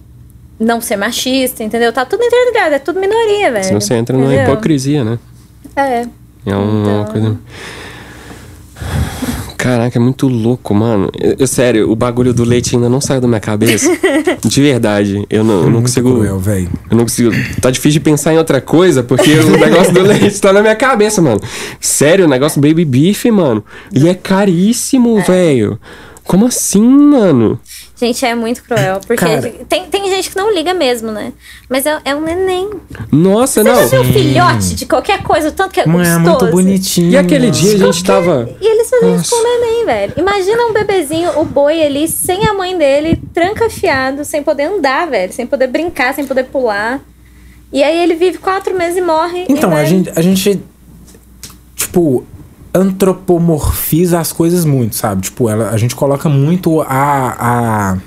não 0.59 0.81
ser 0.81 0.97
machista, 0.97 1.63
entendeu? 1.63 1.93
Tá 1.93 2.05
tudo 2.05 2.23
interligado, 2.23 2.75
é 2.75 2.79
tudo 2.79 2.99
minoria, 2.99 3.51
velho. 3.51 3.63
Senão 3.63 3.81
você 3.81 3.95
entra 3.95 4.17
numa 4.17 4.33
entendeu? 4.33 4.51
hipocrisia, 4.51 5.03
né? 5.03 5.17
É. 5.77 6.05
É 6.45 6.55
uma 6.55 6.81
Então- 6.81 7.05
coisa. 7.13 7.37
Caraca, 9.57 9.97
é 9.97 10.01
muito 10.01 10.27
louco, 10.27 10.73
mano. 10.73 11.09
Eu, 11.19 11.35
eu- 11.39 11.47
sério, 11.47 11.91
o 11.91 11.95
bagulho 11.95 12.33
do 12.33 12.43
leite 12.43 12.75
ainda 12.75 12.87
não 12.87 13.01
saiu 13.01 13.19
da 13.19 13.27
minha 13.27 13.39
cabeça. 13.39 13.89
De 14.45 14.61
verdade. 14.61 15.25
Eu 15.29 15.43
não, 15.43 15.55
eu 15.55 15.63
não 15.63 15.71
Muito 15.71 15.85
consigo. 15.87 16.13
cruel, 16.13 16.39
velho. 16.39 16.69
Eu 16.89 16.95
não 16.95 17.03
consigo. 17.03 17.31
Tá 17.59 17.69
difícil 17.71 17.93
de 17.93 17.99
pensar 17.99 18.33
em 18.33 18.37
outra 18.37 18.61
coisa, 18.61 19.01
porque 19.03 19.31
o 19.33 19.51
negócio 19.57 19.91
do 19.93 20.03
leite 20.03 20.39
tá 20.39 20.53
na 20.53 20.61
minha 20.61 20.75
cabeça, 20.75 21.21
mano. 21.21 21.41
Sério, 21.81 22.25
o 22.25 22.29
negócio 22.29 22.61
baby 22.61 22.85
beef, 22.85 23.25
mano. 23.25 23.63
E 23.91 24.07
é 24.07 24.13
caríssimo, 24.13 25.19
velho. 25.21 25.77
Como 26.23 26.45
assim, 26.45 26.81
mano? 26.87 27.59
Gente, 27.99 28.23
é 28.23 28.35
muito 28.35 28.63
cruel. 28.63 28.99
Porque 29.07 29.25
Cara. 29.25 29.41
tem, 29.67 29.85
tem 29.85 30.07
gente 30.07 30.29
que 30.29 30.37
não 30.37 30.53
liga 30.53 30.71
mesmo, 30.71 31.11
né? 31.11 31.33
Mas 31.67 31.83
é, 31.87 31.99
é 32.05 32.15
um 32.15 32.21
neném. 32.21 32.69
Nossa, 33.11 33.63
Você 33.63 33.69
não. 33.69 33.75
já 33.75 33.87
viu 33.87 34.01
um 34.01 34.13
filhote 34.13 34.75
de 34.75 34.85
qualquer 34.85 35.23
coisa, 35.23 35.49
o 35.49 35.51
tanto 35.51 35.71
que 35.71 35.79
é 35.79 35.83
é 35.83 35.87
gostoso? 35.87 36.19
muito 36.19 36.45
bonitinho. 36.51 37.09
E 37.09 37.17
aquele 37.17 37.49
dia 37.49 37.73
a 37.73 37.77
gente 37.77 38.03
tava. 38.03 38.49
E 38.61 38.67
eles 38.67 38.87
fazem 38.87 39.15
isso 39.15 39.31
com 39.31 39.37
o 39.37 39.43
neném, 39.43 39.85
velho. 39.85 40.13
Imagina 40.15 40.67
um 40.67 40.73
bebezinho, 40.73 41.39
o 41.39 41.43
boi 41.43 41.81
ali, 41.81 42.07
sem 42.07 42.45
a 42.45 42.53
mãe 42.53 42.77
dele, 42.77 43.19
trancafiado, 43.33 44.23
sem 44.23 44.43
poder 44.43 44.65
andar, 44.65 45.09
velho. 45.09 45.33
Sem 45.33 45.47
poder 45.47 45.65
brincar, 45.65 46.13
sem 46.13 46.25
poder 46.25 46.43
pular. 46.43 47.01
E 47.73 47.83
aí 47.83 47.97
ele 48.03 48.13
vive 48.13 48.37
quatro 48.37 48.77
meses 48.77 48.97
e 48.97 49.01
morre. 49.01 49.45
Então, 49.49 49.71
e 49.71 49.75
a 49.75 49.83
gente, 49.83 50.11
a 50.15 50.21
gente. 50.21 50.61
Tipo, 51.75 52.23
antropomorfiza 52.77 54.19
as 54.19 54.31
coisas 54.31 54.63
muito, 54.65 54.95
sabe? 54.95 55.21
Tipo, 55.23 55.49
ela, 55.49 55.69
a 55.69 55.77
gente 55.77 55.95
coloca 55.95 56.29
muito 56.29 56.81
a, 56.81 56.87
a, 56.87 57.97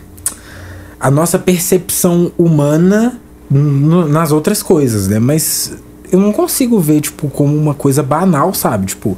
a 0.98 1.10
nossa 1.10 1.38
percepção 1.38 2.32
humana 2.38 3.18
no- 3.50 4.08
nas 4.08 4.32
outras 4.32 4.62
coisas, 4.62 5.08
né? 5.08 5.18
Mas 5.18 5.72
eu 6.12 6.18
não 6.20 6.32
consigo 6.32 6.78
ver, 6.80 7.00
tipo, 7.00 7.28
como 7.28 7.56
uma 7.56 7.74
coisa 7.74 8.02
banal, 8.02 8.54
sabe? 8.54 8.86
Tipo. 8.86 9.16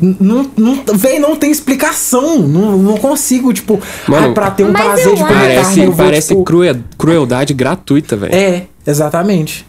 Não, 0.00 0.48
não, 0.56 0.84
véi, 0.94 1.18
não 1.18 1.34
tem 1.34 1.50
explicação. 1.50 2.38
Não, 2.38 2.78
não 2.78 2.96
consigo, 2.98 3.52
tipo, 3.52 3.80
Mano, 4.06 4.28
ah, 4.30 4.32
pra 4.32 4.50
ter 4.52 4.62
um 4.64 4.72
prazer 4.72 5.12
de 5.14 5.20
comer 5.22 5.34
Parece, 5.34 5.62
carne, 5.64 5.80
eu 5.84 5.92
vou, 5.92 6.04
parece 6.06 6.28
tipo, 6.28 6.44
cruel- 6.44 6.76
crueldade 6.96 7.52
gratuita, 7.52 8.16
velho. 8.16 8.32
É, 8.32 8.66
exatamente. 8.86 9.66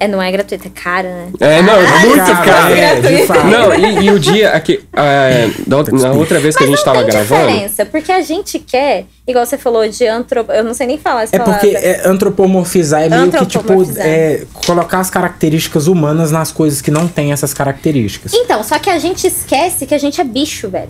É, 0.00 0.08
não 0.08 0.20
é 0.22 0.32
gratuito, 0.32 0.66
é 0.66 0.70
caro, 0.70 1.06
né? 1.08 1.28
É, 1.40 1.60
não, 1.60 1.74
Caralho, 1.74 2.08
muito 2.08 2.24
Cara, 2.24 2.44
caro. 2.44 2.74
é, 2.74 3.00
de 3.02 3.26
fato. 3.26 3.46
Não, 3.46 3.74
e, 3.74 4.04
e 4.06 4.10
o 4.10 4.18
dia 4.18 4.50
aqui. 4.52 4.80
ah, 4.94 5.28
da 5.66 5.76
outra- 5.76 5.94
na 5.98 6.12
outra 6.12 6.40
vez 6.40 6.56
que 6.56 6.64
Mas 6.64 6.72
a 6.72 6.76
gente 6.76 6.86
não 6.86 6.92
tava 6.94 7.04
tem 7.04 7.12
gravando. 7.14 7.46
diferença, 7.46 7.84
porque 7.86 8.10
a 8.10 8.22
gente 8.22 8.58
quer, 8.58 9.04
igual 9.28 9.44
você 9.44 9.58
falou 9.58 9.86
de 9.86 10.06
antropo... 10.06 10.50
Eu 10.52 10.64
não 10.64 10.72
sei 10.72 10.86
nem 10.86 10.96
falar 10.98 11.24
essa 11.24 11.36
É 11.36 11.38
porque 11.38 11.66
é, 11.68 12.00
antropomorfizar 12.06 13.02
é 13.02 13.08
meio 13.10 13.30
que, 13.30 13.44
tipo, 13.46 13.72
é, 13.98 14.42
colocar 14.66 15.00
as 15.00 15.10
características 15.10 15.86
humanas 15.86 16.30
nas 16.30 16.50
coisas 16.50 16.80
que 16.80 16.90
não 16.90 17.06
têm 17.06 17.32
essas 17.32 17.52
características. 17.52 18.32
Então, 18.34 18.64
só 18.64 18.78
que 18.78 18.88
a 18.88 18.98
gente 18.98 19.26
esquece 19.26 19.84
que 19.86 19.94
a 19.94 19.98
gente 19.98 20.18
é 20.20 20.24
bicho, 20.24 20.68
velho. 20.70 20.88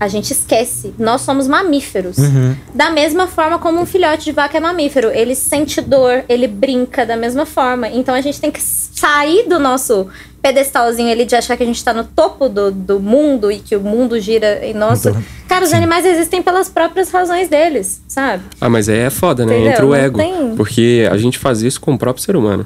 A 0.00 0.06
gente 0.06 0.32
esquece. 0.32 0.94
Nós 0.98 1.22
somos 1.22 1.48
mamíferos. 1.48 2.18
Uhum. 2.18 2.54
Da 2.72 2.90
mesma 2.90 3.26
forma 3.26 3.58
como 3.58 3.80
um 3.80 3.86
filhote 3.86 4.26
de 4.26 4.32
vaca 4.32 4.56
é 4.56 4.60
mamífero. 4.60 5.10
Ele 5.10 5.34
sente 5.34 5.80
dor, 5.80 6.24
ele 6.28 6.46
brinca 6.46 7.04
da 7.04 7.16
mesma 7.16 7.44
forma. 7.44 7.88
Então 7.88 8.14
a 8.14 8.20
gente 8.20 8.40
tem 8.40 8.50
que 8.50 8.62
sair 8.62 9.48
do 9.48 9.58
nosso 9.58 10.06
pedestalzinho 10.40 11.10
ali 11.10 11.24
de 11.24 11.34
achar 11.34 11.56
que 11.56 11.64
a 11.64 11.66
gente 11.66 11.82
tá 11.84 11.92
no 11.92 12.04
topo 12.04 12.48
do, 12.48 12.70
do 12.70 13.00
mundo 13.00 13.50
e 13.50 13.58
que 13.58 13.74
o 13.74 13.80
mundo 13.80 14.20
gira 14.20 14.64
em 14.64 14.72
nosso. 14.72 15.08
Então, 15.08 15.24
Cara, 15.48 15.64
os 15.64 15.70
sim. 15.70 15.76
animais 15.76 16.04
existem 16.06 16.40
pelas 16.42 16.68
próprias 16.68 17.10
razões 17.10 17.48
deles, 17.48 18.00
sabe? 18.06 18.44
Ah, 18.60 18.68
mas 18.68 18.88
aí 18.88 18.98
é 18.98 19.10
foda, 19.10 19.44
né? 19.44 19.54
Entendeu? 19.54 19.72
Entra 19.72 19.86
o 19.86 19.88
Não 19.88 19.94
ego. 19.96 20.18
tem- 20.18 20.54
Porque 20.56 21.08
a 21.10 21.16
gente 21.16 21.38
faz 21.38 21.60
isso 21.62 21.80
com 21.80 21.92
o 21.94 21.98
próprio 21.98 22.22
ser 22.24 22.36
humano. 22.36 22.64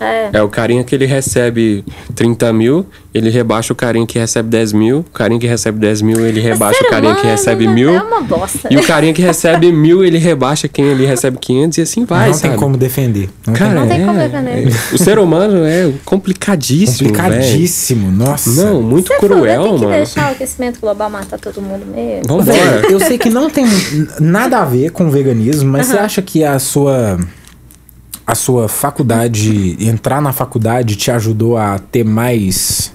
É. 0.00 0.30
É 0.32 0.42
o 0.42 0.48
carinha 0.48 0.84
que 0.84 0.94
ele 0.94 1.06
recebe 1.06 1.84
30 2.14 2.52
mil, 2.52 2.86
ele 3.12 3.30
rebaixa 3.30 3.72
o 3.72 3.76
carinha 3.76 4.06
que 4.06 4.18
recebe 4.18 4.48
10 4.48 4.72
mil. 4.72 4.98
O 5.00 5.04
carinha 5.04 5.40
que 5.40 5.46
recebe 5.46 5.78
10 5.78 6.02
mil, 6.02 6.24
ele 6.26 6.40
rebaixa 6.40 6.78
Ser 6.78 6.86
o 6.86 6.90
carinha 6.90 7.14
que 7.14 7.20
humano 7.22 7.34
recebe 7.36 7.64
é 7.64 7.68
mil. 7.68 7.92
uma 7.92 8.20
bosta. 8.20 8.68
E 8.70 8.76
o 8.76 8.82
carinha 8.86 9.12
que 9.12 9.22
recebe 9.22 9.72
mil, 9.72 10.04
ele 10.04 10.18
rebaixa 10.18 10.68
quem 10.68 10.84
ele 10.84 11.04
recebe 11.06 11.38
500 11.38 11.78
e 11.78 11.80
assim 11.82 12.04
vai, 12.04 12.28
não 12.28 12.34
sabe? 12.34 12.48
tem 12.50 12.58
como 12.58 12.76
defender. 12.76 13.28
Não 13.46 13.54
Cara, 13.54 13.74
Não 13.80 13.88
tem 13.88 14.02
é, 14.02 14.06
como 14.06 14.18
defender. 14.18 14.68
é- 14.68 14.94
o 14.94 14.98
ser 14.98 15.18
humano 15.18 15.64
é 15.64 15.84
tem 15.84 16.00
complicadíssimo, 16.04 17.08
complicadíssimo. 17.12 18.10
Nossa. 18.10 18.64
Não, 18.64 18.80
muito 18.82 19.08
Você 19.08 19.18
falou, 19.20 19.38
cruel, 19.38 19.62
tem 19.62 19.74
que 19.74 19.84
mano. 19.84 19.96
deixar 19.96 20.28
o 20.28 20.32
aquecimento 20.32 20.80
global 20.80 21.10
matar 21.10 21.38
todo 21.38 21.60
mundo 21.60 21.84
mesmo. 21.86 22.22
Vambora. 22.26 22.86
Eu 22.90 23.00
sei 23.00 23.18
que 23.18 23.30
não 23.30 23.50
tem 23.50 23.66
nada 24.20 24.58
a 24.58 24.64
ver 24.64 24.90
com 24.90 25.10
veganismo, 25.10 25.70
mas 25.70 25.86
você 25.88 25.96
acha 25.98 26.22
que 26.22 26.44
a 26.44 26.58
sua 26.58 27.18
a 28.28 28.34
sua 28.34 28.68
faculdade, 28.68 29.74
entrar 29.80 30.20
na 30.20 30.34
faculdade 30.34 30.96
te 30.96 31.10
ajudou 31.10 31.56
a 31.56 31.78
ter 31.78 32.04
mais 32.04 32.92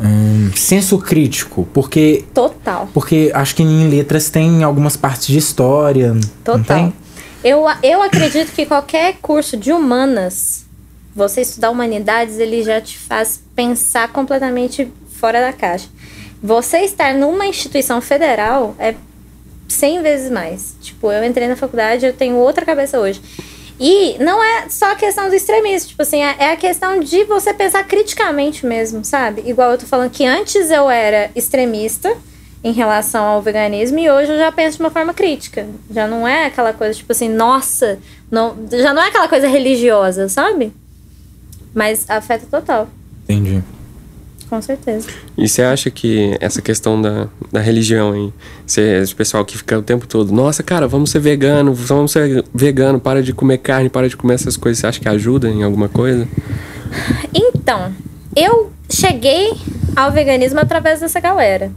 hum, 0.00 0.50
senso 0.56 0.98
crítico? 0.98 1.68
Porque 1.72 2.24
Total. 2.34 2.88
porque 2.92 3.30
acho 3.32 3.54
que 3.54 3.62
em 3.62 3.88
letras 3.88 4.28
tem 4.28 4.64
algumas 4.64 4.96
partes 4.96 5.28
de 5.28 5.38
história, 5.38 6.12
Total. 6.42 6.92
Eu, 7.44 7.64
eu 7.84 8.02
acredito 8.02 8.50
que 8.50 8.66
qualquer 8.66 9.18
curso 9.22 9.56
de 9.56 9.72
humanas, 9.72 10.66
você 11.14 11.42
estudar 11.42 11.70
humanidades, 11.70 12.40
ele 12.40 12.64
já 12.64 12.80
te 12.80 12.98
faz 12.98 13.40
pensar 13.54 14.08
completamente 14.08 14.92
fora 15.20 15.40
da 15.40 15.52
caixa. 15.52 15.86
Você 16.42 16.78
estar 16.78 17.14
numa 17.14 17.46
instituição 17.46 18.00
federal 18.00 18.74
é 18.76 18.96
100 19.68 20.02
vezes 20.02 20.30
mais. 20.32 20.74
Tipo, 20.80 21.12
eu 21.12 21.24
entrei 21.24 21.46
na 21.46 21.54
faculdade, 21.54 22.04
eu 22.04 22.12
tenho 22.12 22.34
outra 22.34 22.66
cabeça 22.66 22.98
hoje. 22.98 23.22
E 23.80 24.22
não 24.22 24.44
é 24.44 24.68
só 24.68 24.92
a 24.92 24.94
questão 24.94 25.30
do 25.30 25.34
extremismo, 25.34 25.88
tipo 25.88 26.02
assim, 26.02 26.22
é 26.22 26.36
é 26.38 26.52
a 26.52 26.56
questão 26.56 27.00
de 27.00 27.24
você 27.24 27.54
pensar 27.54 27.82
criticamente 27.84 28.66
mesmo, 28.66 29.02
sabe? 29.02 29.42
Igual 29.46 29.72
eu 29.72 29.78
tô 29.78 29.86
falando 29.86 30.10
que 30.10 30.26
antes 30.26 30.70
eu 30.70 30.90
era 30.90 31.30
extremista 31.34 32.14
em 32.62 32.72
relação 32.72 33.24
ao 33.24 33.40
veganismo 33.40 33.98
e 33.98 34.10
hoje 34.10 34.32
eu 34.32 34.36
já 34.36 34.52
penso 34.52 34.76
de 34.76 34.82
uma 34.82 34.90
forma 34.90 35.14
crítica. 35.14 35.66
Já 35.90 36.06
não 36.06 36.28
é 36.28 36.44
aquela 36.44 36.74
coisa, 36.74 36.92
tipo 36.94 37.10
assim, 37.10 37.28
nossa, 37.28 37.98
não, 38.30 38.54
já 38.70 38.92
não 38.92 39.02
é 39.02 39.08
aquela 39.08 39.28
coisa 39.28 39.48
religiosa, 39.48 40.28
sabe? 40.28 40.72
Mas 41.72 42.04
afeta 42.10 42.46
total, 42.50 42.86
Entendi. 43.24 43.62
Com 44.50 44.60
certeza. 44.60 45.08
E 45.38 45.48
você 45.48 45.62
acha 45.62 45.90
que 45.90 46.36
essa 46.40 46.60
questão 46.60 47.00
da, 47.00 47.28
da 47.52 47.60
religião 47.60 48.12
aí, 48.12 48.32
você, 48.66 48.98
esse 49.00 49.14
pessoal 49.14 49.44
que 49.44 49.56
fica 49.56 49.78
o 49.78 49.82
tempo 49.82 50.06
todo, 50.06 50.32
nossa, 50.32 50.62
cara, 50.62 50.88
vamos 50.88 51.10
ser 51.10 51.20
vegano, 51.20 51.72
vamos 51.72 52.10
ser 52.10 52.44
vegano, 52.52 52.98
para 53.00 53.22
de 53.22 53.32
comer 53.32 53.58
carne, 53.58 53.88
para 53.88 54.08
de 54.08 54.16
comer 54.16 54.34
essas 54.34 54.56
coisas, 54.56 54.78
você 54.80 54.86
acha 54.88 55.00
que 55.00 55.08
ajuda 55.08 55.48
em 55.48 55.62
alguma 55.62 55.88
coisa? 55.88 56.26
Então, 57.32 57.92
eu 58.36 58.70
cheguei 58.90 59.52
ao 59.94 60.10
veganismo 60.10 60.58
através 60.60 61.00
dessa 61.00 61.20
galera. 61.20 61.70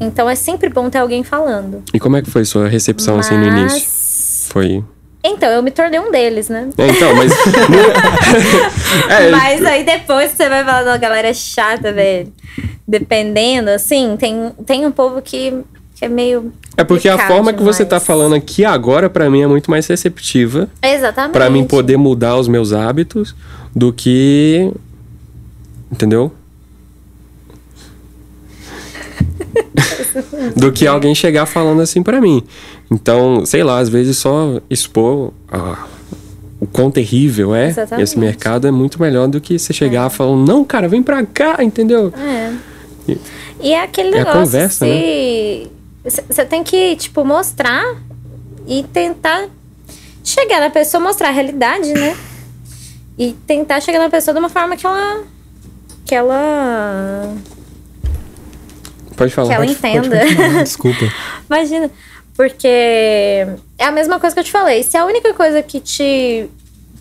Então 0.00 0.28
é 0.28 0.34
sempre 0.34 0.68
bom 0.68 0.90
ter 0.90 0.98
alguém 0.98 1.24
falando. 1.24 1.82
E 1.94 1.98
como 1.98 2.16
é 2.16 2.22
que 2.22 2.30
foi 2.30 2.44
sua 2.44 2.68
recepção 2.68 3.18
assim 3.18 3.36
no 3.36 3.46
início? 3.46 3.78
Mas- 3.80 4.48
Foi. 4.50 4.84
Então, 5.28 5.50
eu 5.50 5.62
me 5.62 5.70
tornei 5.70 6.00
um 6.00 6.10
deles, 6.10 6.48
né? 6.48 6.68
É, 6.76 6.88
então, 6.88 7.14
mas. 7.14 7.32
é, 9.10 9.30
Mas 9.30 9.64
aí 9.64 9.84
depois 9.84 10.32
você 10.32 10.48
vai 10.48 10.64
falar, 10.64 10.92
a 10.92 10.96
galera 10.96 11.28
é 11.28 11.34
chata, 11.34 11.92
velho. 11.92 12.32
Dependendo, 12.86 13.70
assim, 13.70 14.16
tem, 14.18 14.52
tem 14.66 14.86
um 14.86 14.90
povo 14.92 15.20
que, 15.20 15.62
que 15.94 16.04
é 16.04 16.08
meio. 16.08 16.52
é 16.76 16.84
porque 16.84 17.08
a 17.08 17.18
forma 17.26 17.52
que 17.52 17.62
você 17.62 17.84
tá 17.84 17.96
demais. 17.96 18.06
falando 18.06 18.34
aqui 18.34 18.64
agora, 18.64 19.10
pra 19.10 19.28
mim, 19.28 19.42
é 19.42 19.46
muito 19.46 19.70
mais 19.70 19.86
receptiva. 19.86 20.68
Exatamente. 20.82 21.32
Pra 21.32 21.50
mim 21.50 21.64
poder 21.64 21.96
mudar 21.96 22.36
os 22.36 22.48
meus 22.48 22.72
hábitos 22.72 23.34
do 23.74 23.92
que. 23.92 24.72
Entendeu? 25.92 26.32
do 30.56 30.72
que 30.72 30.86
alguém 30.86 31.14
chegar 31.14 31.46
falando 31.46 31.80
assim 31.80 32.02
pra 32.02 32.20
mim. 32.20 32.42
Então, 32.90 33.44
sei 33.44 33.62
lá, 33.62 33.78
às 33.78 33.88
vezes 33.88 34.16
só 34.16 34.60
expor 34.70 35.32
ah, 35.52 35.86
o 36.60 36.66
quão 36.66 36.90
terrível 36.90 37.54
é 37.54 37.68
Exatamente. 37.68 38.04
esse 38.04 38.18
mercado 38.18 38.66
é 38.66 38.70
muito 38.70 39.00
melhor 39.00 39.28
do 39.28 39.40
que 39.40 39.58
você 39.58 39.72
chegar 39.72 40.08
falando, 40.10 40.46
não, 40.48 40.64
cara, 40.64 40.88
vem 40.88 41.02
pra 41.02 41.24
cá, 41.26 41.62
entendeu? 41.62 42.12
É. 42.16 42.52
E 43.60 43.72
é 43.72 43.82
aquele 43.82 44.08
É 44.10 44.14
a 44.14 44.18
negócio, 44.24 44.40
conversa, 44.40 44.86
né? 44.86 44.92
se... 44.92 45.70
Você 46.28 46.44
tem 46.44 46.62
que, 46.64 46.96
tipo, 46.96 47.24
mostrar 47.24 47.96
e 48.66 48.82
tentar 48.84 49.46
chegar 50.24 50.60
na 50.60 50.70
pessoa, 50.70 51.02
mostrar 51.02 51.28
a 51.28 51.32
realidade, 51.32 51.92
né? 51.92 52.16
E 53.18 53.32
tentar 53.46 53.80
chegar 53.80 53.98
na 53.98 54.08
pessoa 54.08 54.32
de 54.32 54.38
uma 54.40 54.48
forma 54.48 54.76
que 54.76 54.86
ela... 54.86 55.22
Que 56.06 56.14
ela... 56.14 57.34
Pode 59.16 59.32
falar. 59.32 59.48
Que 59.48 59.54
ela 59.54 59.66
Pode- 59.66 59.78
pode 59.78 59.96
entenda. 59.98 60.20
continuar, 60.20 60.62
Desculpa. 60.64 61.12
Imagina. 61.50 61.90
Porque 62.38 62.68
é 63.76 63.84
a 63.84 63.90
mesma 63.90 64.20
coisa 64.20 64.32
que 64.32 64.38
eu 64.38 64.44
te 64.44 64.52
falei. 64.52 64.84
Se 64.84 64.96
a 64.96 65.04
única 65.04 65.34
coisa 65.34 65.60
que 65.60 65.80
te. 65.80 66.48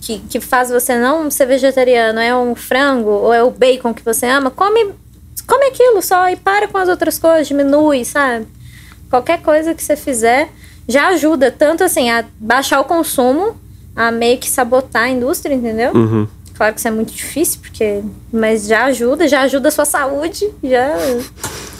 Que, 0.02 0.18
que 0.20 0.40
faz 0.40 0.72
você 0.72 0.98
não 0.98 1.30
ser 1.30 1.46
vegetariano 1.46 2.20
é 2.20 2.36
um 2.36 2.56
frango 2.56 3.10
ou 3.10 3.32
é 3.32 3.44
o 3.44 3.52
bacon 3.52 3.94
que 3.94 4.04
você 4.04 4.26
ama, 4.26 4.50
come, 4.50 4.94
come 5.46 5.66
aquilo 5.66 6.02
só 6.02 6.28
e 6.30 6.36
para 6.36 6.68
com 6.68 6.78
as 6.78 6.90
outras 6.90 7.20
coisas, 7.20 7.48
diminui, 7.48 8.04
sabe? 8.04 8.48
Qualquer 9.10 9.42
coisa 9.42 9.76
que 9.76 9.84
você 9.84 9.96
fizer 9.96 10.50
já 10.88 11.10
ajuda 11.10 11.52
tanto 11.52 11.84
assim 11.84 12.10
a 12.10 12.26
baixar 12.40 12.80
o 12.80 12.86
consumo, 12.86 13.56
a 13.96 14.12
meio 14.12 14.40
que 14.40 14.50
sabotar 14.50 15.04
a 15.04 15.10
indústria, 15.10 15.54
entendeu? 15.54 15.94
Uhum. 15.94 16.28
Claro 16.56 16.74
que 16.74 16.80
isso 16.80 16.88
é 16.88 16.92
muito 16.92 17.14
difícil, 17.14 17.60
porque. 17.62 18.02
Mas 18.34 18.66
já 18.66 18.86
ajuda, 18.86 19.28
já 19.28 19.42
ajuda 19.42 19.68
a 19.68 19.72
sua 19.72 19.86
saúde, 19.86 20.50
já. 20.64 20.96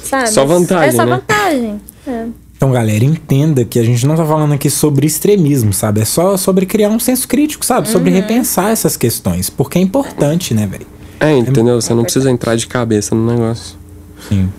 Sabe? 0.04 0.30
Só 0.30 0.46
vantagem, 0.46 0.90
É 0.90 0.92
só 0.92 1.06
né? 1.06 1.12
vantagem. 1.16 1.82
É. 2.08 2.28
Então, 2.58 2.72
galera, 2.72 3.06
entenda 3.06 3.64
que 3.64 3.78
a 3.78 3.84
gente 3.84 4.06
não 4.08 4.16
tá 4.16 4.26
falando 4.26 4.52
aqui 4.52 4.68
sobre 4.68 5.06
extremismo, 5.06 5.72
sabe? 5.72 6.02
É 6.02 6.06
só 6.06 6.36
sobre 6.36 6.66
criar 6.66 6.90
um 6.90 7.00
senso 7.00 7.28
crítico, 7.28 7.64
sabe? 7.64 7.88
Sobre 7.88 8.10
Uhum. 8.10 8.16
repensar 8.16 8.72
essas 8.72 8.98
questões. 8.98 9.48
Porque 9.48 9.78
é 9.78 9.82
importante, 9.82 10.56
né, 10.56 10.66
velho? 10.66 10.88
É, 11.20 11.38
entendeu? 11.38 11.80
Você 11.80 11.94
não 11.94 12.02
precisa 12.04 12.32
entrar 12.32 12.56
de 12.56 12.66
cabeça 12.66 13.14
no 13.14 13.26
negócio. 13.32 13.76
Sim. 14.28 14.50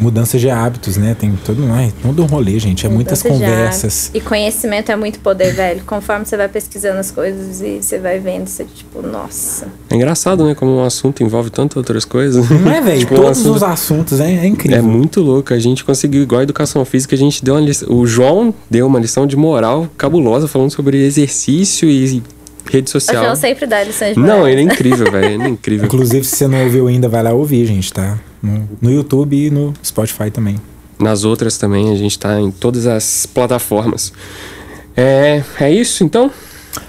Mudança 0.00 0.38
de 0.38 0.50
hábitos, 0.50 0.96
né? 0.96 1.14
Tem 1.18 1.32
todo, 1.44 1.64
ai, 1.72 1.92
todo 2.02 2.22
um 2.22 2.26
rolê, 2.26 2.58
gente. 2.58 2.86
É 2.86 2.88
muitas 2.88 3.22
Mudança 3.22 3.38
de 3.44 3.46
conversas. 3.50 4.10
E 4.14 4.20
conhecimento 4.20 4.90
é 4.90 4.96
muito 4.96 5.18
poder, 5.20 5.52
velho. 5.54 5.82
Conforme 5.86 6.24
você 6.24 6.36
vai 6.36 6.48
pesquisando 6.48 6.98
as 6.98 7.10
coisas 7.10 7.60
e 7.60 7.82
você 7.82 7.98
vai 7.98 8.18
vendo, 8.18 8.46
você, 8.48 8.64
tipo, 8.64 9.02
nossa. 9.02 9.68
É 9.90 9.94
engraçado, 9.96 10.44
né? 10.44 10.54
Como 10.54 10.76
um 10.76 10.84
assunto 10.84 11.22
envolve 11.22 11.50
tantas 11.50 11.76
outras 11.76 12.04
coisas. 12.04 12.48
Não 12.50 12.70
é, 12.70 12.80
velho? 12.80 12.94
Tipo, 13.04 13.14
um 13.14 13.16
Todos 13.16 13.30
assunto- 13.38 13.54
os 13.56 13.62
assuntos, 13.62 14.20
é, 14.20 14.32
é 14.32 14.46
incrível. 14.46 14.78
É 14.78 14.82
muito 14.82 15.20
louco. 15.20 15.52
A 15.52 15.58
gente 15.58 15.84
conseguiu, 15.84 16.22
igual 16.22 16.40
a 16.40 16.42
educação 16.44 16.84
física, 16.84 17.14
a 17.14 17.18
gente 17.18 17.44
deu 17.44 17.54
uma 17.54 17.60
lição. 17.60 17.88
O 17.94 18.06
João 18.06 18.54
deu 18.70 18.86
uma 18.86 18.98
lição 18.98 19.26
de 19.26 19.36
moral 19.36 19.88
cabulosa 19.96 20.48
falando 20.48 20.70
sobre 20.70 21.04
exercício 21.04 21.88
e 21.88 22.22
rede 22.70 22.88
O 22.88 22.92
social. 22.92 23.24
João 23.24 23.36
sempre 23.36 23.66
dá 23.66 23.84
de 23.84 23.92
Não, 24.16 24.48
ele 24.48 24.62
é 24.62 24.64
incrível, 24.64 25.10
velho. 25.12 25.34
Ele 25.34 25.42
é 25.42 25.48
incrível. 25.48 25.86
Inclusive, 25.86 26.24
se 26.24 26.36
você 26.36 26.48
não 26.48 26.62
ouviu 26.64 26.86
ainda, 26.88 27.08
vai 27.08 27.22
lá 27.22 27.32
ouvir, 27.32 27.66
gente, 27.66 27.92
tá? 27.92 28.18
No, 28.42 28.68
no 28.80 28.90
YouTube 28.90 29.36
e 29.36 29.50
no 29.50 29.72
Spotify 29.82 30.30
também. 30.30 30.56
Nas 30.98 31.24
outras 31.24 31.58
também, 31.58 31.90
a 31.90 31.96
gente 31.96 32.18
tá 32.18 32.40
em 32.40 32.50
todas 32.50 32.86
as 32.86 33.26
plataformas. 33.26 34.12
É, 34.96 35.42
é 35.60 35.72
isso, 35.72 36.04
então? 36.04 36.30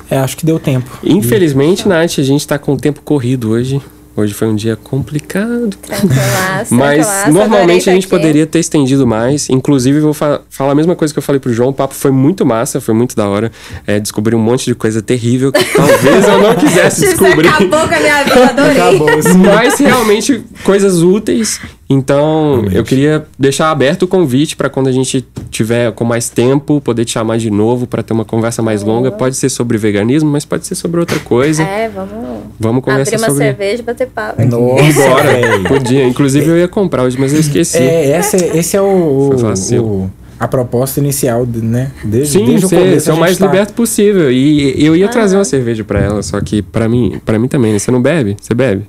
É, 0.09 0.17
acho 0.17 0.37
que 0.37 0.45
deu 0.45 0.59
tempo. 0.59 0.99
Infelizmente, 1.03 1.87
Nath, 1.87 2.19
a 2.19 2.23
gente 2.23 2.47
tá 2.47 2.57
com 2.57 2.73
o 2.73 2.77
tempo 2.77 3.01
corrido 3.01 3.49
hoje. 3.51 3.81
Hoje 4.15 4.33
foi 4.33 4.47
um 4.47 4.55
dia 4.55 4.75
complicado. 4.75 5.69
Tranquilaço, 5.81 6.73
Mas 6.73 7.05
tranquilaço, 7.05 7.31
normalmente 7.31 7.89
a 7.89 7.93
gente 7.93 8.03
aqui. 8.03 8.09
poderia 8.09 8.45
ter 8.45 8.59
estendido 8.59 9.05
mais. 9.05 9.49
Inclusive, 9.49 9.99
vou 9.99 10.13
fa- 10.13 10.39
falar 10.49 10.71
a 10.71 10.75
mesma 10.75 10.95
coisa 10.95 11.13
que 11.13 11.17
eu 11.17 11.23
falei 11.23 11.39
pro 11.39 11.51
João. 11.53 11.69
O 11.69 11.73
papo 11.73 11.93
foi 11.93 12.11
muito 12.11 12.45
massa, 12.45 12.79
foi 12.79 12.93
muito 12.93 13.15
da 13.15 13.27
hora. 13.27 13.51
É, 13.85 13.99
descobri 13.99 14.33
um 14.35 14.39
monte 14.39 14.65
de 14.65 14.75
coisa 14.75 15.01
terrível 15.01 15.51
que 15.51 15.63
talvez 15.75 16.27
eu 16.27 16.41
não 16.41 16.55
quisesse 16.55 17.05
Isso 17.05 17.17
descobrir. 17.17 17.47
acabou 17.49 17.87
com 17.87 17.93
a 17.95 17.99
minha 17.99 18.23
vida, 18.23 18.45
adorei. 18.49 18.81
Acabou. 18.81 19.07
Mas 19.55 19.79
realmente 19.79 20.43
coisas 20.63 21.01
úteis. 21.01 21.59
Então, 21.87 22.51
Realmente. 22.53 22.75
eu 22.77 22.83
queria 22.83 23.27
deixar 23.37 23.69
aberto 23.69 24.03
o 24.03 24.07
convite 24.07 24.55
para 24.55 24.69
quando 24.69 24.87
a 24.87 24.91
gente 24.91 25.23
tiver 25.51 25.91
com 25.91 26.03
mais 26.03 26.29
tempo, 26.29 26.81
poder 26.81 27.05
te 27.05 27.11
chamar 27.11 27.37
de 27.37 27.51
novo 27.51 27.85
para 27.85 28.01
ter 28.01 28.11
uma 28.11 28.25
conversa 28.25 28.63
mais 28.63 28.81
longa. 28.81 29.11
Pode 29.11 29.35
ser 29.35 29.49
sobre 29.49 29.77
veganismo, 29.77 30.27
mas 30.27 30.43
pode 30.45 30.65
ser 30.65 30.73
sobre 30.73 30.99
outra 30.99 31.19
coisa. 31.19 31.61
É, 31.61 31.87
vamos 31.87 32.34
Vamos 32.59 32.83
conversar 32.83 33.15
abrir 33.15 33.23
uma 33.23 33.27
sobre. 33.29 33.43
cerveja 33.45 33.81
e 33.81 33.85
bater 33.85 34.07
papo. 34.07 34.41
Nossa, 34.45 35.09
Bora, 35.09 35.23
velho. 35.23 35.63
podia. 35.67 36.07
Inclusive 36.07 36.47
eu 36.49 36.57
ia 36.57 36.67
comprar 36.67 37.03
hoje, 37.03 37.17
mas 37.19 37.33
eu 37.33 37.39
esqueci. 37.39 37.77
É, 37.77 38.17
esse, 38.19 38.37
é- 38.37 38.57
esse 38.57 38.77
é 38.77 38.81
o, 38.81 39.31
o- 39.33 40.11
a 40.39 40.47
proposta 40.47 40.99
inicial, 40.99 41.45
né? 41.45 41.91
Desde, 42.03 42.39
Sim, 42.39 42.45
desde 42.45 42.65
o 42.65 42.69
ser, 42.69 42.75
começo. 42.79 43.05
ser 43.05 43.11
o 43.11 43.17
mais 43.17 43.37
tá- 43.37 43.45
liberto 43.45 43.73
possível. 43.73 44.31
E 44.31 44.83
eu 44.85 44.95
ia 44.95 45.07
trazer 45.07 45.37
uma 45.37 45.45
cerveja 45.45 45.83
pra 45.83 45.99
ela, 46.01 46.21
só 46.23 46.39
que 46.41 46.61
pra 46.61 46.87
mim, 46.89 47.19
para 47.25 47.39
mim 47.39 47.47
também, 47.47 47.71
né? 47.73 47.79
Você 47.79 47.89
não 47.91 48.01
bebe? 48.01 48.35
Você 48.41 48.53
bebe? 48.53 48.85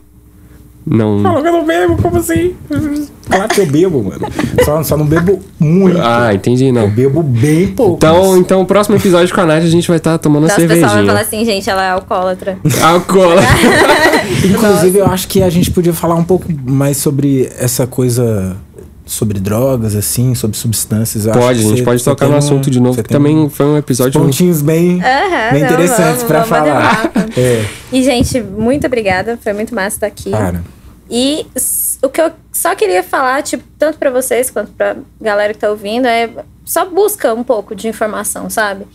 Não. 0.84 1.20
Fala 1.22 1.42
que 1.42 1.48
eu 1.48 1.52
não 1.52 1.64
bebo, 1.66 1.96
como 2.00 2.16
assim? 2.18 2.54
Claro 3.28 3.48
que 3.48 3.60
eu 3.60 3.66
bebo, 3.66 4.02
mano. 4.04 4.20
Só, 4.64 4.82
só 4.82 4.96
não 4.96 5.04
bebo 5.04 5.40
muito. 5.58 5.98
Ah, 6.00 6.32
entendi, 6.32 6.66
Eu 6.66 6.72
não. 6.72 6.88
bebo 6.88 7.22
bem 7.22 7.68
pouco. 7.68 7.96
Então, 7.96 8.30
mas- 8.32 8.40
então 8.40 8.60
o 8.60 8.66
próximo 8.66 8.96
episódio 8.96 9.34
com 9.34 9.40
a 9.40 9.46
Nath 9.46 9.64
a 9.64 9.68
gente 9.68 9.88
vai 9.88 9.96
estar 9.96 10.16
tomando 10.18 10.44
uma 10.44 10.52
Então, 10.52 10.64
o 10.64 10.68
pessoal 10.68 10.80
vai 10.80 10.90
cervejinha. 10.90 11.12
falar 11.12 11.20
assim, 11.26 11.44
gente, 11.44 11.68
ela 11.68 11.84
é 11.84 11.90
alcoólatra. 11.90 12.58
Álcool. 12.82 13.34
Inclusive, 14.44 14.98
eu 14.98 15.06
acho 15.06 15.28
que 15.28 15.42
a 15.42 15.50
gente 15.50 15.70
podia 15.70 15.92
falar 15.92 16.14
um 16.14 16.24
pouco 16.24 16.46
mais 16.64 16.96
sobre 16.96 17.50
essa 17.58 17.86
coisa. 17.86 18.56
Sobre 19.08 19.38
drogas, 19.38 19.94
assim, 19.94 20.34
sobre 20.34 20.56
substâncias. 20.56 21.26
Eu 21.26 21.32
Pode, 21.32 21.60
a 21.60 21.62
gente 21.62 21.84
pode 21.84 22.02
tocar 22.02 22.26
no 22.26 22.34
um- 22.34 22.38
assunto 22.38 22.68
de 22.68 22.80
novo, 22.80 23.00
que 23.00 23.08
também 23.08 23.36
um- 23.38 23.48
foi 23.48 23.64
um 23.64 23.76
episódio. 23.76 24.20
pontinhos 24.20 24.60
bem, 24.62 25.00
Aham, 25.00 25.52
bem 25.52 25.60
não, 25.62 25.68
interessantes 25.70 26.24
bater 26.24 26.44
falar. 26.48 27.12
É, 27.36 27.64
E, 27.92 28.02
gente, 28.02 28.42
muito 28.42 28.84
obrigada. 28.84 29.38
Foi 29.40 29.52
muito 29.52 29.72
massa 29.72 29.96
estar 29.98 30.06
aqui. 30.08 30.32
cara. 30.32 30.60
E 31.08 31.46
o 32.02 32.08
que 32.08 32.20
eu 32.20 32.32
só 32.52 32.74
queria 32.74 33.02
falar, 33.02 33.42
tipo, 33.42 33.62
tanto 33.78 33.98
pra 33.98 34.10
vocês 34.10 34.50
quanto 34.50 34.72
pra 34.72 34.96
galera 35.20 35.52
que 35.54 35.60
tá 35.60 35.70
ouvindo, 35.70 36.06
é 36.06 36.28
só 36.64 36.84
busca 36.84 37.32
um 37.32 37.44
pouco 37.44 37.74
de 37.74 37.86
informação, 37.88 38.50
sabe? 38.50 38.86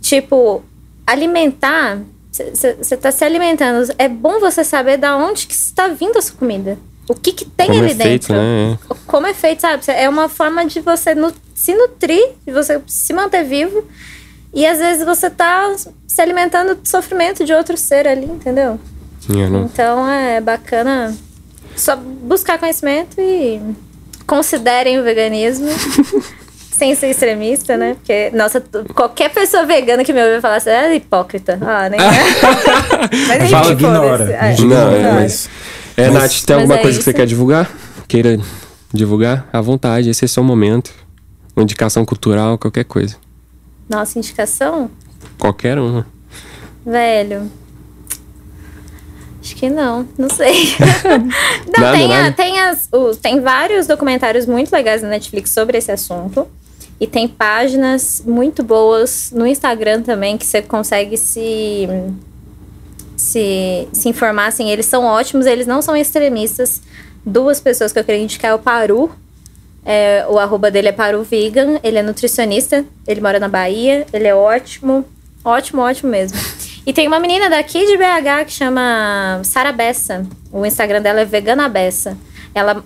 Tipo, 0.00 0.62
alimentar, 1.06 2.00
você 2.30 2.96
tá 2.96 3.12
se 3.12 3.24
alimentando, 3.24 3.92
é 3.98 4.08
bom 4.08 4.40
você 4.40 4.64
saber 4.64 4.96
da 4.96 5.16
onde 5.16 5.46
que 5.46 5.52
está 5.54 5.88
vindo 5.88 6.16
a 6.18 6.22
sua 6.22 6.36
comida. 6.36 6.78
O 7.08 7.14
que 7.14 7.32
que 7.32 7.44
tem 7.44 7.66
Como 7.66 7.80
ali 7.80 7.90
é 7.90 7.94
feito, 7.94 8.28
dentro. 8.28 8.34
né? 8.34 8.78
Como 9.06 9.26
é 9.26 9.34
feito, 9.34 9.60
sabe? 9.60 9.82
É 9.88 10.08
uma 10.08 10.28
forma 10.28 10.64
de 10.64 10.80
você 10.80 11.10
se 11.54 11.74
nutrir, 11.74 12.30
de 12.46 12.52
você 12.52 12.80
se 12.86 13.12
manter 13.12 13.44
vivo. 13.44 13.84
E 14.54 14.64
às 14.66 14.78
vezes 14.78 15.04
você 15.04 15.28
tá 15.28 15.74
se 16.06 16.22
alimentando 16.22 16.74
do 16.76 16.88
sofrimento 16.88 17.44
de 17.44 17.52
outro 17.52 17.76
ser 17.76 18.06
ali, 18.06 18.24
entendeu? 18.26 18.78
É, 19.28 19.48
não- 19.48 19.64
Então 19.64 20.08
é 20.08 20.40
bacana 20.40 21.14
só 21.76 21.96
buscar 21.96 22.58
conhecimento 22.58 23.20
e 23.20 23.60
considerem 24.26 24.98
o 25.00 25.02
veganismo. 25.04 25.68
sem 26.72 26.96
ser 26.96 27.10
extremista, 27.10 27.76
né? 27.76 27.94
Porque, 27.94 28.30
nossa, 28.34 28.60
qualquer 28.94 29.30
pessoa 29.30 29.64
vegana 29.64 30.02
que 30.02 30.12
me 30.12 30.20
ouve 30.20 30.40
falar 30.40 30.56
assim, 30.56 30.70
é 30.70 30.96
hipócrita. 30.96 31.56
Ah, 31.62 31.88
nem 31.88 32.00
é. 32.02 33.38
Mas 33.38 33.50
Fala, 33.50 33.70
ignora. 33.72 34.48
gente 34.50 34.64
Não, 34.66 34.90
é, 34.92 35.12
mas- 35.12 35.48
É, 35.96 36.10
Mas- 36.10 36.22
Nath, 36.22 36.44
tem 36.44 36.56
alguma 36.56 36.74
é 36.74 36.78
coisa 36.82 36.98
que 36.98 37.04
você 37.04 37.10
isso. 37.10 37.16
quer 37.16 37.26
divulgar? 37.26 37.70
Queira 38.08 38.36
divulgar? 38.92 39.48
À 39.52 39.60
vontade, 39.60 40.10
esse 40.10 40.24
é 40.24 40.28
seu 40.28 40.42
momento. 40.42 40.90
Uma 41.54 41.62
indicação 41.62 42.04
cultural, 42.04 42.58
qualquer 42.58 42.84
coisa. 42.84 43.14
Nossa, 43.88 44.18
indicação? 44.18 44.90
Qualquer 45.38 45.78
uma. 45.78 46.04
Velho. 46.84 47.48
Acho 49.52 49.56
que 49.60 49.68
não, 49.68 50.08
não 50.16 50.30
sei. 50.30 50.74
não, 51.76 51.84
Nada, 51.84 51.92
tem, 51.98 52.04
a- 52.14 52.22
nada? 52.22 52.32
tem, 52.32 52.58
as, 52.60 52.88
o- 52.90 53.14
tem 53.14 53.40
vários 53.40 53.86
documentários 53.86 54.46
muito 54.46 54.72
legais 54.72 55.02
na 55.02 55.08
Netflix 55.08 55.50
sobre 55.50 55.76
esse 55.76 55.92
assunto. 55.92 56.48
E 56.98 57.06
tem 57.06 57.28
páginas 57.28 58.22
muito 58.24 58.62
boas 58.62 59.30
no 59.34 59.46
Instagram 59.46 60.00
também 60.02 60.38
que 60.38 60.46
você 60.46 60.62
consegue 60.62 61.18
se, 61.18 61.86
se, 63.16 63.88
se 63.92 64.08
informar. 64.08 64.46
Assim, 64.46 64.70
eles 64.70 64.86
são 64.86 65.04
ótimos, 65.04 65.44
eles 65.44 65.66
não 65.66 65.82
são 65.82 65.94
extremistas. 65.96 66.80
Duas 67.26 67.60
pessoas 67.60 67.92
que 67.92 67.98
eu 67.98 68.04
queria 68.04 68.22
indicar 68.22 68.52
é 68.52 68.54
o 68.54 68.58
Paru. 68.58 69.10
É, 69.84 70.24
o 70.30 70.38
arroba 70.38 70.70
dele 70.70 70.88
é 70.88 70.92
Paru 70.92 71.22
Vegan. 71.24 71.78
Ele 71.82 71.98
é 71.98 72.02
nutricionista. 72.02 72.84
Ele 73.06 73.20
mora 73.20 73.38
na 73.38 73.48
Bahia. 73.48 74.06
Ele 74.12 74.26
é 74.28 74.34
ótimo. 74.34 75.04
Ótimo, 75.44 75.82
ótimo 75.82 76.10
mesmo. 76.10 76.38
E 76.86 76.92
tem 76.92 77.06
uma 77.06 77.20
menina 77.20 77.48
daqui 77.48 77.86
de 77.86 77.96
BH 77.96 78.46
que 78.46 78.52
chama 78.52 79.40
Sara 79.44 79.72
Bessa. 79.72 80.26
O 80.50 80.66
Instagram 80.66 81.00
dela 81.00 81.20
é 81.20 81.24
Vegana 81.24 81.68
Bessa. 81.68 82.16
Ela 82.54 82.84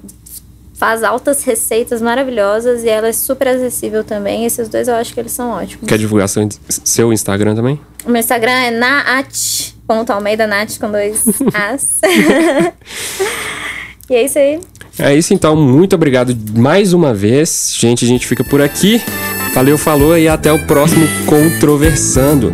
faz 0.74 1.02
altas 1.02 1.42
receitas 1.42 2.02
maravilhosas 2.02 2.84
e 2.84 2.88
ela 2.88 3.08
é 3.08 3.12
super 3.12 3.48
acessível 3.48 4.04
também. 4.04 4.44
Esses 4.44 4.68
dois 4.68 4.86
eu 4.88 4.94
acho 4.94 5.14
que 5.14 5.20
eles 5.20 5.32
são 5.32 5.50
ótimos. 5.50 5.88
Quer 5.88 5.98
divulgação 5.98 6.46
de 6.46 6.58
seu 6.68 7.12
Instagram 7.12 7.54
também? 7.54 7.80
O 8.04 8.10
meu 8.10 8.20
Instagram 8.20 8.52
é 8.52 8.70
naat.almeida, 8.70 10.46
Nath 10.46 10.78
com 10.78 10.90
dois 10.90 11.24
As. 11.54 12.00
e 14.10 14.14
é 14.14 14.22
isso 14.24 14.38
aí. 14.38 14.60
É 14.98 15.14
isso 15.14 15.34
então, 15.34 15.56
muito 15.56 15.94
obrigado 15.94 16.36
mais 16.54 16.92
uma 16.92 17.12
vez. 17.12 17.74
Gente, 17.76 18.04
a 18.04 18.08
gente 18.08 18.26
fica 18.26 18.44
por 18.44 18.60
aqui. 18.60 19.02
Valeu, 19.54 19.78
falou 19.78 20.16
e 20.16 20.28
até 20.28 20.52
o 20.52 20.66
próximo 20.66 21.06
Controversando. 21.26 22.52